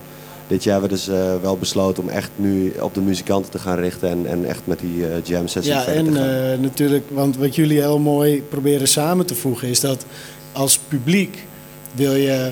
Dit 0.48 0.64
jaar 0.64 0.80
hebben 0.80 0.98
we 0.98 1.06
dus 1.06 1.16
eh, 1.16 1.42
wel 1.42 1.58
besloten 1.58 2.04
om 2.04 2.10
echt 2.10 2.30
nu 2.36 2.74
op 2.80 2.94
de 2.94 3.02
muzikanten 3.02 3.52
te 3.52 3.60
gaan 3.60 3.80
richten 3.80 4.10
en, 4.10 4.26
en 4.26 4.46
echt 4.46 4.62
met 4.64 4.80
die 4.80 5.08
eh, 5.08 5.24
jam 5.24 5.48
sessie 5.48 5.74
Ja, 5.74 5.82
verder 5.82 6.04
te 6.04 6.10
en 6.10 6.16
gaan. 6.16 6.52
eh, 6.54 6.60
natuurlijk, 6.60 7.06
want 7.10 7.38
wat 7.38 7.56
jullie 7.56 7.80
heel 7.80 8.00
mooi 8.00 8.42
proberen 8.42 8.88
samen 8.88 9.26
te 9.26 9.36
voegen 9.36 9.68
is 9.68 9.80
dat 9.80 10.06
als 10.52 10.78
publiek 10.88 11.46
wil 11.94 12.16
je, 12.16 12.52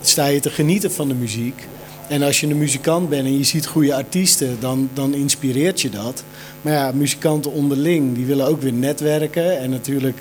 sta 0.00 0.26
je 0.26 0.40
te 0.40 0.50
genieten 0.50 0.92
van 0.92 1.08
de 1.08 1.14
muziek. 1.14 1.66
En 2.08 2.22
als 2.22 2.40
je 2.40 2.46
een 2.46 2.58
muzikant 2.58 3.08
bent 3.08 3.26
en 3.26 3.38
je 3.38 3.44
ziet 3.44 3.66
goede 3.66 3.94
artiesten, 3.94 4.56
dan, 4.60 4.88
dan 4.94 5.14
inspireert 5.14 5.80
je 5.80 5.90
dat. 5.90 6.24
Maar 6.62 6.72
ja, 6.72 6.92
muzikanten 6.92 7.52
onderling, 7.52 8.14
die 8.14 8.24
willen 8.26 8.46
ook 8.46 8.62
weer 8.62 8.72
netwerken. 8.72 9.58
En 9.58 9.70
natuurlijk, 9.70 10.16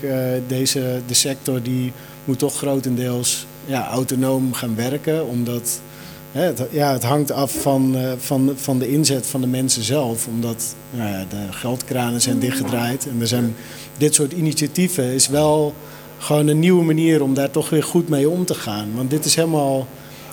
deze, 0.47 0.99
de 1.07 1.13
sector 1.13 1.61
die 1.61 1.91
moet 2.23 2.39
toch 2.39 2.57
grotendeels 2.57 3.45
ja, 3.65 3.87
autonoom 3.87 4.53
gaan 4.53 4.75
werken. 4.75 5.27
Omdat 5.27 5.81
het, 6.43 6.67
ja, 6.71 6.91
het 6.91 7.03
hangt 7.03 7.31
af 7.31 7.61
van, 7.61 7.95
eh, 7.95 8.11
van, 8.17 8.51
van 8.55 8.79
de 8.79 8.91
inzet 8.91 9.27
van 9.27 9.41
de 9.41 9.47
mensen 9.47 9.83
zelf. 9.83 10.27
Omdat 10.27 10.75
nou 10.91 11.09
ja, 11.09 11.25
de 11.29 11.51
geldkranen 11.51 12.21
zijn 12.21 12.39
dichtgedraaid. 12.39 13.07
En 13.07 13.21
er 13.21 13.27
zijn 13.27 13.55
dit 13.97 14.15
soort 14.15 14.31
initiatieven 14.31 15.03
is 15.03 15.27
wel 15.27 15.73
gewoon 16.17 16.47
een 16.47 16.59
nieuwe 16.59 16.83
manier 16.83 17.23
om 17.23 17.33
daar 17.33 17.51
toch 17.51 17.69
weer 17.69 17.83
goed 17.83 18.09
mee 18.09 18.29
om 18.29 18.45
te 18.45 18.53
gaan. 18.53 18.87
Want 18.95 19.09
dit 19.09 19.25
is 19.25 19.35
helemaal... 19.35 19.87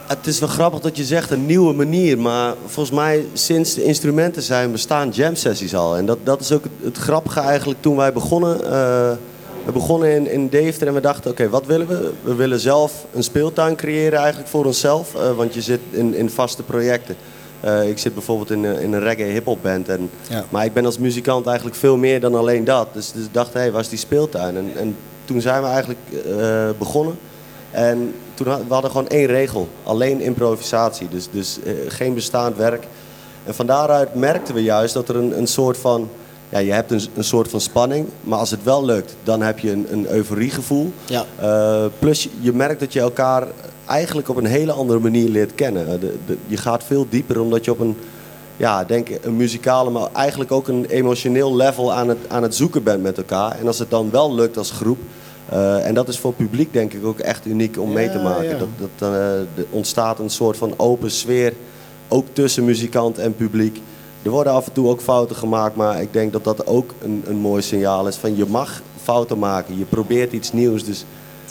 Het 0.06 0.26
is 0.26 0.38
wel 0.38 0.48
grappig 0.48 0.80
dat 0.80 0.96
je 0.96 1.04
zegt 1.04 1.30
een 1.30 1.46
nieuwe 1.46 1.74
manier, 1.74 2.18
maar 2.18 2.54
volgens 2.66 2.96
mij 2.96 3.26
sinds 3.32 3.74
de 3.74 3.84
instrumenten 3.84 4.42
zijn 4.42 4.72
bestaan 4.72 5.08
jam 5.08 5.34
sessies 5.34 5.74
al. 5.74 5.96
En 5.96 6.06
dat, 6.06 6.18
dat 6.22 6.40
is 6.40 6.52
ook 6.52 6.64
het, 6.82 6.96
grappige 6.96 7.40
eigenlijk 7.40 7.82
toen 7.82 7.96
wij 7.96 8.12
begonnen. 8.12 8.64
eh, 8.72 9.12
we 9.64 9.72
begonnen 9.72 10.10
in, 10.14 10.26
in 10.30 10.48
Deventer 10.48 10.86
en 10.88 10.94
we 10.94 11.00
dachten, 11.00 11.30
oké, 11.30 11.48
wat 11.48 11.66
willen 11.66 11.86
we? 11.86 12.12
We 12.22 12.34
willen 12.34 12.60
zelf 12.60 13.06
een 13.12 13.22
speeltuin 13.22 13.76
creëren 13.76 14.18
eigenlijk 14.18 14.48
voor 14.48 14.64
onszelf, 14.64 15.14
eh, 15.14 15.36
want 15.36 15.54
je 15.54 15.60
zit 15.62 15.80
in, 15.90 16.14
in 16.14 16.30
vaste 16.30 16.62
projecten. 16.62 17.16
Eh, 17.60 17.88
ik 17.88 17.98
zit 17.98 18.14
bijvoorbeeld 18.14 18.50
in, 18.50 18.64
een- 18.64 18.80
in 18.80 18.92
een 18.92 19.00
reggae 19.00 19.24
hip-hop 19.32 19.58
band. 19.62 19.88
En, 19.88 20.10
Ja. 20.28 20.44
Maar 20.48 20.64
ik 20.64 20.72
ben 20.72 20.84
als 20.84 20.98
muzikant 20.98 21.46
eigenlijk 21.46 21.76
veel 21.76 21.96
meer 21.96 22.20
dan 22.20 22.34
alleen 22.34 22.64
dat. 22.64 22.88
Dus, 22.92 23.12
dus 23.12 23.24
ik 23.24 23.32
dacht, 23.34 23.52
hé, 23.52 23.60
hey, 23.60 23.72
waar 23.72 23.80
is 23.80 23.88
die 23.88 23.98
speeltuin? 23.98 24.56
En, 24.56 24.70
en 24.76 24.96
toen 25.24 25.40
zijn 25.40 25.62
we 25.62 25.68
eigenlijk 25.68 26.00
eh, 26.38 26.68
begonnen. 26.78 27.18
En 27.70 28.14
toen 28.34 28.46
had, 28.46 28.60
we 28.68 28.72
hadden 28.72 28.90
gewoon 28.90 29.08
één 29.08 29.26
regel. 29.26 29.68
Alleen 29.82 30.20
improvisatie. 30.20 31.08
Dus, 31.08 31.28
dus 31.30 31.58
geen 31.88 32.14
bestaand 32.14 32.56
werk. 32.56 32.86
En 33.44 33.54
van 33.54 33.66
daaruit 33.66 34.14
merkten 34.14 34.54
we 34.54 34.62
juist 34.62 34.94
dat 34.94 35.08
er 35.08 35.16
een, 35.16 35.38
een 35.38 35.46
soort 35.46 35.76
van... 35.78 36.08
Ja, 36.52 36.58
je 36.58 36.72
hebt 36.72 36.90
een, 36.90 37.00
een 37.16 37.24
soort 37.24 37.48
van 37.48 37.60
spanning. 37.60 38.06
Maar 38.20 38.38
als 38.38 38.50
het 38.50 38.62
wel 38.62 38.84
lukt, 38.84 39.14
dan 39.22 39.42
heb 39.42 39.58
je 39.58 39.70
een, 39.70 39.86
een 39.90 40.06
euforiegevoel. 40.10 40.92
Ja. 41.06 41.24
Eh, 41.40 41.84
plus 41.98 42.28
je, 42.40 42.52
merkt 42.52 42.80
dat 42.80 42.92
je 42.92 43.00
elkaar 43.00 43.46
eigenlijk 43.86 44.28
op 44.28 44.36
een 44.36 44.44
hele 44.46 44.72
andere 44.72 44.98
manier 44.98 45.28
leert 45.28 45.54
kennen. 45.54 46.00
De, 46.00 46.14
de- 46.26 46.36
je 46.46 46.56
gaat 46.56 46.84
veel 46.84 47.06
dieper 47.08 47.40
omdat 47.40 47.64
je 47.64 47.70
op 47.70 47.80
een, 47.80 47.96
ja, 48.56 48.84
denk 48.84 49.08
een 49.22 49.36
muzikale, 49.36 49.90
maar 49.90 50.08
eigenlijk 50.12 50.52
ook 50.52 50.68
een 50.68 50.84
emotioneel 50.84 51.56
level 51.56 51.92
aan 51.92 52.08
het, 52.08 52.18
aan 52.28 52.42
het 52.42 52.54
zoeken 52.54 52.82
bent 52.82 53.02
met 53.02 53.16
elkaar. 53.16 53.58
En 53.58 53.66
als 53.66 53.78
het 53.78 53.90
dan 53.90 54.10
wel 54.10 54.34
lukt 54.34 54.56
als 54.56 54.70
groep, 54.70 54.98
eh, 55.48 55.86
en 55.86 55.94
dat 55.94 56.08
is 56.08 56.18
voor 56.18 56.30
het 56.36 56.46
publiek 56.48 56.72
denk 56.72 56.92
ik 56.92 57.04
ook 57.04 57.18
echt 57.18 57.46
uniek 57.46 57.78
om 57.78 57.92
mee 57.92 58.10
te 58.10 58.18
maken. 58.18 58.48
ja. 58.48 58.58
Dat, 58.58 58.68
dat 58.98 59.08
eh, 59.12 59.34
er 59.38 59.66
ontstaat 59.70 60.18
een 60.18 60.30
soort 60.30 60.56
van 60.56 60.74
open 60.76 61.10
sfeer, 61.10 61.52
ook 62.08 62.26
tussen 62.32 62.64
muzikant 62.64 63.18
en 63.18 63.36
publiek. 63.36 63.80
Er 64.22 64.30
worden 64.30 64.52
af 64.52 64.66
en 64.66 64.72
toe 64.72 64.88
ook 64.88 65.00
fouten 65.00 65.36
gemaakt, 65.36 65.76
maar 65.76 66.00
ik 66.02 66.12
denk 66.12 66.32
dat 66.32 66.44
dat 66.44 66.66
ook 66.66 66.94
een, 67.02 67.24
een 67.26 67.36
mooi 67.36 67.62
signaal 67.62 68.08
is 68.08 68.16
van 68.16 68.36
je 68.36 68.46
mag 68.46 68.82
fouten 69.02 69.38
maken. 69.38 69.78
Je 69.78 69.84
probeert 69.84 70.32
iets 70.32 70.52
nieuws, 70.52 70.84
dus 70.84 71.04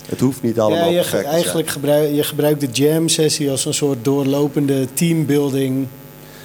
het 0.05 0.19
hoeft 0.19 0.41
niet 0.41 0.59
allemaal 0.59 0.89
Ja, 0.89 0.89
je, 0.89 0.95
perfect 0.95 1.11
te 1.15 1.22
zijn. 1.22 1.34
eigenlijk 1.34 1.69
gebruik, 1.69 2.13
je 2.13 2.24
gebruikt 2.24 2.61
de 2.61 2.67
jam 2.72 3.07
sessie 3.07 3.51
als 3.51 3.65
een 3.65 3.74
soort 3.74 4.05
doorlopende 4.05 4.93
teambuilding. 4.93 5.88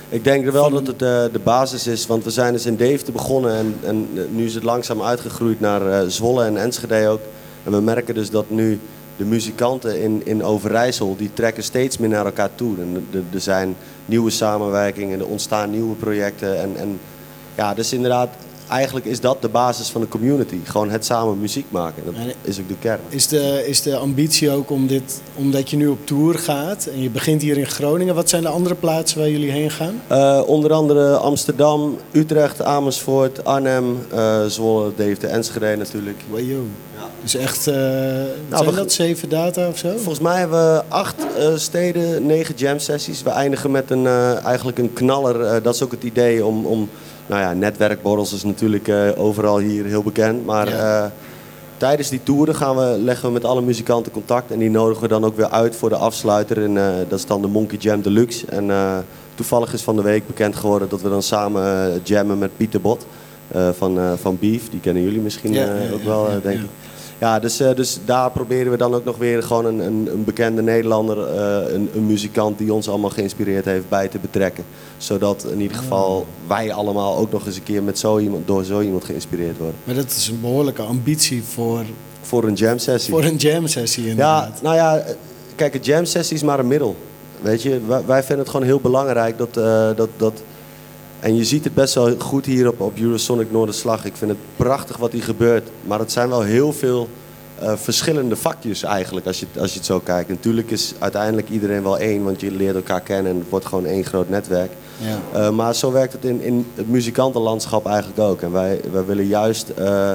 Ik 0.08 0.24
denk 0.24 0.46
er 0.46 0.52
wel 0.52 0.70
dat 0.70 0.86
het 0.86 1.02
eh, 1.02 1.24
de 1.32 1.40
basis 1.42 1.86
is, 1.86 2.06
want 2.06 2.24
we 2.24 2.30
zijn 2.30 2.52
dus 2.52 2.66
in 2.66 2.76
Deventer 2.76 3.12
begonnen 3.12 3.56
en, 3.56 3.74
en 3.84 4.08
nu 4.30 4.44
is 4.44 4.54
het 4.54 4.62
langzaam 4.62 5.02
uitgegroeid 5.02 5.60
naar 5.60 5.90
eh, 5.90 6.08
Zwolle 6.08 6.44
en 6.44 6.56
Enschede 6.56 7.08
ook. 7.08 7.20
En 7.64 7.72
we 7.72 7.80
merken 7.80 8.14
dus 8.14 8.30
dat 8.30 8.50
nu 8.50 8.80
de 9.16 9.24
muzikanten 9.24 10.00
in, 10.02 10.20
in 10.24 10.44
Overijssel, 10.44 11.16
die 11.16 11.30
trekken 11.34 11.62
steeds 11.62 11.98
meer 11.98 12.08
naar 12.08 12.24
elkaar 12.26 12.50
toe. 12.54 12.76
Er- 13.12 13.22
er 13.32 13.40
zijn 13.40 13.76
nieuwe 14.04 14.30
samenwerkingen, 14.30 15.20
er 15.20 15.26
ontstaan 15.26 15.70
nieuwe 15.70 15.94
projecten. 15.94 16.60
En, 16.60 16.76
en 16.76 17.00
ja, 17.54 17.74
dus 17.74 17.92
inderdaad, 17.92 18.28
eigenlijk 18.68 19.06
is 19.06 19.20
dat 19.20 19.42
de 19.42 19.48
basis 19.48 19.88
van 19.88 20.00
de 20.00 20.08
community. 20.08 20.56
Gewoon 20.64 20.90
het 20.90 21.04
samen 21.04 21.40
muziek 21.40 21.66
maken. 21.68 22.02
Dat 22.04 22.14
is 22.42 22.60
ook 22.60 22.68
de 22.68 22.76
kern. 22.80 23.00
Is 23.08 23.28
de, 23.28 23.64
is 23.66 23.82
de 23.82 23.96
ambitie 23.96 24.50
ook 24.50 24.70
om 24.70 24.86
dit, 24.86 25.20
omdat 25.34 25.70
je 25.70 25.76
nu 25.76 25.86
op 25.88 26.06
tour 26.06 26.38
gaat 26.38 26.86
en 26.86 27.02
je 27.02 27.10
begint 27.10 27.42
hier 27.42 27.56
in 27.58 27.66
Groningen, 27.66 28.14
wat 28.14 28.28
zijn 28.28 28.42
de 28.42 28.48
andere 28.48 28.74
plaatsen 28.74 29.18
waar 29.18 29.30
jullie 29.30 29.50
heen 29.50 29.70
gaan? 29.70 30.00
Eh, 30.06 30.42
onder 30.46 30.72
andere 30.72 31.16
Amsterdam, 31.16 31.96
Utrecht, 32.12 32.62
Amersfoort, 32.62 33.44
Arnhem, 33.44 33.98
eh, 34.12 34.44
Zwolle, 34.46 34.92
Deventer, 34.96 35.28
Enschede 35.28 35.76
natuurlijk. 35.76 36.20
Wajo. 36.30 36.64
Dus 37.22 37.34
echt, 37.34 37.66
eh 37.66 37.74
zijn 37.74 38.64
we- 38.64 38.72
dat 38.74 38.92
zeven 38.92 39.28
data 39.28 39.68
of 39.68 39.78
zo? 39.78 39.88
Volgens 39.96 40.18
mij 40.20 40.38
hebben 40.38 40.72
we 40.74 40.82
acht 40.88 41.14
steden, 41.56 42.26
negen 42.26 42.54
jam 42.56 42.78
sessies. 42.78 43.22
We 43.22 43.30
eindigen 43.30 43.70
met 43.70 43.90
een, 43.90 44.06
eigenlijk 44.44 44.78
een 44.78 44.92
knaller. 44.92 45.62
Dat 45.62 45.74
is 45.74 45.82
ook 45.82 45.90
het 45.90 46.02
idee 46.02 46.44
om, 46.44 46.66
om 46.66 46.88
nou 47.26 47.40
ja, 47.40 47.52
netwerkborrels 47.52 48.32
is 48.32 48.42
natuurlijk 48.44 48.88
eh, 48.88 48.96
overal 49.16 49.58
hier 49.58 49.84
heel 49.84 50.02
bekend. 50.02 50.46
Maar 50.46 50.68
Ja. 50.68 51.04
eh, 51.04 51.10
tijdens 51.76 52.08
die 52.08 52.20
toeren 52.22 52.54
gaan 52.54 52.76
we, 52.76 52.98
leggen 52.98 53.26
we 53.26 53.32
met 53.32 53.44
alle 53.44 53.62
muzikanten 53.62 54.12
contact. 54.12 54.50
En 54.50 54.58
die 54.58 54.70
nodigen 54.70 55.02
we 55.02 55.08
dan 55.08 55.24
ook 55.24 55.36
weer 55.36 55.50
uit 55.50 55.76
voor 55.76 55.88
de 55.88 55.96
afsluiter. 55.96 56.62
En, 56.64 56.76
eh, 56.76 56.94
dat 57.08 57.18
is 57.18 57.26
dan 57.26 57.40
de 57.40 57.48
Monkey 57.48 57.78
Jam 57.78 58.02
Deluxe. 58.02 58.46
En 58.46 58.70
toevallig 59.34 59.72
is 59.72 59.82
van 59.82 59.96
de 59.96 60.02
week 60.02 60.26
bekend 60.26 60.56
geworden 60.56 60.88
dat 60.88 61.02
we 61.02 61.08
dan 61.08 61.22
samen 61.22 62.00
jammen 62.04 62.38
met 62.38 62.56
Pieter 62.56 62.80
Bot. 62.80 63.06
van, 63.76 63.98
van 64.20 64.36
Beef, 64.40 64.70
die 64.70 64.80
kennen 64.80 65.02
jullie 65.02 65.20
misschien 65.20 65.52
Ja, 65.52 65.74
ook 65.92 66.02
wel, 66.04 66.28
denk 66.42 66.60
ik. 66.60 66.68
Ja, 67.18 67.38
dus, 67.38 67.60
eh, 67.60 67.74
dus 67.74 67.98
daar 68.04 68.30
proberen 68.30 68.70
we 68.70 68.76
dan 68.78 68.94
ook 68.94 69.04
nog 69.04 69.16
weer 69.16 69.42
gewoon 69.42 69.64
een, 69.64 69.78
een, 69.78 70.08
een 70.12 70.24
bekende 70.24 70.62
Nederlander, 70.62 71.26
eh, 71.34 71.72
een, 71.74 71.88
een 71.94 72.06
muzikant 72.06 72.58
die 72.58 72.72
ons 72.72 72.88
allemaal 72.88 73.10
geïnspireerd 73.10 73.64
heeft, 73.64 73.88
bij 73.88 74.08
te 74.08 74.18
betrekken. 74.18 74.64
Zodat 74.96 75.46
in 75.52 75.60
ieder 75.60 75.76
geval 75.76 76.26
wij 76.46 76.72
allemaal 76.72 77.16
ook 77.16 77.32
nog 77.32 77.46
eens 77.46 77.56
een 77.56 77.62
keer 77.62 77.82
met 77.82 77.98
zo 77.98 78.18
iemand, 78.18 78.46
door 78.46 78.64
zo 78.64 78.80
iemand 78.80 79.04
geïnspireerd 79.04 79.56
worden. 79.58 79.76
Maar 79.84 79.94
dat 79.94 80.10
is 80.10 80.28
een 80.28 80.40
behoorlijke 80.40 80.82
ambitie 80.82 81.42
voor, 81.42 81.84
Voor 82.20 82.44
een 82.44 82.54
jam 82.54 82.78
sessie. 82.78 83.12
voor 83.12 83.24
een 83.24 83.36
jam 83.36 83.66
sessie 83.66 84.02
Ja, 84.04 84.10
inderdaad. 84.10 84.62
nou 84.62 84.74
ja, 84.76 84.96
eh, 84.98 85.14
kijk, 85.54 85.74
een 85.74 85.80
jam 85.82 86.04
sessie 86.04 86.36
is 86.36 86.42
maar 86.42 86.58
een 86.58 86.66
middel. 86.66 86.96
Weet 87.42 87.62
je, 87.62 87.80
wij, 87.86 88.02
wij 88.06 88.20
vinden 88.20 88.38
het 88.38 88.48
gewoon 88.48 88.66
heel 88.66 88.80
belangrijk 88.80 89.38
dat, 89.38 89.54
dat, 89.96 90.08
dat... 90.16 90.42
En 91.20 91.36
je 91.36 91.44
ziet 91.44 91.64
het 91.64 91.74
best 91.74 91.94
wel 91.94 92.18
goed 92.18 92.46
hier 92.46 92.68
op, 92.68 92.80
op 92.80 92.98
Eurosonic 92.98 93.52
Noorderslag. 93.52 94.04
Ik 94.04 94.16
vind 94.16 94.30
het 94.30 94.40
prachtig 94.56 94.96
wat 94.96 95.12
hier 95.12 95.22
gebeurt. 95.22 95.68
Maar 95.82 95.98
het 95.98 96.12
zijn 96.12 96.28
wel 96.28 96.42
heel 96.42 96.72
veel 96.72 97.08
eh, 97.58 97.72
verschillende 97.76 98.36
vakjes 98.36 98.82
eigenlijk, 98.82 99.26
als 99.26 99.40
je, 99.40 99.46
als 99.58 99.70
je 99.70 99.76
het 99.76 99.86
zo 99.86 99.98
kijkt. 99.98 100.28
Natuurlijk 100.28 100.70
is 100.70 100.94
uiteindelijk 100.98 101.48
iedereen 101.48 101.82
wel 101.82 101.98
één, 101.98 102.24
want 102.24 102.40
je 102.40 102.50
leert 102.50 102.74
elkaar 102.74 103.00
kennen 103.00 103.32
en 103.32 103.38
het 103.38 103.48
wordt 103.48 103.66
gewoon 103.66 103.86
één 103.86 104.04
groot 104.04 104.28
netwerk. 104.28 104.70
Ja. 104.98 105.40
Eh, 105.40 105.50
maar 105.50 105.74
zo 105.74 105.92
werkt 105.92 106.12
het 106.12 106.24
in, 106.24 106.40
in 106.40 106.66
het 106.74 106.88
muzikantenlandschap 106.88 107.86
eigenlijk 107.86 108.18
ook. 108.18 108.42
En 108.42 108.52
wij, 108.52 108.80
wij 108.92 109.04
willen 109.04 109.26
juist, 109.26 109.68
eh, 109.68 110.12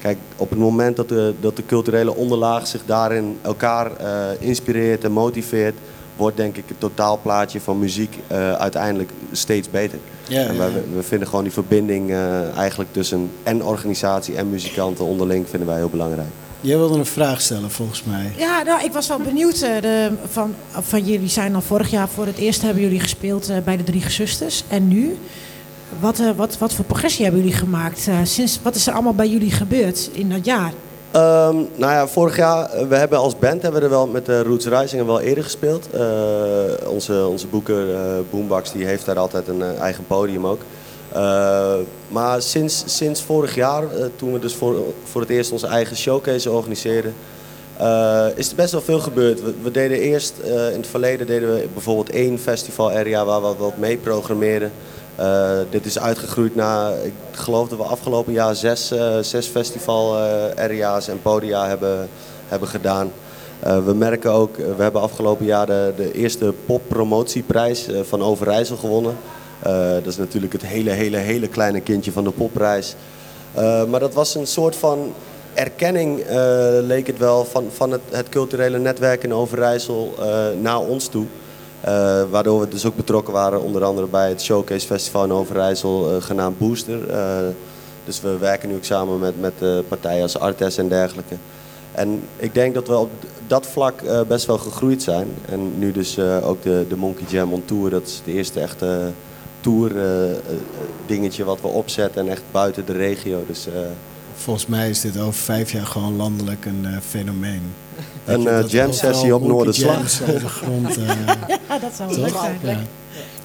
kijk, 0.00 0.18
op 0.36 0.50
het 0.50 0.58
moment 0.58 0.96
dat 0.96 1.08
de, 1.08 1.34
dat 1.40 1.56
de 1.56 1.66
culturele 1.66 2.14
onderlaag 2.14 2.66
zich 2.66 2.82
daarin 2.86 3.38
elkaar 3.42 3.90
inspireert 4.38 5.04
en 5.04 5.12
motiveert, 5.12 5.74
wordt 6.16 6.36
denk 6.36 6.56
ik 6.56 6.64
het 6.66 6.80
totaalplaatje 6.80 7.60
van 7.60 7.78
muziek 7.78 8.18
eh, 8.26 8.52
uiteindelijk 8.52 9.10
steeds 9.32 9.70
beter. 9.70 9.98
Ja, 10.28 10.46
en 10.46 10.52
ja, 10.52 10.58
wij, 10.58 10.70
ja. 10.70 10.80
we 10.94 11.02
vinden 11.02 11.28
gewoon 11.28 11.44
die 11.44 11.52
verbinding 11.52 12.10
eh, 12.10 12.56
eigenlijk 12.56 12.92
tussen 12.92 13.30
en 13.42 13.64
organisatie 13.64 14.36
en 14.36 14.50
muzikanten 14.50 15.04
onderling 15.04 15.48
vinden 15.48 15.68
wij 15.68 15.76
heel 15.76 15.88
belangrijk. 15.90 16.28
Jij 16.60 16.76
wilde 16.76 16.98
een 16.98 17.06
vraag 17.06 17.40
stellen 17.40 17.70
volgens 17.70 18.04
mij. 18.04 18.32
Ja, 18.36 18.62
nou, 18.62 18.84
ik 18.84 18.92
was 18.92 19.08
wel 19.08 19.18
benieuwd. 19.18 19.60
eh, 19.62 19.80
de, 19.80 20.10
van, 20.30 20.54
van 20.70 21.04
jullie 21.04 21.28
zijn 21.28 21.54
al 21.54 21.60
vorig 21.60 21.90
jaar 21.90 22.08
voor 22.08 22.26
het 22.26 22.36
eerst 22.36 22.62
hebben 22.62 22.82
jullie 22.82 23.00
gespeeld 23.00 23.48
eh, 23.48 23.56
bij 23.64 23.76
de 23.76 23.84
Drie 23.84 24.00
Gezusters. 24.00 24.64
En 24.68 24.88
nu? 24.88 25.18
Wat, 26.00 26.18
eh, 26.20 26.30
wat, 26.36 26.58
wat 26.58 26.72
voor 26.72 26.84
progressie 26.84 27.24
hebben 27.24 27.42
jullie 27.42 27.56
gemaakt? 27.56 28.08
Eh, 28.08 28.18
sinds, 28.22 28.58
wat 28.62 28.74
is 28.74 28.86
er 28.86 28.92
allemaal 28.92 29.14
bij 29.14 29.28
jullie 29.28 29.50
gebeurd 29.50 30.10
in 30.12 30.28
dat 30.30 30.44
jaar? 30.44 30.72
Ehm, 31.12 31.56
nou 31.56 31.92
ja, 31.92 32.08
vorig 32.08 32.36
jaar, 32.36 32.70
eh, 32.70 32.86
we 32.86 32.96
hebben 32.96 33.18
als 33.18 33.38
band 33.38 33.62
hebben 33.62 33.80
we 33.80 33.86
er 33.86 33.92
wel 33.92 34.06
met 34.06 34.26
de 34.26 34.42
Roots 34.42 34.66
Rising 34.66 35.06
wel 35.06 35.20
eerder 35.20 35.44
gespeeld. 35.44 35.88
Eh, 35.90 36.88
onze, 36.88 37.26
onze 37.26 37.46
boeker 37.46 37.94
eh 37.94 38.00
Boombox 38.30 38.72
die 38.72 38.86
heeft 38.86 39.04
daar 39.06 39.18
altijd 39.18 39.48
een 39.48 39.62
eh, 39.62 39.80
eigen 39.80 40.06
podium 40.06 40.46
ook. 40.46 40.60
Eh, 41.12 41.74
maar 42.08 42.42
sinds, 42.42 42.82
sinds 42.86 43.22
vorig 43.22 43.54
jaar, 43.54 43.82
eh, 43.82 44.04
toen 44.16 44.32
we 44.32 44.38
dus 44.38 44.54
voor, 44.54 44.76
voor 45.04 45.20
het 45.20 45.30
eerst 45.30 45.52
onze 45.52 45.66
eigen 45.66 45.96
showcase 45.96 46.50
organiseerden, 46.50 47.14
eh, 47.76 48.26
is 48.34 48.50
er 48.50 48.56
best 48.56 48.72
wel 48.72 48.80
veel 48.80 49.00
gebeurd. 49.00 49.40
We, 49.62 49.70
deden 49.70 49.98
eerst, 49.98 50.34
eh, 50.44 50.70
in 50.70 50.76
het 50.76 50.86
verleden 50.86 51.26
deden 51.26 51.54
we 51.54 51.68
bijvoorbeeld 51.72 52.10
één 52.10 52.38
festival 52.38 52.90
area 52.90 53.24
waar 53.24 53.40
we 53.40 53.54
wat 53.58 53.76
mee 53.76 53.96
programmeerden. 53.96 54.72
Eh, 55.16 55.58
dit 55.70 55.86
is 55.86 55.98
uitgegroeid 55.98 56.54
naar, 56.54 56.92
ik 57.04 57.12
geloof 57.32 57.68
dat 57.68 57.78
we 57.78 57.84
afgelopen 57.84 58.32
jaar 58.32 58.54
zes, 58.54 58.90
eh, 58.90 59.18
zes 59.18 59.46
festival 59.46 60.18
eh, 60.18 61.08
en 61.08 61.22
podia 61.22 61.68
hebben, 61.68 62.08
hebben 62.48 62.68
gedaan. 62.68 63.12
We 63.84 63.94
merken 63.94 64.32
ook, 64.32 64.56
we 64.56 64.82
hebben 64.82 65.00
afgelopen 65.00 65.46
jaar 65.46 65.66
de, 65.66 65.92
de 65.96 66.12
eerste 66.12 66.54
poppromotieprijs 66.66 67.88
van 68.02 68.22
Overijssel 68.22 68.76
gewonnen. 68.76 69.16
Dat 69.94 70.06
is 70.06 70.16
natuurlijk 70.16 70.52
het 70.52 70.66
hele, 70.66 70.90
hele, 70.90 71.16
hele 71.16 71.48
kleine 71.48 71.80
kindje 71.80 72.12
van 72.12 72.24
de 72.24 72.30
popprijs. 72.30 72.94
Maar 73.88 74.00
dat 74.00 74.14
was 74.14 74.34
een 74.34 74.46
soort 74.46 74.76
van 74.76 75.12
erkenning, 75.54 76.24
leek 76.80 77.06
het 77.06 77.18
wel, 77.18 77.44
van, 77.44 77.66
van 77.72 77.90
het, 77.90 78.00
het 78.10 78.28
culturele 78.28 78.78
netwerk 78.78 79.24
in 79.24 79.34
Overijssel 79.34 80.14
naar 80.60 80.80
ons 80.80 81.06
toe. 81.06 81.26
Eh, 81.82 82.22
waardoor 82.30 82.60
we 82.60 82.68
dus 82.68 82.86
ook 82.86 82.96
betrokken 82.96 83.32
waren, 83.32 83.62
onder 83.62 83.84
andere 83.84 84.06
bij 84.06 84.28
het 84.28 84.42
Showcase 84.42 84.86
Festival 84.86 85.24
in 85.24 85.32
Overijssel, 85.32 86.10
eh, 86.10 86.22
genaamd 86.22 86.58
Booster. 86.58 87.08
Eh, 87.10 87.38
dus 88.04 88.20
we 88.20 88.38
werken 88.38 88.68
nu 88.68 88.74
ook 88.74 88.84
samen 88.84 89.18
met, 89.18 89.40
met 89.40 89.88
partijen 89.88 90.22
als 90.22 90.38
Artes 90.38 90.76
en 90.76 90.88
dergelijke. 90.88 91.34
En 91.92 92.22
ik 92.36 92.54
denk 92.54 92.74
dat 92.74 92.88
we 92.88 92.96
op 92.96 93.10
dat 93.46 93.66
vlak 93.66 94.02
best 94.28 94.46
wel 94.46 94.58
gegroeid 94.58 95.02
zijn. 95.02 95.28
En 95.48 95.78
nu 95.78 95.92
dus 95.92 96.18
ook 96.18 96.62
de, 96.62 96.86
de 96.88 96.96
Monkey 96.96 97.26
Jam 97.28 97.52
on 97.52 97.64
Tour, 97.64 97.90
dat 97.90 98.06
is 98.06 98.20
de 98.24 98.32
eerste 98.32 98.60
echte 98.60 99.10
tour 99.60 99.92
dingetje 101.06 101.44
wat 101.44 101.60
we 101.60 101.68
opzetten 101.68 102.22
en 102.22 102.28
echt 102.28 102.42
buiten 102.50 102.86
de 102.86 102.92
regio. 102.92 103.44
Dus 103.46 103.68
Volgens 104.34 104.66
mij 104.66 104.90
is 104.90 105.00
dit 105.00 105.18
over 105.18 105.34
vijf 105.34 105.72
jaar 105.72 105.86
gewoon 105.86 106.16
landelijk 106.16 106.64
een 106.64 107.02
fenomeen. 107.02 107.62
Een, 108.24 108.46
eh, 108.48 108.68
jam 108.68 108.92
sessie 108.92 109.34
op 109.34 109.46
Noorderslag. 109.46 110.10
de 110.24 110.48
grond. 110.48 110.96
eh, 110.96 111.04
Ja, 111.68 111.78
dat 111.78 111.90
zou 111.96 112.20
leuk 112.20 112.28
zijn. 112.40 112.58
Ja. 112.62 112.78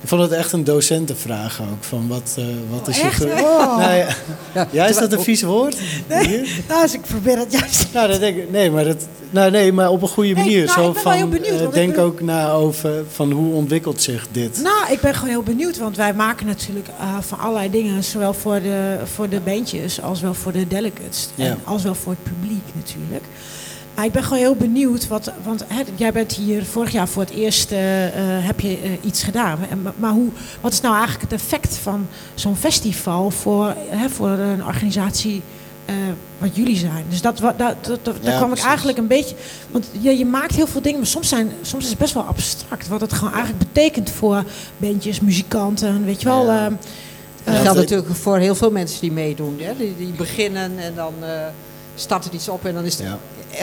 Ik 0.02 0.08
vond 0.14 0.22
het 0.22 0.32
echt 0.32 0.52
een 0.52 0.64
docentenvraag 0.64 1.62
ook. 1.62 1.84
Van 1.84 2.08
wat, 2.08 2.36
eh, 2.38 2.45
wat 2.70 2.88
is 2.88 2.98
je... 3.02 3.08
Oh. 3.41 3.78
Nou, 3.80 3.93
ja. 3.93 4.08
ja, 4.72 4.86
is 4.88 4.98
dat 4.98 5.14
een 5.14 5.22
vies 5.22 5.41
woord? 5.41 5.78
Hier? 6.08 6.48
Nou, 6.68 6.82
dus 6.82 6.93
ik 6.93 7.02
probeer 7.02 7.38
het 7.38 7.52
juist. 7.52 7.88
Nou, 7.93 8.08
dat 8.08 8.20
denk 8.20 8.38
ik, 8.38 8.52
nee, 8.52 8.72
maar 8.72 8.84
dat, 8.84 9.08
nou, 9.30 9.52
nee, 9.52 9.72
maar 9.72 9.89
op 9.89 10.02
een 10.02 10.08
goede 10.08 10.34
Nee, 10.34 10.43
manier. 10.43 10.66
nou, 10.66 10.80
Zo 10.82 10.88
ik 10.88 10.93
ben 10.93 11.04
wel 11.04 11.04
van, 11.04 11.12
heel 11.12 11.28
benieuwd, 11.28 11.74
denk 11.74 11.95
ben- 11.95 12.04
ook 12.04 12.22
na 12.22 12.52
over 12.52 13.04
van 13.12 13.32
hoe 13.32 13.54
ontwikkelt 13.54 14.02
zich 14.02 14.28
dit. 14.32 14.60
Nou, 14.64 14.91
ik 14.91 15.02
ben 15.02 15.14
gewoon 15.14 15.30
heel 15.30 15.43
benieuwd, 15.43 15.78
want 15.78 15.95
wij 15.98 16.14
maken 16.14 16.45
natuurlijk 16.45 16.88
eh, 17.00 17.18
van 17.20 17.39
allerlei 17.39 17.70
dingen, 17.70 18.04
zowel 18.04 18.34
voor 18.34 18.62
de, 18.62 18.98
voor 19.14 19.30
de 19.30 19.39
bandjes 19.39 20.02
als 20.02 20.22
wel 20.22 20.34
voor 20.34 20.52
de 20.52 20.68
delegates. 20.68 21.30
Ja. 21.36 21.45
En 21.45 21.60
als 21.64 21.84
wel 21.84 21.95
voor 21.95 22.16
het 22.22 22.34
publiek 22.34 22.64
natuurlijk. 22.74 23.24
Maar 23.98 24.06
ik 24.06 24.12
ben 24.12 24.24
gewoon 24.24 24.39
heel 24.39 24.56
benieuwd, 24.56 25.08
wat, 25.08 25.32
want 25.43 25.64
hè, 25.68 25.82
jij 25.95 26.12
bent 26.12 26.32
hier 26.34 26.66
vorig 26.66 26.91
jaar 26.91 27.08
voor 27.08 27.22
het 27.22 27.32
eerst, 27.32 27.72
eh, 27.72 28.06
eh, 28.08 28.45
heb 28.45 28.60
je 28.60 28.78
eh, 28.84 28.91
iets 29.02 29.24
gedaan. 29.24 29.60
Maar- 29.84 29.93
maar 29.98 30.12
hoe, 30.12 30.30
wat 30.62 30.74
is 30.74 30.82
nou 30.82 30.95
eigenlijk 30.95 31.32
het 31.32 31.41
effect 31.41 31.78
van 31.78 32.08
zo'n 32.34 32.56
festival 32.56 33.30
voor, 33.32 33.74
hè, 33.89 34.10
voor 34.10 34.30
een 34.30 34.66
organisatie 34.66 35.41
eh, 35.86 35.95
wat 36.38 36.56
jullie 36.56 36.78
zijn. 36.78 37.06
Dus 37.10 37.22
dat, 37.22 37.38
dat, 37.38 37.58
dat, 37.58 37.76
dat- 37.86 38.06
daar 38.06 38.32
Ja, 38.32 38.38
kwam 38.38 38.52
ik 38.54 38.60
eigenlijk 38.60 38.98
een 38.98 39.08
beetje... 39.08 39.36
Want 39.72 39.86
je, 40.00 40.18
je 40.18 40.26
maakt 40.26 40.56
heel 40.56 40.68
veel 40.68 40.82
dingen, 40.82 40.98
maar 40.98 41.08
soms, 41.08 41.30
zijn, 41.30 41.52
soms 41.62 41.84
is 41.84 41.89
het 41.89 42.00
best 42.00 42.14
wel 42.14 42.24
abstract. 42.24 42.88
Wat 42.88 43.02
het 43.02 43.14
gewoon 43.14 43.34
eigenlijk 43.34 43.74
betekent 43.74 44.10
voor 44.10 44.43
bandjes, 44.78 45.20
muzikanten, 45.20 46.06
weet 46.06 46.22
je 46.22 46.28
wel. 46.28 46.45
Ja. 46.45 46.66
ehm, 46.66 46.74
Dat 47.43 47.56
Ja, 47.56 47.62
geldt 47.62 47.80
natuurlijk 47.80 48.16
voor 48.16 48.38
heel 48.38 48.56
veel 48.56 48.72
mensen 48.72 49.02
die 49.02 49.12
meedoen. 49.12 49.58
Hè? 49.62 49.72
Die, 49.78 49.95
die 49.98 50.12
beginnen 50.18 50.72
en 50.80 50.95
dan 50.95 51.14
eh 51.98 52.04
starten 52.04 52.36
iets 52.36 52.50
op 52.50 52.66
en 52.66 52.74
dan 52.74 52.86
is 52.86 52.98
het 52.98 53.08
Ja. 53.08 53.18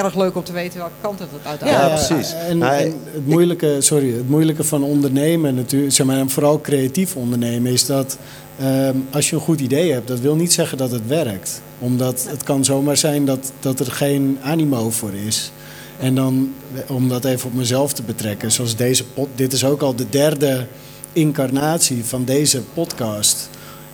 erg 0.04 0.14
leuk 0.14 0.36
om 0.36 0.44
te 0.44 0.52
weten 0.52 0.78
welke 0.78 0.92
kant 1.00 1.18
het 1.18 1.28
Ja, 1.42 1.48
uiteindelijk 1.48 2.06
precies. 2.06 2.32
En, 2.32 2.62
en 2.62 2.84
het, 3.12 3.26
moeilijke, 3.26 3.76
sorry, 3.78 4.12
het 4.12 4.28
moeilijke 4.28 4.64
van 4.64 4.82
ondernemen, 4.82 5.54
natuurlijk, 5.54 5.92
zeg 5.92 6.06
maar, 6.06 6.16
en 6.18 6.30
vooral 6.30 6.60
creatief 6.60 7.16
ondernemen, 7.16 7.72
is 7.72 7.86
dat 7.86 8.18
ehm, 8.58 8.96
als 9.10 9.30
je 9.30 9.36
een 9.36 9.42
goed 9.42 9.60
idee 9.60 9.92
hebt, 9.92 10.08
dat 10.08 10.20
wil 10.20 10.34
niet 10.34 10.52
zeggen 10.52 10.78
dat 10.78 10.90
het 10.90 11.06
werkt. 11.06 11.62
Omdat 11.78 12.26
het 12.28 12.42
kan 12.42 12.64
zomaar 12.64 12.96
zijn 12.96 13.24
dat, 13.24 13.52
dat 13.60 13.80
er 13.80 13.90
geen 13.92 14.38
animo 14.42 14.90
voor 14.90 15.12
is. 15.26 15.52
En 16.00 16.14
dan, 16.14 16.52
om 16.88 17.08
dat 17.08 17.24
even 17.24 17.48
op 17.48 17.54
mezelf 17.54 17.92
te 17.92 18.02
betrekken, 18.02 18.52
zoals 18.52 18.76
deze 18.76 19.04
pod, 19.04 19.28
dit 19.34 19.52
is 19.52 19.64
ook 19.64 19.82
al 19.82 19.94
de 19.94 20.06
derde 20.10 20.66
incarnatie 21.12 22.04
van 22.04 22.24
deze 22.24 22.60
podcast. 22.74 23.48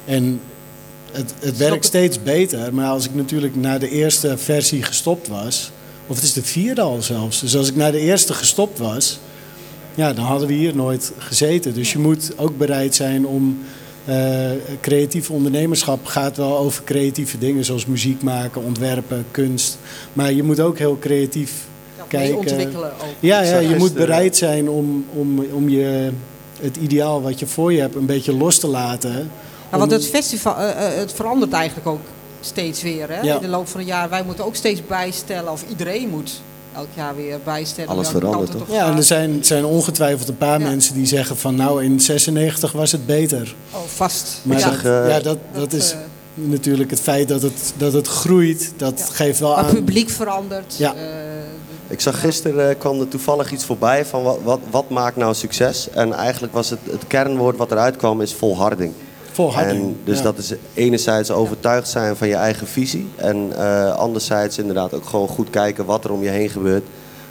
En 0.04 0.40
het, 1.12 1.34
het 1.40 1.56
werkt 1.56 1.84
steeds 1.84 2.22
beter, 2.22 2.74
maar 2.74 2.88
als 2.88 3.04
ik 3.04 3.14
natuurlijk 3.14 3.56
na 3.56 3.78
de 3.78 3.88
eerste 3.90 4.38
versie 4.38 4.82
gestopt 4.82 5.28
was, 5.28 5.70
of 6.06 6.16
het 6.16 6.24
is 6.24 6.32
de 6.32 6.42
vierde 6.42 6.80
al 6.80 7.02
zelfs. 7.02 7.40
Dus 7.40 7.56
als 7.56 7.68
ik 7.68 7.76
naar 7.76 7.92
de 7.92 7.98
eerste 8.00 8.32
gestopt 8.34 8.78
was, 8.78 9.18
ja, 9.94 10.12
dan 10.12 10.24
hadden 10.24 10.48
we 10.48 10.54
hier 10.54 10.76
nooit 10.76 11.12
gezeten. 11.18 11.74
Dus 11.74 11.92
je 11.92 11.98
moet 11.98 12.32
ook 12.36 12.58
bereid 12.58 12.94
zijn 12.94 13.26
om. 13.26 13.58
eh, 14.04 14.50
creatief 14.80 15.30
ondernemerschap 15.30 16.06
gaat 16.06 16.36
wel 16.36 16.58
over 16.58 16.84
creatieve 16.84 17.38
dingen 17.38 17.64
zoals 17.64 17.86
muziek 17.86 18.22
maken, 18.22 18.62
ontwerpen, 18.62 19.24
kunst. 19.30 19.78
Maar 20.12 20.32
je 20.32 20.42
moet 20.42 20.60
ook 20.60 20.78
heel 20.78 20.98
creatief 21.00 21.52
kijken. 22.08 22.36
ontwikkelen 22.38 22.92
ook. 22.92 23.14
Ja, 23.20 23.40
ja 23.42 23.58
je 23.58 23.68
moet 23.68 23.74
gisteren- 23.80 24.06
bereid 24.06 24.36
zijn 24.36 24.68
om, 24.68 25.04
om, 25.14 25.44
om 25.52 25.68
je, 25.68 26.10
het 26.60 26.76
ideaal 26.76 27.22
wat 27.22 27.38
je 27.38 27.46
voor 27.46 27.72
je 27.72 27.80
hebt 27.80 27.94
een 27.94 28.06
beetje 28.06 28.32
los 28.36 28.58
te 28.58 28.66
laten. 28.66 29.30
Ja, 29.72 29.78
want 29.78 29.90
het 29.90 30.06
festival 30.06 30.56
eh, 30.56 30.70
eh, 30.70 30.94
het 30.98 31.12
verandert 31.12 31.52
eigenlijk 31.52 31.86
ook 31.86 32.00
steeds 32.40 32.82
weer. 32.82 33.08
Hè? 33.10 33.20
Ja. 33.20 33.34
In 33.34 33.40
de 33.40 33.48
loop 33.48 33.68
van 33.68 33.80
het 33.80 33.88
jaar. 33.88 34.08
Wij 34.10 34.22
moeten 34.22 34.44
ook 34.44 34.54
steeds 34.54 34.86
bijstellen. 34.86 35.52
Of 35.52 35.64
iedereen 35.68 36.08
moet 36.08 36.40
elk 36.74 36.86
jaar 36.94 37.16
weer 37.16 37.38
bijstellen. 37.44 37.90
Alles 37.90 38.08
verandert, 38.08 38.50
toch? 38.58 38.70
Ja, 38.70 38.86
en 38.90 38.96
er 38.96 39.02
zijn, 39.02 39.44
zijn 39.44 39.64
ongetwijfeld 39.64 40.28
een 40.28 40.36
paar 40.36 40.60
Ja. 40.60 40.66
mensen 40.68 40.94
die 40.94 41.06
zeggen 41.06 41.36
van 41.36 41.54
nou 41.54 41.84
in 41.84 42.00
96 42.00 42.72
was 42.72 42.92
het 42.92 43.06
beter. 43.06 43.54
Oh, 43.72 43.78
vast. 43.94 44.40
Maar 44.42 44.58
Ik 44.58 44.64
dat, 44.64 44.74
eh, 44.74 45.08
ja, 45.08 45.20
dat, 45.20 45.38
dat 45.52 45.72
is 45.72 45.94
natuurlijk 46.34 46.90
het 46.90 47.00
feit 47.00 47.28
dat 47.28 47.42
het, 47.42 47.72
dat 47.76 47.92
het 47.92 48.06
groeit, 48.08 48.72
dat 48.76 48.98
Ja. 48.98 49.04
geeft 49.14 49.38
wel 49.38 49.48
maar 49.48 49.58
aan. 49.58 49.64
het 49.64 49.74
publiek 49.74 50.10
verandert. 50.10 50.74
Ja. 50.78 50.94
eh, 50.94 51.00
Ik 51.88 52.00
zag 52.00 52.20
gisteren 52.20 52.78
kwam 52.78 53.00
er 53.00 53.08
toevallig 53.08 53.52
iets 53.52 53.64
voorbij 53.64 54.04
van 54.04 54.22
wat, 54.22 54.38
wat, 54.44 54.60
wat 54.70 54.90
maakt 54.90 55.16
nou 55.16 55.34
succes. 55.34 55.88
En 55.90 56.12
eigenlijk 56.12 56.52
was 56.52 56.70
het, 56.70 56.78
het 56.90 57.06
kernwoord 57.06 57.56
wat 57.56 57.70
eruit 57.70 57.96
kwam 57.96 58.20
is 58.20 58.34
volharding. 58.34 58.92
Volharding. 59.40 59.82
En 59.82 59.96
dus 60.04 60.16
ja. 60.18 60.22
dat 60.22 60.38
is 60.38 60.54
enerzijds 60.74 61.30
overtuigd 61.30 61.88
zijn 61.88 62.16
van 62.16 62.28
je 62.28 62.34
eigen 62.34 62.66
visie. 62.66 63.08
En 63.16 63.52
eh, 63.56 63.94
anderzijds 63.94 64.58
inderdaad 64.58 64.94
ook 64.94 65.06
gewoon 65.06 65.28
goed 65.28 65.50
kijken 65.50 65.84
wat 65.84 66.04
er 66.04 66.12
om 66.12 66.22
je 66.22 66.28
heen 66.28 66.50
gebeurt. 66.50 66.84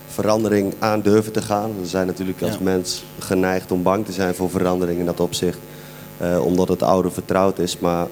Verandering 0.07 0.74
aan 0.80 1.01
durven 1.01 1.32
te 1.32 1.41
gaan. 1.41 1.72
We 1.82 1.88
zijn 1.88 2.07
natuurlijk 2.07 2.41
als 2.41 2.51
Ja. 2.51 2.57
mens 2.62 3.03
geneigd 3.20 3.72
om 3.72 3.84
bang 3.84 4.05
te 4.05 4.12
zijn 4.12 4.36
voor 4.36 4.49
verandering 4.49 4.99
in 4.99 5.05
dat 5.05 5.20
opzicht. 5.20 5.57
Eh, 6.18 6.45
omdat 6.45 6.68
het 6.68 6.84
oude 6.84 7.10
vertrouwd 7.10 7.60
is. 7.60 7.80
Maar 7.80 8.07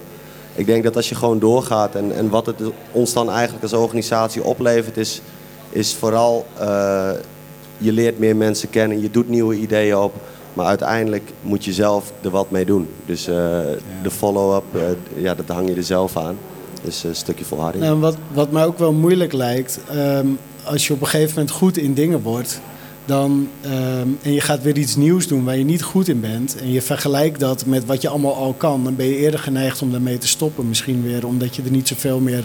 ik 0.55 0.65
denk 0.65 0.83
dat 0.83 0.95
als 0.95 1.09
je 1.09 1.15
gewoon 1.15 1.39
doorgaat 1.39 1.95
en, 1.95 2.15
en 2.15 2.29
wat 2.29 2.45
het 2.45 2.61
ons 2.91 3.13
dan 3.13 3.31
eigenlijk 3.31 3.63
als 3.63 3.73
organisatie 3.73 4.43
oplevert 4.43 4.97
is, 4.97 5.21
is 5.69 5.95
vooral 5.95 6.45
eh, 6.59 7.09
je 7.77 7.91
leert 7.91 8.19
meer 8.19 8.35
mensen 8.35 8.69
kennen, 8.69 9.01
je 9.01 9.11
doet 9.11 9.29
nieuwe 9.29 9.55
ideeën 9.55 9.97
op. 9.97 10.13
Maar 10.57 10.65
uiteindelijk 10.65 11.31
moet 11.41 11.65
je 11.65 11.73
zelf 11.73 12.11
er 12.21 12.29
wat 12.29 12.51
mee 12.51 12.65
doen. 12.65 12.87
Dus 13.05 13.27
eh, 13.27 13.35
de 14.03 14.11
follow-up, 14.11 14.63
eh, 14.75 15.23
ja, 15.23 15.35
dat 15.35 15.47
hang 15.47 15.69
je 15.69 15.75
er 15.75 15.83
zelf 15.83 16.17
aan. 16.17 16.37
Dus 16.83 17.03
een 17.03 17.15
stukje 17.15 17.45
volharding. 17.45 17.83
Nou, 17.83 17.99
wat, 17.99 18.17
wat 18.33 18.51
mij 18.51 18.65
ook 18.65 18.77
wel 18.77 18.93
moeilijk 18.93 19.33
lijkt, 19.33 19.79
ehm, 19.89 20.27
als 20.63 20.87
je 20.87 20.93
op 20.93 21.01
een 21.01 21.07
gegeven 21.07 21.35
moment 21.35 21.51
goed 21.51 21.77
in 21.77 21.93
dingen 21.93 22.21
wordt, 22.21 22.61
dan, 23.05 23.49
ehm, 23.61 24.07
en 24.21 24.33
je 24.33 24.41
gaat 24.41 24.61
weer 24.61 24.77
iets 24.77 24.95
nieuws 24.95 25.27
doen 25.27 25.43
waar 25.43 25.57
je 25.57 25.63
niet 25.63 25.83
goed 25.83 26.07
in 26.07 26.19
bent, 26.19 26.57
en 26.57 26.71
je 26.71 26.81
vergelijkt 26.81 27.39
dat 27.39 27.65
met 27.65 27.85
wat 27.85 28.01
je 28.01 28.09
allemaal 28.09 28.35
al 28.35 28.53
kan, 28.53 28.83
dan 28.83 28.95
ben 28.95 29.05
je 29.05 29.17
eerder 29.17 29.39
geneigd 29.39 29.81
om 29.81 29.91
daarmee 29.91 30.17
te 30.17 30.27
stoppen. 30.27 30.67
Misschien 30.67 31.03
weer 31.03 31.25
omdat 31.25 31.55
je 31.55 31.61
er 31.63 31.71
niet 31.71 31.87
zoveel 31.87 32.19
meer 32.19 32.43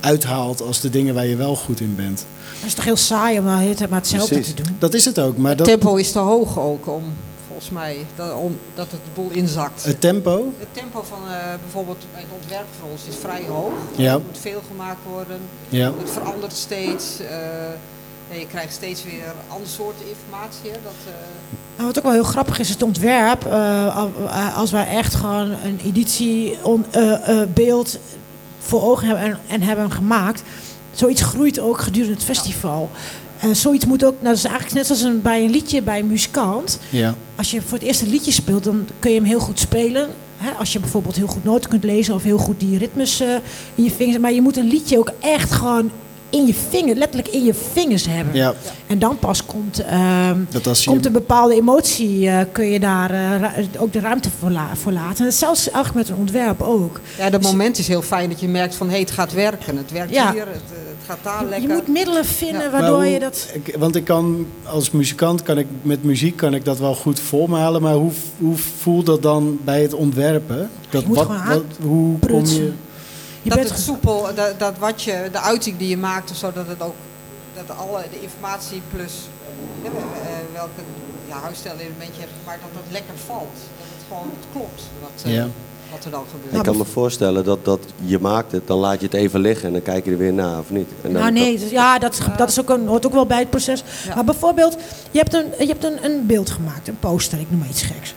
uithaalt 0.00 0.62
als 0.62 0.80
de 0.80 0.90
dingen 0.90 1.14
waar 1.14 1.26
je 1.26 1.36
wel 1.36 1.56
goed 1.56 1.80
in 1.80 1.94
bent. 1.94 2.26
Het 2.56 2.66
is 2.66 2.74
toch 2.74 2.84
heel 2.84 2.96
saai 2.96 3.38
om 3.38 3.44
maar 3.44 3.62
het 3.62 3.78
maar 3.78 3.98
hetzelfde 3.98 4.34
Precies. 4.34 4.54
te 4.54 4.62
doen. 4.62 4.76
Dat 4.78 4.94
is 4.94 5.04
het 5.04 5.18
ook, 5.18 5.36
maar 5.36 5.48
Het 5.48 5.58
dat, 5.58 5.66
tempo 5.66 5.96
is 5.96 6.12
te 6.12 6.18
hoog 6.18 6.58
ook 6.58 6.86
om, 6.86 7.02
volgens 7.56 7.74
mij, 7.84 8.06
dat, 8.16 8.34
om, 8.34 8.58
dat 8.74 8.90
het 8.90 9.00
de 9.04 9.10
boel 9.14 9.30
inzakt. 9.30 9.84
het 9.84 10.00
tempo, 10.00 10.52
Het 10.58 10.68
tempo 10.72 11.02
van 11.08 11.18
eh, 11.28 11.36
bijvoorbeeld 11.62 12.04
bij 12.12 12.20
het 12.20 12.30
ontwerp 12.40 12.66
voor 12.80 12.90
ons 12.90 13.02
is 13.08 13.14
vrij 13.20 13.44
hoog. 13.48 13.72
Ja. 13.96 14.12
Er 14.12 14.20
moet 14.20 14.38
veel 14.40 14.62
gemaakt 14.70 14.98
worden. 15.10 15.40
ja. 15.68 15.92
Het 15.98 16.10
verandert 16.10 16.52
steeds. 16.52 17.20
eh, 17.20 17.66
en 18.30 18.38
je 18.38 18.46
krijgt 18.46 18.72
steeds 18.72 19.04
weer 19.04 19.34
andere 19.48 19.70
soorten 19.70 20.06
informatie. 20.08 20.70
Hè, 20.70 20.76
dat, 20.82 20.92
eh, 21.06 21.12
Nou, 21.76 21.86
wat 21.88 21.98
ook 21.98 22.04
wel 22.04 22.12
heel 22.12 22.22
grappig 22.22 22.58
is, 22.58 22.68
het 22.68 22.82
ontwerp. 22.82 23.44
al- 23.94 24.12
als 24.56 24.70
wij 24.70 24.86
echt 24.88 25.14
gewoon 25.14 25.50
een 25.64 25.80
editie 25.84 26.58
on- 26.62 26.86
eh, 26.90 27.40
eh, 27.40 27.48
beeld 27.54 27.98
voor 28.58 28.82
ogen 28.82 29.06
hebben 29.06 29.24
en, 29.24 29.38
en 29.48 29.62
hebben 29.62 29.90
gemaakt. 29.92 30.42
Zoiets 30.92 31.22
groeit 31.22 31.58
ook 31.60 31.80
gedurende 31.80 32.14
het 32.14 32.24
festival. 32.24 32.90
Eh, 33.40 33.50
zoiets 33.52 33.84
moet 33.86 34.04
ook, 34.04 34.12
nou, 34.14 34.24
dat 34.24 34.36
is 34.36 34.44
eigenlijk 34.44 34.74
net 34.74 34.86
zoals 34.86 35.02
een, 35.02 35.22
bij 35.22 35.44
een 35.44 35.50
liedje 35.50 35.82
bij 35.82 35.98
een 35.98 36.06
muzikant. 36.06 36.78
ja. 36.90 37.14
Als 37.36 37.50
je 37.50 37.62
voor 37.62 37.78
het 37.78 37.86
eerst 37.86 38.00
een 38.02 38.08
liedje 38.10 38.32
speelt, 38.32 38.64
dan 38.64 38.86
kun 38.98 39.10
je 39.10 39.16
hem 39.16 39.26
heel 39.26 39.38
goed 39.40 39.58
spelen. 39.58 40.08
Hè, 40.36 40.50
als 40.50 40.72
je 40.72 40.80
bijvoorbeeld 40.80 41.16
heel 41.16 41.26
goed 41.26 41.44
noten 41.44 41.70
kunt 41.70 41.84
lezen 41.84 42.14
of 42.14 42.22
heel 42.22 42.38
goed 42.38 42.60
die 42.60 42.78
ritmes 42.78 43.20
eh, 43.20 43.28
in 43.74 43.84
je 43.84 43.90
vingers. 43.90 44.18
Maar 44.18 44.32
je 44.32 44.42
moet 44.42 44.56
een 44.56 44.68
liedje 44.68 44.98
ook 44.98 45.10
echt 45.20 45.52
gewoon 45.52 45.90
in 46.30 46.46
je 46.46 46.54
vinger, 46.68 46.96
letterlijk 46.96 47.28
in 47.28 47.44
je 47.44 47.54
vingers 47.72 48.06
hebben. 48.06 48.34
ja. 48.34 48.54
En 48.86 48.98
dan 48.98 49.18
pas 49.18 49.44
komt, 49.46 49.84
ehm, 49.84 50.40
als 50.68 50.84
je, 50.84 50.90
komt 50.90 51.06
een 51.06 51.12
bepaalde 51.12 51.54
emotie, 51.54 52.28
eh, 52.28 52.40
kun 52.52 52.66
je 52.66 52.80
daar 52.80 53.10
eh, 53.10 53.64
ook 53.78 53.92
de 53.92 54.00
ruimte 54.00 54.28
voor, 54.38 54.50
la- 54.50 54.76
voor 54.76 54.92
laten. 54.92 55.18
En 55.18 55.24
hetzelfde 55.24 55.70
eigenlijk 55.70 56.06
met 56.08 56.16
een 56.16 56.22
ontwerp 56.22 56.62
ook. 56.62 57.00
ja, 57.18 57.30
dat 57.30 57.42
moment 57.42 57.78
is 57.78 57.88
heel 57.88 58.02
fijn 58.02 58.28
dat 58.28 58.40
je 58.40 58.48
merkt 58.48 58.74
van 58.74 58.90
hé, 58.90 58.98
het 58.98 59.10
gaat 59.10 59.32
werken. 59.32 59.76
Het 59.76 59.90
werkt 59.92 60.12
Ja. 60.14 60.32
hier, 60.32 60.46
het, 60.46 60.60
het 60.70 60.85
gaat 61.06 61.18
daar 61.22 61.60
Je 61.60 61.68
moet 61.68 61.88
middelen 61.88 62.24
vinden 62.24 62.62
Ja. 62.62 62.70
Waardoor 62.70 62.96
hoe- 62.96 63.04
je 63.06 63.18
dat... 63.18 63.48
ik- 63.52 63.76
want 63.78 63.94
ik 63.96 64.04
kan 64.04 64.46
als 64.64 64.90
muzikant, 64.90 65.42
kan 65.42 65.58
ik, 65.58 65.66
met 65.82 66.04
muziek 66.04 66.36
kan 66.36 66.54
ik 66.54 66.64
dat 66.64 66.78
wel 66.78 66.94
goed 66.94 67.20
vormhalen. 67.20 67.82
Maar 67.82 67.94
hoe, 67.94 68.12
hoe 68.38 68.56
voelt 68.56 69.06
dat 69.06 69.22
dan 69.22 69.58
bij 69.64 69.82
het 69.82 69.94
ontwerpen? 69.94 70.70
Dat, 70.90 71.02
Je 71.02 71.08
moet 71.08 71.16
wat, 71.16 71.62
hoe 71.82 72.18
kom 72.18 72.44
je... 72.44 72.72
Je 73.42 73.52
dat 73.52 73.58
bent 73.58 73.70
het 73.70 73.80
soepel, 73.80 74.28
dat, 74.34 74.58
dat 74.58 74.78
wat 74.78 75.02
je, 75.02 75.28
de 75.32 75.40
uiting 75.40 75.76
die 75.78 75.88
je 75.88 75.96
maakt, 75.96 76.30
of 76.30 76.36
zo, 76.36 76.52
dat 76.52 76.66
het 76.68 76.82
ook, 76.82 76.94
dat 77.54 77.76
alle 77.76 78.02
de 78.10 78.20
informatie 78.22 78.80
plus 78.94 79.12
eh, 79.84 79.90
welke 80.52 80.80
ja, 81.28 81.38
huisstijlelement 81.40 82.10
je 82.14 82.20
hebt 82.20 82.32
gemaakt, 82.42 82.60
dat 82.62 82.70
dat 82.74 82.92
lekker 82.92 83.14
valt. 83.26 83.56
Dat 83.78 83.86
het 83.96 84.04
gewoon 84.08 84.30
klopt 84.52 84.82
wat, 85.02 85.22
eh, 85.24 85.34
Ja. 85.34 85.48
Wat 85.96 86.04
er 86.04 86.10
dan 86.10 86.24
gebeurt. 86.30 86.54
ik 86.54 86.62
kan 86.62 86.76
me 86.76 86.84
voorstellen 86.84 87.44
dat, 87.44 87.64
dat 87.64 87.80
je 88.04 88.18
maakt 88.18 88.52
het, 88.52 88.66
dan 88.66 88.78
laat 88.78 89.00
je 89.00 89.06
het 89.06 89.14
even 89.14 89.40
liggen 89.40 89.66
en 89.66 89.72
dan 89.72 89.82
kijk 89.82 90.04
je 90.04 90.10
er 90.10 90.18
weer 90.18 90.32
naar 90.32 90.58
of 90.58 90.70
niet. 90.70 90.88
En 91.02 91.12
dan, 91.12 91.20
Nou 91.20 91.32
nee, 91.32 91.58
dus 91.58 91.70
ja, 91.70 91.98
dat, 91.98 92.20
dat 92.36 92.48
is 92.48 92.60
ook 92.60 92.70
een, 92.70 92.86
hoort 92.86 93.06
ook 93.06 93.12
wel 93.12 93.26
bij 93.26 93.38
het 93.38 93.50
proces. 93.50 93.84
Ja. 94.06 94.14
Maar 94.14 94.24
bijvoorbeeld, 94.24 94.76
je 95.10 95.18
hebt, 95.18 95.34
een, 95.34 95.46
je 95.58 95.66
hebt 95.66 95.84
een, 95.84 96.04
een 96.04 96.26
beeld 96.26 96.50
gemaakt, 96.50 96.88
een 96.88 96.98
poster, 96.98 97.40
ik 97.40 97.50
noem 97.50 97.58
maar 97.58 97.68
iets 97.68 97.82
geks. 97.82 98.14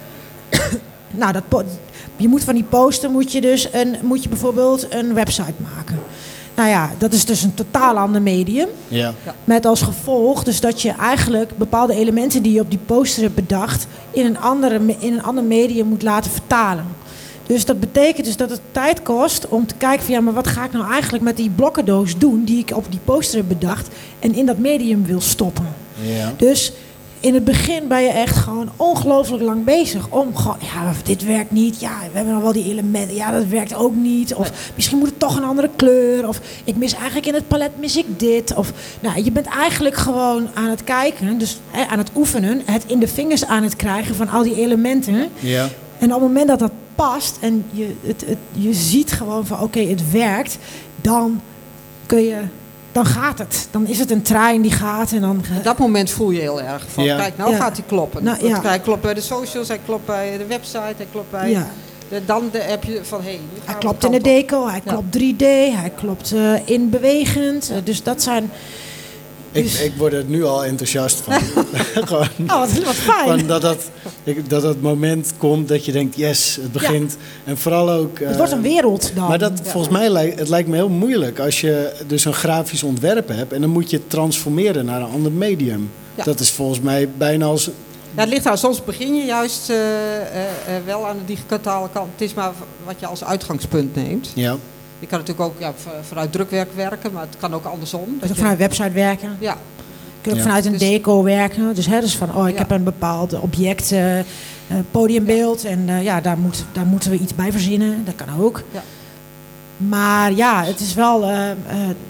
nou, 1.12 1.34
dat, 1.34 1.44
je 2.16 2.28
moet 2.28 2.44
van 2.44 2.54
die 2.54 2.64
poster 2.64 3.10
moet 3.10 3.32
je 3.32 3.42
dus 3.42 3.74
een, 3.74 3.96
moet 4.02 4.24
je 4.24 4.30
bijvoorbeeld 4.30 4.94
een 4.94 5.14
website 5.14 5.54
maken. 5.76 6.00
Nou 6.56 6.72
ja, 6.72 6.90
dat 6.98 7.14
is 7.14 7.26
dus 7.26 7.44
een 7.44 7.54
totaal 7.54 7.98
ander 7.98 8.22
medium. 8.22 8.68
Ja. 8.88 9.14
Met 9.44 9.66
als 9.66 9.82
gevolg 9.82 10.44
dus 10.44 10.60
dat 10.60 10.82
je 10.82 10.92
eigenlijk 10.92 11.58
bepaalde 11.58 11.94
elementen 11.94 12.44
die 12.44 12.54
je 12.54 12.62
op 12.62 12.70
die 12.70 12.80
poster 12.86 13.24
hebt 13.24 13.36
bedacht... 13.36 13.88
in 14.12 14.26
een, 14.26 14.40
andere, 14.40 14.80
in 15.00 15.14
een 15.14 15.24
ander 15.24 15.44
medium 15.44 15.88
moet 15.88 16.02
laten 16.02 16.32
vertalen. 16.32 16.86
Dus 17.50 17.66
dat 17.66 17.80
betekent 17.80 18.26
dus 18.26 18.38
dat 18.38 18.50
het 18.50 18.62
tijd 18.72 19.02
kost 19.02 19.48
om 19.48 19.68
te 19.68 19.76
kijken 19.78 20.06
van... 20.06 20.14
ja, 20.14 20.22
maar 20.22 20.34
wat 20.34 20.48
ga 20.48 20.66
ik 20.66 20.72
nou 20.72 20.92
eigenlijk 20.92 21.24
met 21.24 21.38
die 21.38 21.50
blokkendoos 21.50 22.18
doen... 22.18 22.44
die 22.44 22.60
ik 22.60 22.72
op 22.76 22.86
die 22.90 23.00
poster 23.04 23.38
heb 23.38 23.48
bedacht 23.48 23.88
en 24.20 24.36
in 24.36 24.46
dat 24.46 24.58
medium 24.58 25.06
wil 25.06 25.22
stoppen. 25.22 25.68
Ja. 26.02 26.34
Dus 26.38 26.74
in 27.20 27.34
het 27.34 27.44
begin 27.44 27.88
ben 27.88 28.02
je 28.02 28.10
echt 28.10 28.38
gewoon 28.38 28.70
ongelooflijk 28.76 29.44
lang 29.44 29.64
bezig 29.64 30.10
om 30.10 30.36
gewoon, 30.36 30.58
ja, 30.60 30.94
dit 31.04 31.26
werkt 31.26 31.52
niet. 31.52 31.80
Ja, 31.80 31.98
we 32.12 32.16
hebben 32.18 32.34
nog 32.34 32.44
wel 32.44 32.54
die 32.54 32.70
elementen. 32.70 33.16
Ja, 33.16 33.32
dat 33.32 33.46
werkt 33.46 33.76
ook 33.76 33.96
niet. 33.96 34.34
Of 34.34 34.52
misschien 34.76 34.98
moet 34.98 35.10
het 35.10 35.20
toch 35.20 35.38
een 35.38 35.44
andere 35.44 35.70
kleur. 35.76 36.28
Of 36.28 36.40
ik 36.64 36.76
mis 36.76 36.94
eigenlijk 36.94 37.26
in 37.26 37.34
het 37.34 37.48
palet 37.48 37.72
mis 37.80 37.98
ik 37.98 38.20
dit. 38.20 38.54
Of 38.56 38.72
nou, 39.00 39.24
je 39.24 39.32
bent 39.32 39.48
eigenlijk 39.48 39.96
gewoon 39.96 40.48
aan 40.54 40.70
het 40.70 40.84
kijken, 40.84 41.38
dus 41.38 41.60
hè, 41.72 41.86
aan 41.86 41.98
het 41.98 42.12
oefenen, 42.16 42.62
het 42.66 42.84
in 42.88 43.00
de 43.00 43.08
vingers 43.08 43.46
aan 43.46 43.64
het 43.64 43.76
krijgen 43.76 44.16
van 44.16 44.30
al 44.30 44.44
die 44.44 44.56
elementen. 44.56 45.30
Ja. 45.40 45.70
En 46.00 46.14
op 46.14 46.22
het 46.22 46.30
moment 46.30 46.48
dat 46.48 46.60
dat 46.60 46.72
past 47.08 47.38
en 47.42 47.66
je, 47.72 47.96
het, 48.02 48.24
het, 48.26 48.38
je 48.52 48.74
ziet 48.74 49.12
gewoon 49.12 49.46
van 49.46 49.60
oké, 49.60 49.80
het 49.80 50.12
werkt, 50.12 50.58
dan 51.02 51.42
kun 52.06 52.22
je, 52.24 52.42
dan 52.92 53.06
gaat 53.06 53.40
het. 53.40 53.68
Dan 53.72 53.88
is 53.88 54.00
het 54.00 54.12
een 54.12 54.22
trein 54.22 54.62
die 54.62 54.72
gaat 54.72 55.12
en 55.12 55.22
dan... 55.22 55.38
Op 55.58 55.64
dat 55.64 55.78
moment 55.78 56.10
voel 56.10 56.30
je 56.32 56.40
heel 56.40 56.62
erg 56.62 56.86
van, 56.90 57.04
Ja. 57.04 57.18
kijk, 57.18 57.38
nou 57.38 57.52
Ja. 57.52 57.58
gaat 57.58 57.78
hij 57.78 57.86
kloppen. 57.88 58.24
Nou, 58.24 58.48
ja. 58.48 58.62
Hij 58.62 58.80
klopt 58.80 59.02
bij 59.02 59.14
de 59.14 59.22
socials, 59.22 59.68
hij 59.68 59.80
klopt 59.86 60.06
bij 60.06 60.38
de 60.38 60.46
website, 60.46 60.94
hij 60.98 61.08
klopt 61.12 61.32
bij... 61.32 61.50
Ja. 61.50 61.68
De, 62.10 62.22
dan 62.26 62.50
de, 62.52 62.58
heb 62.58 62.84
je 62.84 63.00
van, 63.04 63.20
hé, 63.22 63.26
hey, 63.30 63.40
Hij 63.66 63.76
klopt 63.76 64.02
de 64.02 64.08
in 64.08 64.14
de 64.14 64.22
deco, 64.22 64.68
hij 64.68 64.82
Ja. 64.84 64.92
klopt 64.92 65.18
3D, 65.18 65.46
hij 65.82 65.92
klopt 65.96 66.32
eh, 66.32 66.54
in 66.68 66.90
bewegend. 66.90 67.72
Dus 67.84 68.04
dat 68.04 68.22
zijn... 68.22 68.52
Ik, 69.52 69.64
Dus- 69.64 69.82
ik 69.82 69.94
word 69.98 70.14
er 70.14 70.24
nu 70.28 70.44
al 70.44 70.66
enthousiast 70.66 71.22
van. 71.22 71.34
Gewoon 72.08 72.28
Oh, 72.48 72.60
wat, 72.60 72.84
wat 72.84 72.96
fijn. 72.96 73.28
van 73.28 73.48
dat, 73.48 73.62
dat, 73.62 73.90
dat 74.48 74.62
dat 74.62 74.82
moment 74.82 75.34
komt 75.38 75.68
dat 75.68 75.86
je 75.86 75.92
denkt, 75.92 76.16
yes, 76.16 76.58
het 76.62 76.72
begint. 76.72 77.18
En 77.44 77.58
vooral 77.58 77.90
ook... 77.90 78.20
het 78.20 78.30
eh, 78.30 78.38
wordt 78.38 78.52
een 78.52 78.62
wereld 78.62 79.12
dan. 79.16 79.28
Maar 79.28 79.40
dat, 79.40 79.62
volgens 79.64 79.94
mij 79.94 80.10
lijkt, 80.10 80.40
het 80.40 80.50
lijkt 80.50 80.70
me 80.70 80.76
heel 80.76 80.90
moeilijk 80.90 81.40
als 81.40 81.62
je 81.62 81.94
dus 82.08 82.26
een 82.26 82.34
grafisch 82.34 82.84
ontwerp 82.84 83.28
hebt 83.28 83.54
en 83.54 83.62
dan 83.62 83.70
moet 83.70 83.90
je 83.90 83.98
het 83.98 84.10
transformeren 84.10 84.86
naar 84.86 85.02
een 85.02 85.12
ander 85.12 85.32
medium. 85.32 85.92
Ja. 86.16 86.24
Dat 86.24 86.40
is 86.40 86.52
volgens 86.52 86.80
mij 86.80 87.10
bijna 87.18 87.46
als. 87.46 87.70
Ja, 88.16 88.22
het 88.22 88.30
ligt 88.30 88.44
daar. 88.44 88.58
Soms 88.58 88.84
begin 88.84 89.16
je 89.16 89.26
juist 89.26 89.70
eh, 89.70 89.76
eh, 89.76 90.42
eh, 90.42 90.84
wel 90.86 91.08
aan 91.08 91.18
de 91.18 91.26
digitale 91.26 91.90
kant. 91.94 92.08
Het 92.12 92.22
is 92.22 92.34
maar 92.34 92.52
wat 92.86 92.96
je 93.00 93.06
als 93.06 93.24
uitgangspunt 93.24 93.96
neemt. 93.96 94.32
Ja, 94.36 94.56
Je 95.00 95.08
kan 95.08 95.20
natuurlijk 95.20 95.48
ook 95.50 95.60
ja, 95.60 95.74
vanuit 96.08 96.32
drukwerk 96.32 96.74
werken, 96.76 97.12
maar 97.12 97.22
het 97.22 97.36
kan 97.40 97.54
ook 97.54 97.66
andersom. 97.66 98.00
Je 98.02 98.06
kunt 98.08 98.22
Dat 98.22 98.30
ook 98.30 98.36
je- 98.36 98.42
vanuit 98.42 98.60
een 98.60 98.68
website 98.68 98.92
werken. 98.92 99.36
ja, 99.40 99.52
Je 99.52 99.58
kunt 100.22 100.36
ook 100.36 100.42
Ja. 100.42 100.46
vanuit 100.48 100.66
een 100.66 100.72
Dus- 100.72 100.82
deco 100.82 101.24
werken. 101.24 101.76
Dus, 101.76 101.86
hè, 101.86 102.00
dus 102.00 102.16
van, 102.18 102.36
oh, 102.36 102.48
ik 102.48 102.54
Ja. 102.54 102.60
heb 102.60 102.72
een 102.72 102.84
bepaald 102.84 103.40
object, 103.40 103.92
eh, 103.92 104.20
eh, 104.20 104.26
podiumbeeld. 104.92 105.64
En 105.66 105.90
eh, 105.90 106.04
ja, 106.04 106.22
daar, 106.22 106.38
moet, 106.38 106.66
daar 106.72 106.86
moeten 106.86 107.12
we 107.12 107.18
iets 107.18 107.36
bij 107.36 107.52
verzinnen. 107.52 108.06
Dat 108.06 108.16
kan 108.16 108.28
ook. 108.42 108.64
Ja. 108.72 108.84
Maar 109.78 110.32
ja, 110.34 110.64
het 110.64 110.80
is 110.80 110.94
wel, 110.94 111.24
eh, 111.24 111.52
eh, 111.52 111.56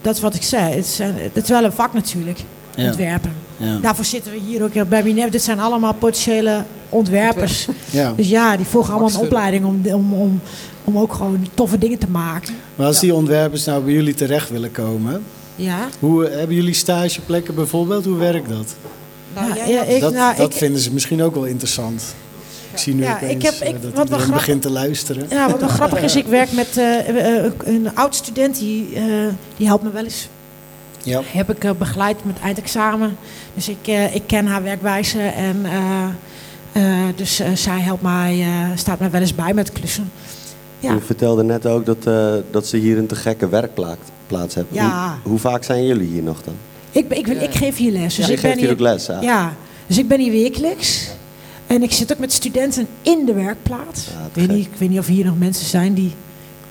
dat 0.01 0.15
is 0.15 0.21
wat 0.21 0.35
ik 0.35 0.43
zei. 0.43 0.73
Het 0.75 0.85
is, 0.85 0.97
het 1.33 1.43
is 1.43 1.49
wel 1.49 1.63
een 1.63 1.71
vak 1.71 1.93
natuurlijk, 1.93 2.39
Ja. 2.75 2.85
ontwerpen. 2.87 3.33
Ja, 3.59 3.77
Daarvoor 3.81 4.05
zitten 4.05 4.31
we 4.31 4.37
hier 4.37 4.63
ook 4.63 4.89
bij 4.89 5.03
Minerva. 5.03 5.29
Dit 5.29 5.41
zijn 5.43 5.59
allemaal 5.59 5.93
potentiële 5.93 6.63
ontwerpers. 6.89 7.67
ja. 7.89 8.13
Dus 8.15 8.29
ja, 8.29 8.57
die 8.57 8.65
volgen 8.65 8.93
allemaal 8.93 9.09
een 9.13 9.19
opleiding 9.19 9.65
om, 9.65 9.81
om, 9.85 10.13
om, 10.13 10.41
om 10.83 10.97
ook 10.97 11.13
gewoon 11.13 11.47
toffe 11.53 11.77
dingen 11.77 11.97
te 11.97 12.09
maken. 12.09 12.53
Maar 12.75 12.87
als 12.87 12.99
die 12.99 13.13
ontwerpers 13.13 13.65
nou 13.65 13.83
bij 13.83 13.93
jullie 13.93 14.13
terecht 14.13 14.49
willen 14.49 14.71
komen, 14.71 15.23
Ja, 15.55 15.87
hoe 15.99 16.25
hebben 16.27 16.55
jullie 16.55 16.73
stageplekken 16.73 17.55
bijvoorbeeld? 17.55 18.05
Hoe 18.05 18.17
werkt 18.17 18.49
dat? 18.49 18.75
nou, 19.35 19.47
Ja, 19.47 19.55
jij 19.55 19.69
ja, 19.73 19.83
ik- 19.83 20.01
dat 20.01 20.13
nou, 20.13 20.35
dat 20.35 20.51
ik- 20.51 20.57
vinden 20.57 20.81
ze 20.81 20.93
misschien 20.93 21.21
ook 21.23 21.33
wel 21.35 21.45
interessant. 21.45 22.03
Ik 22.71 22.77
zie 22.77 22.93
nu 22.95 23.03
Ja, 23.03 23.13
opeens 23.15 23.31
ik 23.33 23.41
heb- 23.41 23.53
eh, 23.59 23.69
ik- 23.69 23.81
dat 23.81 24.09
wat 24.09 24.27
begint 24.31 24.61
te 24.61 24.69
luisteren. 24.69 25.25
Ja, 25.29 25.49
wat 25.49 25.59
wel 25.59 25.69
grappig 25.79 26.01
is, 26.01 26.15
ik 26.15 26.25
werk 26.25 26.51
met 26.51 26.77
eh, 26.77 27.09
eh, 27.09 27.45
eh, 27.45 27.51
een 27.65 27.89
oud 27.95 28.15
student 28.15 28.59
die, 28.59 28.89
eh, 28.95 29.03
die 29.57 29.67
helpt 29.67 29.83
me 29.83 29.91
wel 29.91 30.03
eens. 30.03 30.27
Ja. 31.03 31.21
Heb 31.25 31.49
ik 31.51 31.63
eh, 31.63 31.71
begeleid 31.77 32.25
met 32.25 32.39
eindexamen. 32.39 33.17
Dus 33.53 33.69
ik, 33.69 33.77
eh, 33.87 34.15
ik 34.15 34.23
ken 34.25 34.45
haar 34.45 34.63
werkwijze 34.63 35.21
en 35.21 35.65
eh, 35.65 36.03
eh, 36.71 37.15
dus 37.15 37.39
eh, 37.39 37.51
zij 37.53 37.79
helpt 37.79 38.01
mij, 38.01 38.41
eh, 38.41 38.77
staat 38.77 38.99
mij 38.99 39.11
wel 39.11 39.21
eens 39.21 39.35
bij 39.35 39.53
met 39.53 39.71
klussen. 39.71 40.11
Ja. 40.79 40.93
Je 40.93 41.01
vertelde 41.01 41.43
net 41.43 41.65
ook 41.65 41.85
dat, 41.85 42.05
eh, 42.05 42.33
dat 42.51 42.67
ze 42.67 42.77
hier 42.77 42.97
een 42.97 43.07
te 43.07 43.15
gekke 43.15 43.49
werkplaats 43.49 44.55
hebben. 44.55 44.75
Ja. 44.75 45.17
Hoe, 45.21 45.31
hoe 45.31 45.39
vaak 45.39 45.63
zijn 45.63 45.85
jullie 45.85 46.07
hier 46.07 46.23
nog 46.23 46.41
dan? 46.43 46.53
Ik, 46.91 47.11
ik, 47.11 47.27
ik 47.27 47.53
geef 47.55 47.77
hier 47.77 47.91
les. 47.91 48.15
Dus 48.15 48.29
ik 48.29 48.39
geeft 48.39 48.53
ben 48.55 48.63
hier 48.63 48.71
ook 48.71 48.79
les, 48.79 49.05
ja. 49.05 49.21
Ja, 49.21 49.53
dus 49.87 49.97
ik 49.97 50.07
ben 50.07 50.19
hier 50.19 50.31
wekelijks. 50.31 51.07
En 51.67 51.83
ik 51.83 51.91
zit 51.91 52.11
ook 52.11 52.19
met 52.19 52.33
studenten 52.33 52.87
in 53.01 53.25
de 53.25 53.33
werkplaats. 53.33 54.05
Ja, 54.05 54.29
te 54.33 54.41
ik, 54.41 54.47
weet 54.47 54.57
niet, 54.57 54.65
ik 54.65 54.77
weet 54.77 54.89
niet 54.89 54.99
of 54.99 55.07
hier 55.07 55.25
nog 55.25 55.37
mensen 55.37 55.65
zijn 55.65 55.93
die 55.93 56.13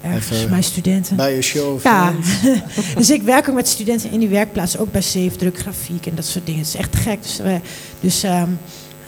ergens, 0.02 0.38
Even 0.38 0.50
mijn 0.50 0.62
studenten. 0.64 1.16
Bij 1.16 1.36
een 1.36 1.42
show 1.42 1.74
of 1.74 1.82
Ja, 1.82 2.12
dus 2.96 3.10
ik 3.10 3.22
werk 3.22 3.48
ook 3.48 3.54
met 3.54 3.68
studenten 3.68 4.10
in 4.10 4.18
die 4.18 4.28
werkplaats, 4.28 4.78
ook 4.78 4.92
bij 4.92 5.02
Zeefdruk, 5.02 5.58
grafiek 5.58 6.06
en 6.06 6.14
dat 6.14 6.24
soort 6.24 6.46
dingen. 6.46 6.60
Het 6.60 6.68
is 6.68 6.74
echt 6.76 6.96
gek. 6.96 7.22
Dus, 7.22 7.36
wij- 7.38 7.60
dus 8.00 8.22
ehm, 8.22 8.48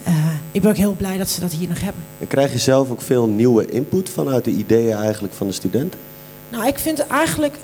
eh, 0.05 0.14
ik 0.53 0.61
ben 0.62 0.70
ook 0.70 0.76
heel 0.76 0.93
blij 0.95 1.18
dat 1.18 1.28
ze 1.30 1.41
dat 1.41 1.53
hier 1.53 1.68
nog 1.68 1.80
hebben. 1.80 2.03
En 2.18 2.26
krijg 2.26 2.53
je 2.53 2.59
zelf 2.59 2.91
ook 2.91 3.03
veel 3.03 3.26
nieuwe 3.26 3.66
input 3.70 4.09
vanuit 4.11 4.45
de 4.45 4.51
ideeën 4.51 4.97
eigenlijk 4.97 5.34
van 5.34 5.47
de 5.47 5.53
studenten? 5.53 6.01
Nou, 6.49 6.66
ik 6.66 6.78
vind 6.78 7.07
eigenlijk, 7.07 7.55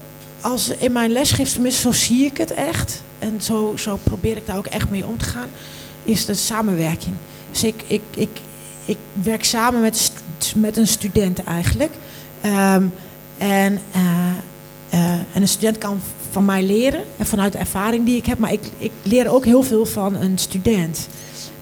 als 0.41 0.69
in 0.79 0.93
mijn 0.93 1.11
lesgeef, 1.13 1.53
tenminste 1.53 1.81
zo 1.81 1.93
zie 1.93 2.25
ik 2.25 2.37
het 2.37 2.55
echt. 2.55 3.03
En 3.19 3.35
zo, 3.43 3.75
zo 3.77 3.99
probeer 4.03 4.37
ik 4.37 4.47
daar 4.47 4.57
ook 4.57 4.67
echt 4.67 4.91
mee 4.91 5.07
om 5.07 5.19
te 5.19 5.25
gaan. 5.25 5.49
Is 6.05 6.25
de 6.25 6.35
samenwerking. 6.35 7.15
Dus 7.51 7.65
ik, 7.65 7.75
ik, 7.87 8.03
ik, 8.17 8.29
ik 8.85 8.97
werk 9.13 9.45
samen 9.45 9.81
met, 9.81 10.13
met 10.57 10.77
een 10.77 10.87
student 10.87 11.45
eigenlijk. 11.45 11.93
Ehm, 12.41 12.83
en, 13.39 13.81
eh, 13.93 14.01
eh, 14.91 15.11
en 15.13 15.43
een 15.43 15.49
student 15.49 15.79
kan 15.79 16.01
van 16.31 16.45
mij 16.45 16.63
leren. 16.63 17.01
En 17.17 17.27
vanuit 17.27 17.53
de 17.53 17.59
ervaring 17.59 18.05
die 18.07 18.17
ik 18.17 18.27
heb. 18.27 18.39
Maar 18.39 18.53
ik, 18.53 18.61
ik 18.79 18.91
leer 19.03 19.31
ook 19.31 19.45
heel 19.45 19.63
veel 19.63 19.87
van 19.87 20.15
een 20.15 20.39
student. 20.39 21.09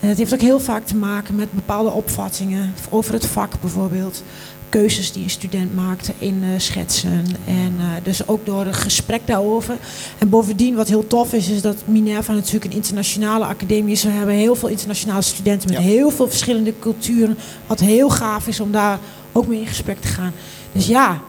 En 0.01 0.09
het 0.09 0.19
heeft 0.19 0.35
ook 0.35 0.41
heel 0.41 0.61
vaak 0.61 0.87
te 0.87 0.97
maken 0.97 1.35
met 1.35 1.53
bepaalde 1.53 1.91
opvattingen 1.91 2.75
over 2.91 3.13
het 3.13 3.27
vak 3.27 3.53
bijvoorbeeld. 3.61 4.23
Keuzes 4.69 5.13
die 5.13 5.23
een 5.23 5.31
student 5.31 5.75
maakt 5.75 6.11
in 6.19 6.43
eh, 6.43 6.49
schetsen. 6.57 7.25
En 7.47 7.75
dus 8.03 8.29
ook 8.29 8.47
door 8.47 8.67
een 8.67 8.75
gesprek 8.75 9.21
daarover. 9.25 9.77
En 10.19 10.29
bovendien, 10.29 10.75
wat 10.75 10.89
heel 10.89 11.07
tof 11.07 11.33
is, 11.33 11.49
is 11.49 11.63
dat 11.63 11.77
Minerva 11.85 12.33
natuurlijk 12.33 12.65
een 12.65 12.73
internationale 12.73 13.45
academie 13.45 13.93
is. 13.93 14.03
We 14.03 14.11
hebben 14.11 14.35
heel 14.35 14.55
veel 14.55 14.69
internationale 14.69 15.23
studenten 15.23 15.69
met 15.69 15.79
Ja. 15.79 15.85
heel 15.85 16.11
veel 16.11 16.29
verschillende 16.29 16.75
culturen. 16.79 17.37
Wat 17.67 17.81
heel 17.81 18.11
gaaf 18.11 18.47
is 18.47 18.61
om 18.61 18.73
daar 18.73 18.99
ook 19.33 19.47
mee 19.47 19.61
in 19.61 19.67
gesprek 19.67 20.01
te 20.01 20.09
gaan. 20.09 20.33
Dus 20.73 20.87
ja, 20.87 21.23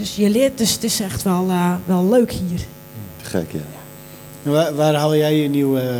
dus 0.00 0.16
je 0.16 0.28
leert, 0.30 0.58
dus 0.58 0.72
het 0.72 0.84
is 0.84 1.00
echt 1.00 1.22
wel, 1.22 1.46
eh, 1.48 1.74
wel 1.84 2.04
leuk 2.08 2.30
hier. 2.32 2.58
Te 3.22 3.24
gek, 3.28 3.52
ja. 3.52 4.50
Waar, 4.50 4.74
waar 4.74 4.94
haal 4.94 5.16
jij 5.16 5.36
je 5.36 5.48
nieuwe... 5.48 5.80
eh, 5.80 5.96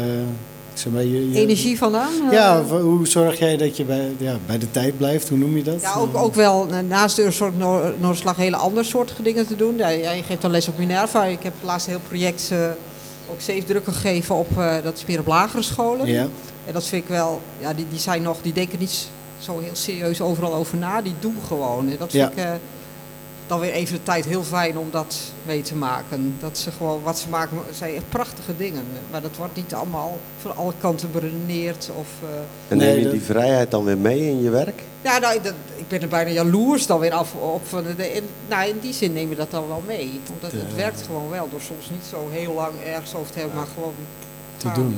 zeg 0.75 0.93
maar, 0.93 1.03
je, 1.05 1.31
je- 1.31 1.39
energie 1.41 1.79
vandaan. 1.79 2.13
eh, 2.27 2.33
Ja, 2.33 2.63
hoe 2.65 3.07
zorg 3.09 3.39
jij 3.39 3.57
dat 3.57 3.77
je 3.77 3.85
bij, 3.85 4.11
ja, 4.19 4.37
bij 4.47 4.59
de 4.59 4.71
tijd 4.71 4.97
blijft? 4.97 5.29
Hoe 5.29 5.39
noem 5.39 5.57
je 5.57 5.63
dat? 5.63 5.81
Ja, 5.81 5.95
ook, 5.95 6.17
ook 6.17 6.35
wel 6.35 6.67
naast 6.89 7.17
de 7.17 7.31
soort 7.31 7.59
Noor- 7.59 7.93
Noorderslag 8.01 8.37
hele 8.37 8.57
andere 8.57 8.85
soorten 8.85 9.25
dingen 9.25 9.47
te 9.47 9.57
doen. 9.57 9.77
Ja, 9.77 9.93
jij 9.93 10.23
geeft 10.27 10.43
dan 10.43 10.51
les 10.51 10.69
op 10.69 10.79
Minerva. 10.79 11.25
Ik 11.25 11.43
heb 11.43 11.53
laatst 11.65 11.87
een 11.87 11.93
heel 11.93 12.03
project 12.09 12.53
ook 13.31 13.41
zeefdrukken 13.41 13.93
gegeven 13.93 14.35
op, 14.35 14.59
eh, 14.59 14.75
dat 14.83 14.97
is 14.97 15.05
meer 15.07 15.19
op 15.21 15.27
lagere 15.27 15.63
scholen. 15.63 16.07
Ja, 16.07 16.27
En 16.67 16.73
dat 16.73 16.87
vind 16.87 17.03
ik 17.03 17.09
wel, 17.09 17.41
ja, 17.61 17.73
die, 17.75 17.87
die 17.91 17.99
zijn 17.99 18.23
nog, 18.23 18.37
die 18.43 18.53
denken 18.53 18.79
niet 18.79 19.09
zo 19.39 19.59
heel 19.59 19.71
serieus 19.75 20.21
overal 20.21 20.55
over 20.55 20.79
na. 20.79 21.03
Die 21.03 21.15
doen 21.21 21.37
gewoon. 21.47 21.91
En 21.91 21.97
dat 21.99 22.11
vind 22.11 22.23
Ja. 22.23 22.29
ik 22.31 22.37
eh, 22.49 22.51
dan 23.51 23.61
weer 23.61 23.73
even 23.73 23.95
de 23.97 24.03
tijd 24.03 24.25
heel 24.25 24.43
fijn 24.43 24.79
om 24.79 24.89
dat 24.91 25.17
mee 25.47 25.63
te 25.63 25.75
maken. 25.75 26.37
Dat 26.41 26.59
ze 26.59 26.71
gewoon, 26.71 27.03
wat 27.03 27.19
ze 27.19 27.29
maken, 27.29 27.59
zijn 27.73 27.95
echt 27.95 28.09
prachtige 28.09 28.57
dingen. 28.57 28.83
Maar 29.11 29.21
dat 29.23 29.37
wordt 29.37 29.57
niet 29.57 29.75
allemaal 29.75 30.19
van 30.41 30.57
alle 30.57 30.73
kanten 30.81 31.11
beredeneerd 31.13 31.91
of... 31.97 32.07
eh, 32.23 32.29
En 32.69 32.77
Nee, 32.77 32.95
neem 32.95 33.05
je 33.05 33.11
die 33.11 33.21
vrijheid 33.23 33.71
dan 33.71 33.85
weer 33.85 33.99
mee 33.99 34.21
in 34.21 34.43
je 34.43 34.51
werk? 34.51 34.83
ja, 35.03 35.19
nou, 35.19 35.41
dat, 35.43 35.55
ik 35.77 35.89
ben 35.89 36.03
er 36.03 36.09
bijna 36.09 36.31
jaloers 36.31 36.87
dan 36.87 37.01
weer 37.01 37.13
af 37.13 37.35
op. 37.35 37.67
Van 37.67 37.85
de, 37.97 38.13
in, 38.15 38.25
nou, 38.49 38.69
in 38.69 38.79
die 38.81 38.93
zin 38.93 39.13
neem 39.13 39.29
je 39.31 39.37
dat 39.37 39.51
dan 39.51 39.69
wel 39.69 39.83
mee. 39.87 40.21
Omdat 40.35 40.53
het 40.53 40.71
Ja. 40.71 40.77
werkt 40.77 41.03
gewoon 41.07 41.31
wel. 41.31 41.49
Door 41.51 41.61
soms 41.61 41.91
niet 41.91 42.05
zo 42.11 42.29
heel 42.31 42.53
lang 42.55 42.73
ergens 42.87 43.15
over 43.15 43.33
te 43.33 43.39
hebben, 43.39 43.57
maar 43.57 43.67
gewoon 43.75 43.95
te 44.61 44.69
doen. 44.75 44.97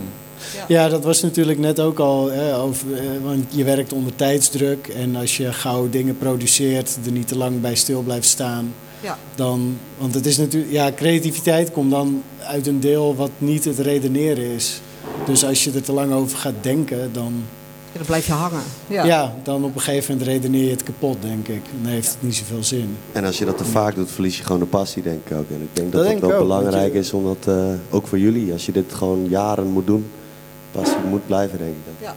Ja. 0.57 0.65
Ja, 0.69 0.89
dat 0.89 1.05
was 1.05 1.23
natuurlijk 1.23 1.59
net 1.59 1.81
ook 1.81 1.99
al, 1.99 2.31
hè, 2.31 2.57
over, 2.57 2.95
eh, 2.95 3.05
want 3.23 3.45
je 3.49 3.65
werkt 3.65 3.93
onder 3.93 4.15
tijdsdruk. 4.15 4.89
En 4.89 5.17
als 5.17 5.37
je 5.37 5.53
gauw 5.53 5.89
dingen 5.89 6.19
produceert, 6.19 6.99
er 7.05 7.13
niet 7.13 7.29
te 7.29 7.37
lang 7.37 7.61
bij 7.61 7.75
stil 7.75 8.03
blijft 8.03 8.29
staan. 8.29 8.75
Ja. 9.01 9.19
Dan, 9.35 9.79
want 9.99 10.15
het 10.15 10.27
is 10.27 10.37
natuurlijk, 10.37 10.73
ja, 10.73 10.93
creativiteit 10.93 11.71
komt 11.71 11.91
dan 11.91 12.23
uit 12.39 12.67
een 12.67 12.81
deel 12.81 13.15
wat 13.15 13.31
niet 13.39 13.65
het 13.65 13.79
redeneren 13.79 14.45
is. 14.45 14.81
Dus 15.27 15.45
als 15.45 15.65
je 15.65 15.73
er 15.73 15.83
te 15.83 15.93
lang 15.93 16.13
over 16.13 16.39
gaat 16.39 16.55
denken, 16.61 17.13
dan, 17.13 17.45
Ja, 17.93 17.99
dan 17.99 18.07
blijf 18.07 18.27
je 18.27 18.33
hangen. 18.33 18.63
ja. 18.87 19.05
Ja. 19.05 19.33
dan 19.43 19.65
op 19.65 19.75
een 19.75 19.81
gegeven 19.81 20.13
moment 20.13 20.31
redeneer 20.31 20.65
je 20.65 20.71
het 20.71 20.83
kapot, 20.83 21.17
denk 21.23 21.49
ik. 21.49 21.63
Dan 21.83 21.93
heeft 21.93 22.09
het 22.09 22.17
niet 22.23 22.35
zoveel 22.37 22.65
zin. 22.65 22.97
En 23.13 23.25
als 23.25 23.39
je 23.39 23.45
dat 23.45 23.59
te 23.59 23.65
vaak 23.65 23.95
doet, 23.95 24.11
verlies 24.11 24.37
je 24.37 24.45
gewoon 24.45 24.61
de 24.61 24.67
passie, 24.67 25.03
denk 25.03 25.21
ik 25.27 25.37
ook. 25.37 25.51
En 25.51 25.61
ik 25.63 25.69
denk 25.73 25.93
Dat 25.93 26.07
ik 26.07 26.19
wel 26.19 26.33
ook, 26.33 26.39
belangrijk 26.39 26.93
je- 26.93 26.99
is, 26.99 27.13
omdat 27.13 27.37
eh, 27.47 27.55
ook 27.91 28.07
voor 28.07 28.19
jullie, 28.19 28.53
als 28.53 28.67
je 28.67 28.73
dit 28.73 28.93
gewoon 28.95 29.29
jaren 29.29 29.67
moet 29.67 29.87
doen, 29.87 30.11
passie 30.71 30.97
moet 31.09 31.27
blijven, 31.27 31.59
denk 31.59 31.71
ik. 31.71 32.05
dan. 32.07 32.15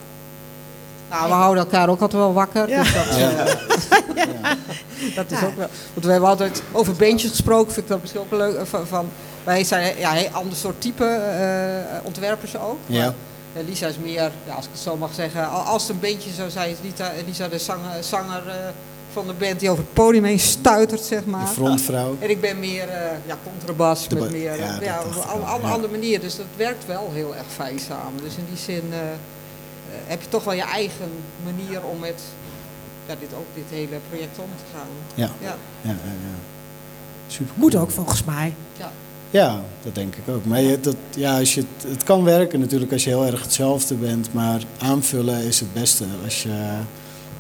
Nou, 1.10 1.28
we 1.28 1.34
houden 1.34 1.64
elkaar 1.64 1.90
ook 1.90 2.02
altijd 2.02 2.22
wel 2.22 2.34
wakker. 2.34 2.70
Ja. 2.70 2.84
Dus 2.84 2.94
dat, 2.94 3.08
eh, 3.08 3.46
dat 5.16 5.32
is 5.32 5.38
ook 5.44 5.56
wel. 5.58 5.68
Want 5.94 6.06
we 6.06 6.12
hebben 6.12 6.30
altijd 6.30 6.64
over 6.72 6.94
beentjes 6.94 7.30
gesproken. 7.30 7.74
Vind 7.74 7.86
ik 7.86 7.92
dat 7.92 8.02
misschien 8.02 8.22
ook 8.22 8.32
leuk. 8.32 8.56
eh, 8.56 8.66
Van, 8.66 8.88
van, 8.88 9.06
wij 9.44 9.64
zijn 9.64 9.98
ja, 9.98 10.12
een 10.12 10.18
heel 10.18 10.30
ander 10.32 10.56
soort 10.58 10.82
type 10.82 11.06
eh, 11.06 12.06
ontwerpers 12.06 12.58
ook. 12.58 12.78
Ja. 12.86 13.04
Maar, 13.06 13.14
Lisa 13.66 13.88
is 13.88 13.98
meer, 13.98 14.32
ja, 14.46 14.54
als 14.54 14.66
ik 14.66 14.72
het 14.72 14.82
zo 14.82 14.98
mag 14.98 15.14
zeggen, 15.14 15.50
al- 15.50 15.62
als 15.62 15.82
het 15.82 15.92
een 15.92 16.00
beentje 16.00 16.32
zou 16.32 16.50
zijn, 16.50 16.70
is 16.70 16.78
Lisa, 16.82 17.12
Lisa 17.26 17.48
de 17.48 17.60
zanger, 17.60 18.04
zanger 18.04 18.48
eh, 18.48 18.56
van 19.14 19.28
de 19.28 19.34
band 19.34 19.60
die 19.60 19.70
over 19.70 19.84
het 19.84 19.94
podium 19.94 20.24
heen 20.24 20.40
stuitert, 20.40 21.02
zeg 21.02 21.24
De 21.24 21.30
maar. 21.30 21.48
frontvrouw. 21.48 22.16
En 22.20 22.30
ik 22.30 22.42
ben 22.42 22.60
meer 22.60 22.88
uh, 22.88 22.94
ja, 23.26 23.38
contrabas 23.44 24.08
De 24.08 24.16
met 24.16 24.32
meer 24.32 24.58
ja, 24.58 25.00
op 25.00 25.06
een 25.16 25.22
andere, 25.44 25.68
ja. 25.68 25.74
andere 25.74 25.92
manier. 25.92 26.20
Dus 26.20 26.36
dat 26.36 26.46
werkt 26.56 26.86
wel 26.86 27.10
heel 27.14 27.36
erg 27.36 27.46
fijn 27.56 27.80
samen. 27.80 28.24
Dus 28.24 28.36
in 28.36 28.46
die 28.50 28.58
zin 28.58 28.84
eh, 28.92 29.00
eh, 29.00 29.16
heb 30.06 30.22
je 30.22 30.30
toch 30.30 30.44
wel 30.44 30.54
je 30.54 30.62
eigen 30.64 31.10
manier 31.44 31.84
om 31.84 32.00
met 32.00 32.22
ja, 33.08 33.16
dit, 33.20 33.30
ook 33.38 33.46
dit 33.54 33.64
hele 33.70 33.98
project 34.10 34.40
om 34.40 34.50
te 34.58 34.78
gaan. 34.78 34.88
Ja. 35.14 35.30
Ja. 35.42 35.56
Ja, 35.82 35.90
ja, 35.90 35.96
ja. 36.12 36.36
Super. 37.28 37.54
Moet 37.56 37.76
ook 37.76 37.92
volgens 37.92 38.24
mij. 38.24 38.54
Ja. 38.78 38.92
Ja, 39.36 39.62
dat 39.84 39.96
denk 39.96 40.16
ik 40.16 40.34
ook. 40.34 40.46
Maar 40.46 40.62
je, 40.62 40.80
dat, 40.80 40.96
ja, 41.16 41.40
als 41.40 41.54
je, 41.54 41.64
het- 41.88 42.04
kan 42.04 42.24
werken 42.24 42.60
natuurlijk 42.60 42.92
als 42.92 43.04
je 43.04 43.10
heel 43.10 43.26
erg 43.26 43.42
hetzelfde 43.42 43.96
bent. 43.96 44.34
Maar 44.34 44.62
aanvullen 44.78 45.44
is 45.44 45.60
het 45.60 45.74
beste. 45.74 46.04
Als 46.24 46.44
je 46.44 46.50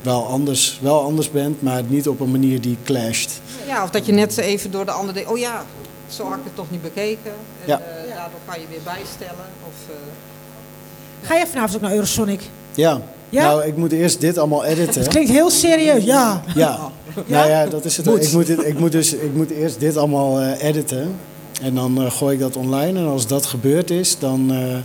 wel 0.01 0.25
anders, 0.27 0.79
wel 0.81 1.01
anders 1.03 1.31
bent, 1.31 1.61
maar 1.61 1.81
niet 1.87 2.07
op 2.07 2.19
een 2.19 2.31
manier 2.31 2.61
die 2.61 2.77
clasht. 2.83 3.31
Ja, 3.67 3.83
of 3.83 3.89
dat 3.89 4.05
je 4.05 4.11
net 4.11 4.37
even 4.37 4.71
door 4.71 4.85
de 4.85 4.91
ander 4.91 5.13
denkt, 5.13 5.29
oh 5.29 5.37
ja, 5.37 5.65
zo 6.07 6.23
had 6.23 6.37
ik 6.37 6.43
het 6.43 6.55
toch 6.55 6.71
niet 6.71 6.81
bekeken. 6.81 7.31
En 7.31 7.67
Ja. 7.67 7.79
eh, 7.79 8.15
daardoor 8.15 8.39
kan 8.45 8.59
je 8.59 8.65
weer 8.69 8.79
bijstellen. 8.83 9.45
Of, 9.67 9.73
eh, 9.89 11.27
Ga 11.27 11.35
je 11.35 11.47
vanavond 11.47 11.75
ook 11.75 11.81
naar 11.81 11.91
Eurosonic? 11.93 12.41
Ja. 12.73 13.01
Ja? 13.29 13.43
Nou, 13.43 13.63
ik 13.65 13.77
moet 13.77 13.91
eerst 13.91 14.21
dit 14.21 14.37
allemaal 14.37 14.65
editen. 14.65 15.01
Het 15.01 15.09
klinkt 15.09 15.29
heel 15.31 15.49
serieus, 15.49 16.03
ja. 16.03 16.43
Ja. 16.55 16.91
Nou 17.25 17.49
ja, 17.49 17.65
dat 17.65 17.85
is 17.85 17.97
het. 17.97 18.05
Moet. 18.05 18.23
Ik 18.23 18.31
moet, 18.31 18.47
dit, 18.47 18.65
ik 18.65 18.79
moet 18.79 18.91
dus 18.91 19.13
ik 19.13 19.33
moet 19.33 19.49
eerst 19.49 19.79
dit 19.79 19.97
allemaal 19.97 20.39
eh, 20.41 20.63
editen. 20.67 21.15
En 21.61 21.75
dan 21.75 22.01
eh, 22.01 22.11
gooi 22.11 22.33
ik 22.33 22.39
dat 22.39 22.55
online. 22.55 22.99
En 22.99 23.05
als 23.05 23.27
dat 23.27 23.45
gebeurd 23.45 23.91
is, 23.91 24.19
dan 24.19 24.53
eh, 24.53 24.75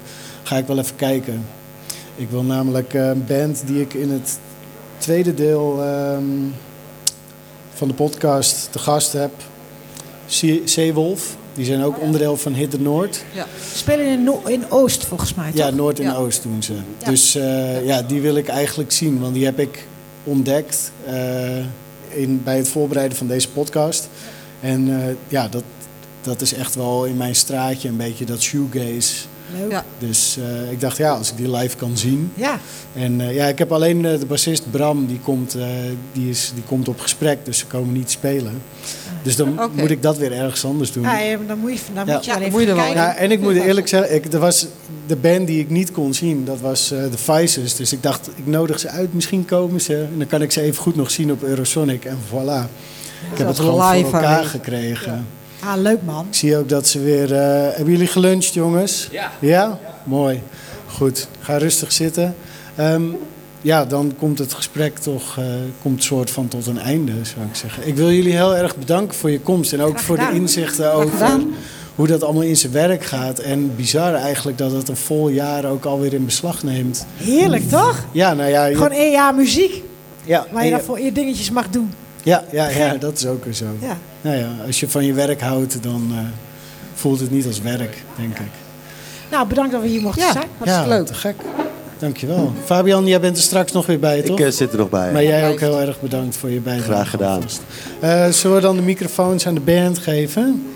ga 0.43 0.57
ik 0.57 0.67
wel 0.67 0.79
even 0.79 0.97
kijken. 0.97 1.47
Ik 2.17 2.31
wil 2.31 2.43
namelijk 2.43 2.95
eh, 2.95 3.07
een 3.09 3.25
band 3.27 3.63
die 3.67 3.81
ik 3.81 3.95
in 3.95 4.11
het 4.11 4.39
tweede 4.99 5.35
deel 5.35 5.83
ehm, 5.85 6.25
van 7.75 7.89
de 7.89 7.95
podcast 7.95 8.69
te 8.73 8.79
gast 8.79 9.13
heb. 9.13 9.31
Zee- 10.27 10.63
Zeewolf. 10.65 11.37
Die 11.55 11.65
zijn 11.65 11.83
ook 11.83 12.01
onderdeel 12.01 12.37
van 12.37 12.53
Hit 12.55 12.71
de 12.71 12.81
Noord. 12.81 13.25
ja. 13.35 13.47
Spelen 13.75 14.07
in, 14.07 14.23
No- 14.25 14.43
in 14.47 14.65
Oost 14.71 15.05
volgens 15.05 15.35
mij. 15.35 15.51
Ja? 15.55 15.71
Noord 15.71 15.99
en 15.99 16.05
Ja. 16.05 16.15
Oost 16.15 16.43
doen 16.43 16.63
ze. 16.63 16.73
Ja. 16.99 17.11
Dus 17.11 17.33
ja, 17.85 18.03
die 18.03 18.21
wil 18.21 18.35
ik 18.37 18.49
eigenlijk 18.49 18.93
zien. 18.93 19.21
Want 19.21 19.35
die 19.35 19.45
heb 19.45 19.59
ik 19.59 19.87
ontdekt 20.25 20.93
in, 22.09 22.41
bij 22.45 22.57
het 22.57 22.69
voorbereiden 22.69 23.17
van 23.19 23.27
deze 23.27 23.49
podcast. 23.49 24.09
En 24.61 24.89
ja, 25.29 25.49
dat, 25.49 25.63
dat 26.23 26.41
is 26.41 26.55
echt 26.55 26.75
wel 26.75 27.05
in 27.05 27.17
mijn 27.17 27.35
straatje 27.35 27.89
een 27.89 27.97
beetje 27.97 28.25
dat 28.25 28.41
shoegaze. 28.43 29.15
Leuk. 29.59 29.71
Ja. 29.71 29.85
Dus 29.99 30.39
eh, 30.39 30.71
ik 30.71 30.81
dacht, 30.81 30.97
ja, 30.97 31.11
als 31.13 31.31
ik 31.31 31.37
die 31.37 31.51
live 31.51 31.77
kan 31.77 31.97
zien. 31.97 32.33
Ja. 32.35 32.59
En 32.95 33.21
eh, 33.21 33.35
ja, 33.35 33.47
ik 33.47 33.59
heb 33.59 33.73
alleen 33.73 34.05
eh, 34.05 34.19
de 34.19 34.27
bassist 34.27 34.71
Bram, 34.71 35.07
die 35.07 35.19
komt, 35.19 35.55
eh, 35.55 35.67
die, 36.13 36.31
is, 36.31 36.51
die 36.55 36.63
komt 36.63 36.89
op 36.89 37.01
gesprek. 37.01 37.39
Dus 37.45 37.59
ze 37.59 37.67
komen 37.67 37.93
niet 37.93 38.11
spelen. 38.11 38.63
Dus 39.23 39.37
dan 39.37 39.59
moet 39.75 39.91
ik 39.91 40.03
dat 40.03 40.19
weer 40.19 40.33
ergens 40.33 40.65
anders 40.65 40.93
doen. 40.93 41.03
Ja, 41.03 41.37
dan 41.47 41.59
moet 41.59 41.73
je, 41.73 41.79
dan 41.95 42.07
Ja. 42.07 42.15
moet 42.15 42.25
je 42.25 42.31
Ja, 42.31 42.39
wel 42.39 42.39
dan 42.39 42.43
even 42.43 42.51
moet 42.53 42.61
je 42.61 42.67
er 42.69 42.75
wel 42.75 42.85
kijken. 42.85 43.03
Ja, 43.03 43.15
en 43.17 43.31
ik 43.31 43.41
moet 43.41 43.55
eerlijk 43.55 43.89
zeggen, 43.89 44.15
ik, 44.15 44.33
er 44.33 44.39
was 44.39 44.67
de 45.07 45.17
band 45.17 45.47
die 45.47 45.61
ik 45.61 45.71
niet 45.71 45.93
kon 45.93 46.15
zien, 46.15 46.45
dat 46.45 46.61
was 46.61 46.91
eh 46.91 47.03
de 47.11 47.19
Vices. 47.19 47.77
Dus 47.77 47.93
ik 47.93 48.03
dacht, 48.03 48.29
ik 48.37 48.47
nodig 48.47 48.79
ze 48.81 48.89
uit, 48.89 49.15
misschien 49.15 49.45
komen 49.45 49.81
ze. 49.81 49.95
En 49.97 50.19
dan 50.19 50.27
kan 50.27 50.43
ik 50.43 50.53
ze 50.53 50.61
even 50.61 50.83
goed 50.83 50.97
nog 50.97 51.11
zien 51.11 51.33
op 51.33 51.43
Eurosonic. 51.43 52.05
En 52.05 52.19
voilà. 52.29 52.69
Ik 53.33 53.39
heb 53.39 53.47
het 53.47 53.59
gewoon 53.59 53.91
live 53.91 54.09
voor 54.09 54.19
elkaar 54.19 54.45
gekregen. 54.45 55.27
Ah, 55.65 55.77
leuk 55.81 56.03
man. 56.05 56.27
Ik 56.31 56.35
zie 56.35 56.57
ook 56.57 56.69
dat 56.69 56.89
ze 56.89 57.01
weer... 57.01 57.35
eh, 57.35 57.75
hebben 57.77 57.91
jullie 57.93 58.07
geluncht, 58.07 58.55
jongens? 58.55 59.09
Ja. 59.11 59.31
Ja? 59.39 59.79
Mooi. 60.05 60.43
Goed. 60.87 61.29
Ga 61.41 61.57
rustig 61.57 61.93
zitten. 61.93 62.35
Ehm, 62.77 63.03
ja, 63.61 63.85
dan 63.85 64.15
komt 64.19 64.39
het 64.39 64.53
gesprek 64.55 64.99
toch 64.99 65.39
eh, 65.39 65.45
komt 65.83 66.03
soort 66.05 66.31
van 66.31 66.49
tot 66.49 66.67
een 66.67 66.79
einde, 66.79 67.13
zou 67.13 67.47
ik 67.51 67.55
zeggen. 67.57 67.87
Ik 67.89 67.97
wil 67.97 68.11
jullie 68.11 68.33
heel 68.33 68.57
erg 68.57 68.77
bedanken 68.77 69.17
voor 69.17 69.31
je 69.31 69.41
komst. 69.41 69.73
En 69.73 69.81
ook 69.83 69.99
voor 69.99 70.17
de 70.17 70.29
inzichten 70.33 70.93
over 70.93 71.41
hoe 71.95 72.07
dat 72.07 72.23
allemaal 72.23 72.43
in 72.43 72.57
zijn 72.57 72.73
werk 72.73 73.05
gaat. 73.05 73.39
En 73.39 73.77
bizar 73.77 74.15
eigenlijk 74.15 74.59
dat 74.59 74.73
het 74.73 74.89
een 74.89 74.97
vol 74.97 75.29
jaar 75.29 75.65
ook 75.65 75.85
alweer 75.85 76.13
in 76.15 76.25
beslag 76.25 76.63
neemt. 76.63 77.07
Heerlijk 77.17 77.69
toch? 77.69 78.05
Ja, 78.13 78.35
nou 78.35 78.51
ja... 78.51 78.65
je- 78.65 78.75
Gewoon 78.75 78.91
één 78.91 79.11
jaar 79.13 79.35
muziek 79.35 79.83
ja, 80.25 80.47
waar 80.53 80.65
je 80.65 80.71
en 80.71 80.77
dan 80.77 80.87
voor 80.87 81.01
je 81.01 81.13
dingetjes 81.13 81.51
mag 81.51 81.69
doen. 81.69 81.91
Ja, 82.23 82.45
ja, 82.53 82.69
ja, 82.69 82.95
dat 82.95 83.17
is 83.17 83.27
ook 83.27 83.45
weer 83.45 83.55
zo. 83.55 83.65
Ja. 83.81 83.97
Nou 84.21 84.37
ja, 84.37 84.49
als 84.67 84.81
je 84.81 84.89
van 84.89 85.05
je 85.05 85.13
werk 85.13 85.41
houdt, 85.41 85.83
dan 85.83 86.09
eh, 86.13 86.19
voelt 86.95 87.21
het 87.21 87.31
niet 87.31 87.47
als 87.47 87.61
werk, 87.61 88.03
denk 88.17 88.39
ik. 88.39 88.51
Nou, 89.31 89.47
bedankt 89.49 89.73
dat 89.73 89.83
we 89.83 89.89
hier 89.89 90.03
mochten 90.03 90.23
Ja. 90.27 90.33
zijn. 90.33 90.47
Hartstikke 90.59 90.89
ja, 90.91 90.97
leuk. 90.97 91.07
te 91.07 91.15
gek. 91.15 91.35
Dankjewel. 91.99 92.53
Fabian, 92.65 93.07
jij 93.07 93.21
bent 93.21 93.37
er 93.37 93.43
straks 93.43 93.73
nog 93.73 93.87
weer 93.87 93.99
bij, 93.99 94.23
toch? 94.23 94.39
Ik 94.39 94.45
eh, 94.47 94.53
zit 94.53 94.73
er 94.73 94.79
nog 94.79 94.91
bij. 94.91 95.13
maar 95.13 95.23
jij 95.23 95.51
ook 95.51 95.61
heel 95.61 95.81
erg 95.81 96.01
bedankt 96.01 96.37
voor 96.37 96.51
je 96.51 96.61
bijdrage. 96.61 96.91
Graag 96.93 97.11
gedaan. 97.11 97.43
Eh, 98.01 98.29
zullen 98.29 98.57
we 98.57 98.63
dan 98.63 98.77
de 98.77 98.83
microfoons 98.83 99.47
aan 99.47 99.55
de 99.55 99.61
band 99.61 99.99
geven? 99.99 100.67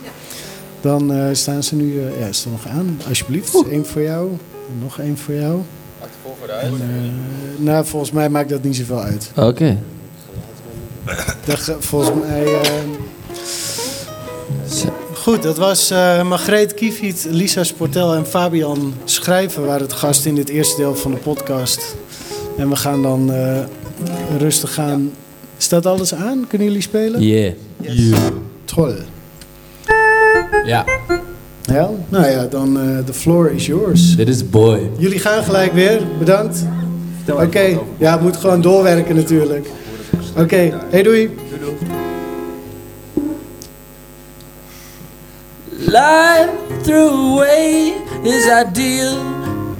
Dan 0.80 1.12
eh, 1.12 1.24
staan 1.32 1.62
ze 1.62 1.74
nu 1.74 2.00
eh, 2.00 2.20
ja, 2.20 2.32
staan 2.32 2.52
nog 2.52 2.66
aan. 2.68 3.00
Alsjeblieft, 3.08 3.54
Eén 3.70 3.86
voor 3.86 4.02
jou. 4.02 4.28
En 4.68 4.78
nog 4.82 4.98
één 4.98 5.18
voor 5.18 5.34
jou. 5.34 5.60
En, 6.62 6.72
eh, 6.72 7.64
nou, 7.64 7.84
volgens 7.86 8.10
mij 8.12 8.28
maakt 8.28 8.48
dat 8.48 8.62
niet 8.62 8.76
zoveel 8.76 9.00
uit. 9.00 9.30
Oké. 9.36 9.78
Dat, 11.44 11.58
ge- 11.58 11.76
volgens 11.78 12.10
mij... 12.28 12.44
eh, 12.44 12.60
Goed, 15.14 15.42
dat 15.42 15.56
was 15.58 15.90
eh 15.90 16.22
Margreet 16.22 16.74
Kiefiet, 16.74 17.26
Lisa 17.30 17.64
Sportel 17.64 18.14
en 18.14 18.26
Fabian 18.26 18.94
Schrijver 19.04 19.64
waren 19.66 19.82
het 19.82 19.92
gast 19.92 20.26
in 20.26 20.34
dit 20.34 20.48
eerste 20.48 20.76
deel 20.76 20.94
van 20.96 21.10
de 21.10 21.16
podcast. 21.16 21.96
En 22.58 22.68
we 22.68 22.76
gaan 22.76 23.02
dan 23.02 23.32
eh, 23.32 23.58
rustig 24.38 24.74
gaan. 24.74 25.10
Staat 25.58 25.86
alles 25.86 26.14
aan? 26.14 26.44
Kunnen 26.48 26.66
jullie 26.66 26.82
spelen? 26.82 27.22
Yeah. 27.22 27.52
Toll. 28.64 28.94
Ja, 30.64 30.84
Ja? 31.62 31.90
Nou 32.08 32.26
ja, 32.26 32.44
dan 32.46 32.78
eh 32.80 32.98
the 33.04 33.12
floor 33.12 33.50
is 33.50 33.66
yours. 33.66 34.16
dit 34.16 34.28
is 34.28 34.50
Boy. 34.50 34.90
Jullie 34.98 35.18
gaan 35.18 35.44
gelijk 35.44 35.72
weer. 35.72 36.00
Bedankt. 36.18 36.64
Oké. 37.30 37.78
Ja, 37.98 38.12
het 38.12 38.20
moet 38.20 38.36
gewoon 38.36 38.60
doorwerken 38.60 39.16
natuurlijk. 39.16 39.66
Oké. 40.36 40.80
Hey, 40.90 41.02
doei. 41.02 41.30
Life 45.70 46.50
threw 46.82 47.08
away 47.08 47.94
his 48.22 48.46
ideal. 48.46 49.16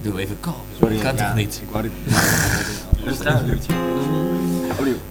Doe 0.03 0.21
even 0.21 0.37
kalm. 0.41 0.55
Dat 0.79 1.01
kan 1.03 1.17
toch 1.17 1.35
niet? 1.35 1.63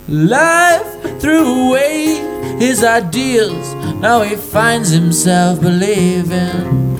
Life 0.07 1.17
threw 1.19 1.45
away 1.45 2.21
his 2.59 2.83
ideals. 2.83 3.73
Now 3.99 4.21
he 4.21 4.35
finds 4.35 4.89
himself 4.89 5.59
believing. 5.59 6.97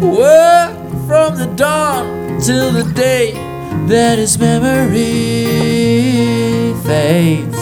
Work 0.00 0.72
from 1.06 1.36
the 1.36 1.48
dawn 1.54 2.38
till 2.40 2.72
the 2.72 2.84
day 2.94 3.47
that 3.86 4.18
his 4.18 4.38
memory 4.38 5.44
fades. 6.82 7.56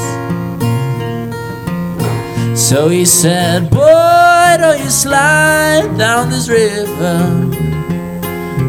So 2.59 2.89
he 2.89 3.05
said, 3.05 3.71
Boy, 3.71 4.57
don't 4.59 4.79
you 4.79 4.91
slide 4.91 5.95
down 5.99 6.31
this 6.31 6.49
river. 6.49 7.53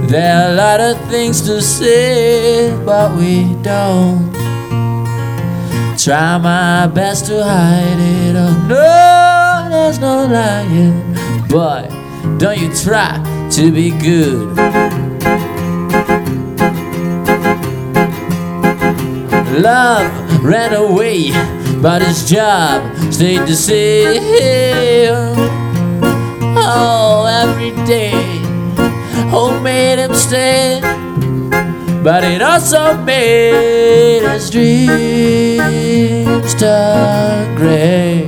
There 0.07 0.35
are 0.35 0.51
a 0.51 0.55
lot 0.55 0.79
of 0.79 0.97
things 1.09 1.41
to 1.41 1.61
say, 1.61 2.71
but 2.85 3.17
we 3.17 3.55
don't. 3.61 4.31
Try 5.97 6.37
my 6.37 6.87
best 6.87 7.25
to 7.25 7.43
hide 7.43 7.97
it. 7.99 8.35
Oh, 8.35 8.67
no, 8.67 9.69
there's 9.69 9.99
no 9.99 10.25
lying. 10.27 11.15
But 11.49 11.89
don't 12.37 12.59
you 12.59 12.73
try 12.73 13.17
to 13.51 13.71
be 13.71 13.91
good. 13.91 15.06
Love 19.57 20.43
ran 20.43 20.73
away, 20.73 21.31
but 21.81 22.03
his 22.03 22.29
job 22.29 22.83
stayed 23.11 23.41
the 23.47 23.55
same. 23.55 24.21
Oh, 26.59 27.25
every 27.25 27.71
day, 27.87 28.11
home 29.31 29.63
made 29.63 29.97
him 29.97 30.13
stay, 30.13 30.79
but 32.03 32.23
it 32.23 32.43
also 32.43 32.95
made 32.97 34.21
his 34.31 34.51
dreams 34.51 36.53
turn 36.53 37.55
gray. 37.55 38.27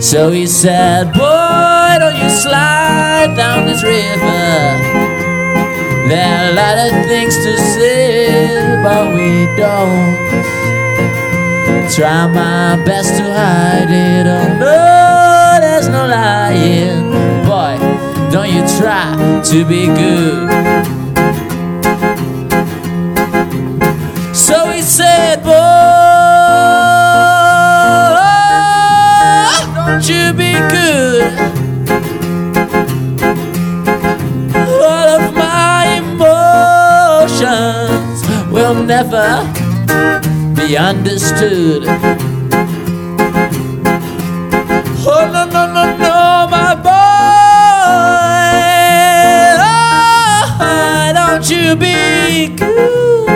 So 0.00 0.30
he 0.30 0.46
said, 0.46 1.12
Boy, 1.14 1.96
don't 1.98 2.16
you 2.22 2.30
slide 2.30 3.34
down 3.36 3.66
this 3.66 3.82
river. 3.82 5.11
There 6.08 6.26
are 6.26 6.50
a 6.50 6.54
lot 6.54 6.76
of 6.86 7.06
things 7.06 7.34
to 7.44 7.56
say, 7.56 8.28
but 8.82 9.14
we 9.14 9.46
don't. 9.56 10.22
Try 11.94 12.26
my 12.26 12.82
best 12.84 13.16
to 13.18 13.24
hide 13.24 13.90
it. 13.90 14.26
Oh 14.26 14.48
no, 14.58 15.58
there's 15.60 15.88
no 15.88 16.06
lying. 16.06 17.10
Boy, 17.44 17.76
don't 18.30 18.50
you 18.50 18.62
try 18.80 19.14
to 19.50 19.64
be 19.64 19.86
good. 19.86 20.48
So 24.34 24.70
he 24.70 24.80
said, 24.82 25.42
Boy, 25.42 25.52
don't 29.74 30.08
you 30.08 30.32
be 30.32 30.52
good. 30.70 31.71
will 38.82 38.88
never 38.88 39.44
be 40.54 40.76
understood. 40.76 41.84
Oh, 45.04 45.30
no, 45.32 45.44
no, 45.46 45.66
no, 45.72 45.84
no, 45.96 46.46
my 46.50 46.74
boy. 46.74 46.90
Oh, 50.58 51.12
don't 51.14 51.50
you 51.50 51.76
be 51.76 52.56
cool. 52.56 53.28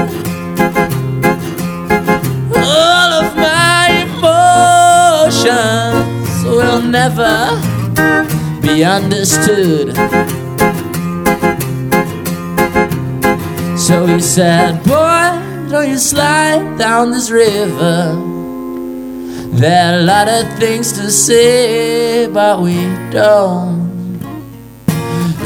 All 2.56 3.12
of 3.22 3.36
my 3.36 3.88
emotions 4.96 5.64
will 6.44 6.82
never 6.82 7.36
be 8.62 8.84
understood. 8.84 9.96
So 13.78 14.06
he 14.06 14.20
said, 14.20 14.82
Boy 14.84 15.15
you 15.86 15.98
slide 15.98 16.78
down 16.78 17.10
this 17.10 17.30
river. 17.30 18.14
There 19.60 19.94
are 19.94 19.98
a 20.00 20.02
lot 20.02 20.28
of 20.28 20.58
things 20.58 20.92
to 20.92 21.10
say, 21.10 22.26
but 22.26 22.60
we 22.60 22.76
don't. 23.10 23.86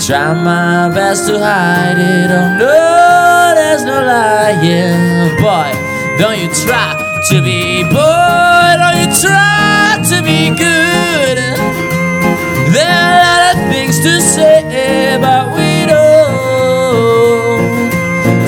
Try 0.07 0.33
my 0.35 0.89
best 0.95 1.27
to 1.29 1.39
hide 1.39 1.99
it. 1.99 2.31
Oh 2.31 2.49
no, 2.59 3.55
there's 3.55 3.85
no 3.85 3.99
lying. 4.03 5.37
Boy, 5.37 5.71
don't 6.19 6.39
you 6.41 6.49
try 6.65 6.91
to 7.29 7.43
be 7.43 7.85
boy, 7.85 8.71
don't 8.81 8.99
you 9.03 9.11
try 9.21 10.01
to 10.11 10.23
be 10.23 10.51
good. 10.51 11.39
There 12.75 12.89
are 12.89 13.13
a 13.13 13.23
lot 13.25 13.41
of 13.55 13.71
things 13.71 14.01
to 14.01 14.21
say, 14.21 15.19
but 15.21 15.55
we. 15.55 15.70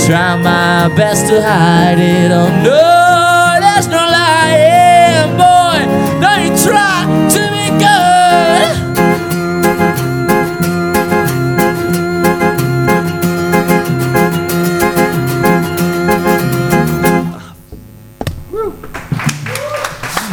Try 0.07 0.37
my 0.37 0.89
best 0.97 1.29
to 1.29 1.41
hide 1.41 1.99
it. 2.01 2.33
Oh 2.33 2.49
no, 2.49 3.61
there's 3.61 3.87
no 3.87 3.97
lying. 3.97 5.37
Boy, 5.39 5.87
don't 6.21 6.43
you 6.43 6.53
try 6.67 7.07
to 7.35 7.41
be 7.55 7.71
good. 7.79 8.77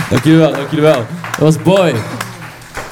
Dank 0.09 0.23
jullie 0.23 0.39
wel, 0.39 0.51
dank 0.51 0.69
jullie 0.69 0.85
wel. 0.85 1.05
Dat 1.31 1.39
was 1.39 1.57
Boy. 1.57 1.95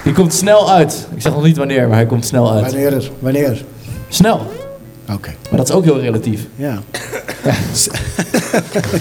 Die 0.03 0.13
komt 0.13 0.33
snel 0.33 0.71
uit. 0.71 1.07
Ik 1.15 1.21
zeg 1.21 1.33
nog 1.33 1.43
niet 1.43 1.57
wanneer, 1.57 1.87
maar 1.87 1.97
hij 1.97 2.05
komt 2.05 2.25
snel 2.25 2.51
uit. 2.51 2.61
Wanneer? 2.71 3.11
Wanneer? 3.19 3.63
Snel. 4.09 4.51
Oké. 5.13 5.35
Maar 5.57 5.65
dat 5.65 5.75
is 5.75 5.81
ook 5.81 5.85
heel 5.85 5.99
relatief. 5.99 6.47
Ja. 6.55 6.81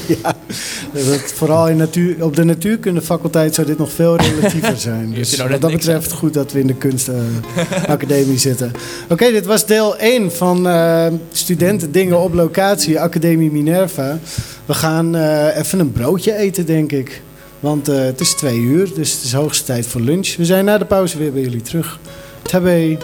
ja. 0.07 0.35
Dat 1.11 1.33
vooral 1.35 1.69
in 1.69 1.77
natuur, 1.77 2.25
op 2.25 2.37
de 2.37 2.45
natuurkundefaculteit 2.45 3.55
zou 3.55 3.67
dit 3.67 3.79
nog 3.79 3.93
veel 3.93 4.17
relatiever 4.17 4.77
zijn. 4.77 5.13
Dus 5.15 5.37
nou 5.37 5.51
wat 5.51 5.61
dat 5.61 5.71
betreft 5.71 6.13
goed 6.13 6.35
dat 6.35 6.53
we 6.53 6.61
in 6.61 6.67
de 6.67 6.75
kunstacademie 6.75 8.39
zitten. 8.39 8.73
Oké, 9.09 9.31
dit 9.31 9.47
was 9.47 9.67
deel 9.67 9.97
1 9.97 10.33
van 10.33 10.69
eh, 10.69 11.07
studenten 11.33 11.93
dingen 11.93 12.21
op 12.21 12.35
locatie, 12.35 13.01
Academie 13.01 13.51
Minerva. 13.51 14.19
We 14.67 14.75
gaan 14.75 15.17
eh, 15.17 15.57
even 15.57 15.79
een 15.79 15.93
broodje 15.93 16.37
eten, 16.37 16.67
denk 16.67 16.93
ik. 16.93 17.23
Want 17.61 17.89
eh, 17.89 17.99
het 17.99 18.21
is 18.21 18.35
twee 18.35 18.59
uur, 18.59 18.95
dus 18.95 19.13
het 19.13 19.23
is 19.23 19.33
hoogste 19.33 19.65
tijd 19.65 19.87
voor 19.87 20.01
lunch. 20.01 20.37
We 20.37 20.45
zijn 20.45 20.65
na 20.65 20.79
de 20.79 20.85
pauze 20.85 21.19
weer 21.19 21.33
bij 21.33 21.43
jullie 21.43 21.63
terug. 21.63 21.99
Tabé. 22.43 22.97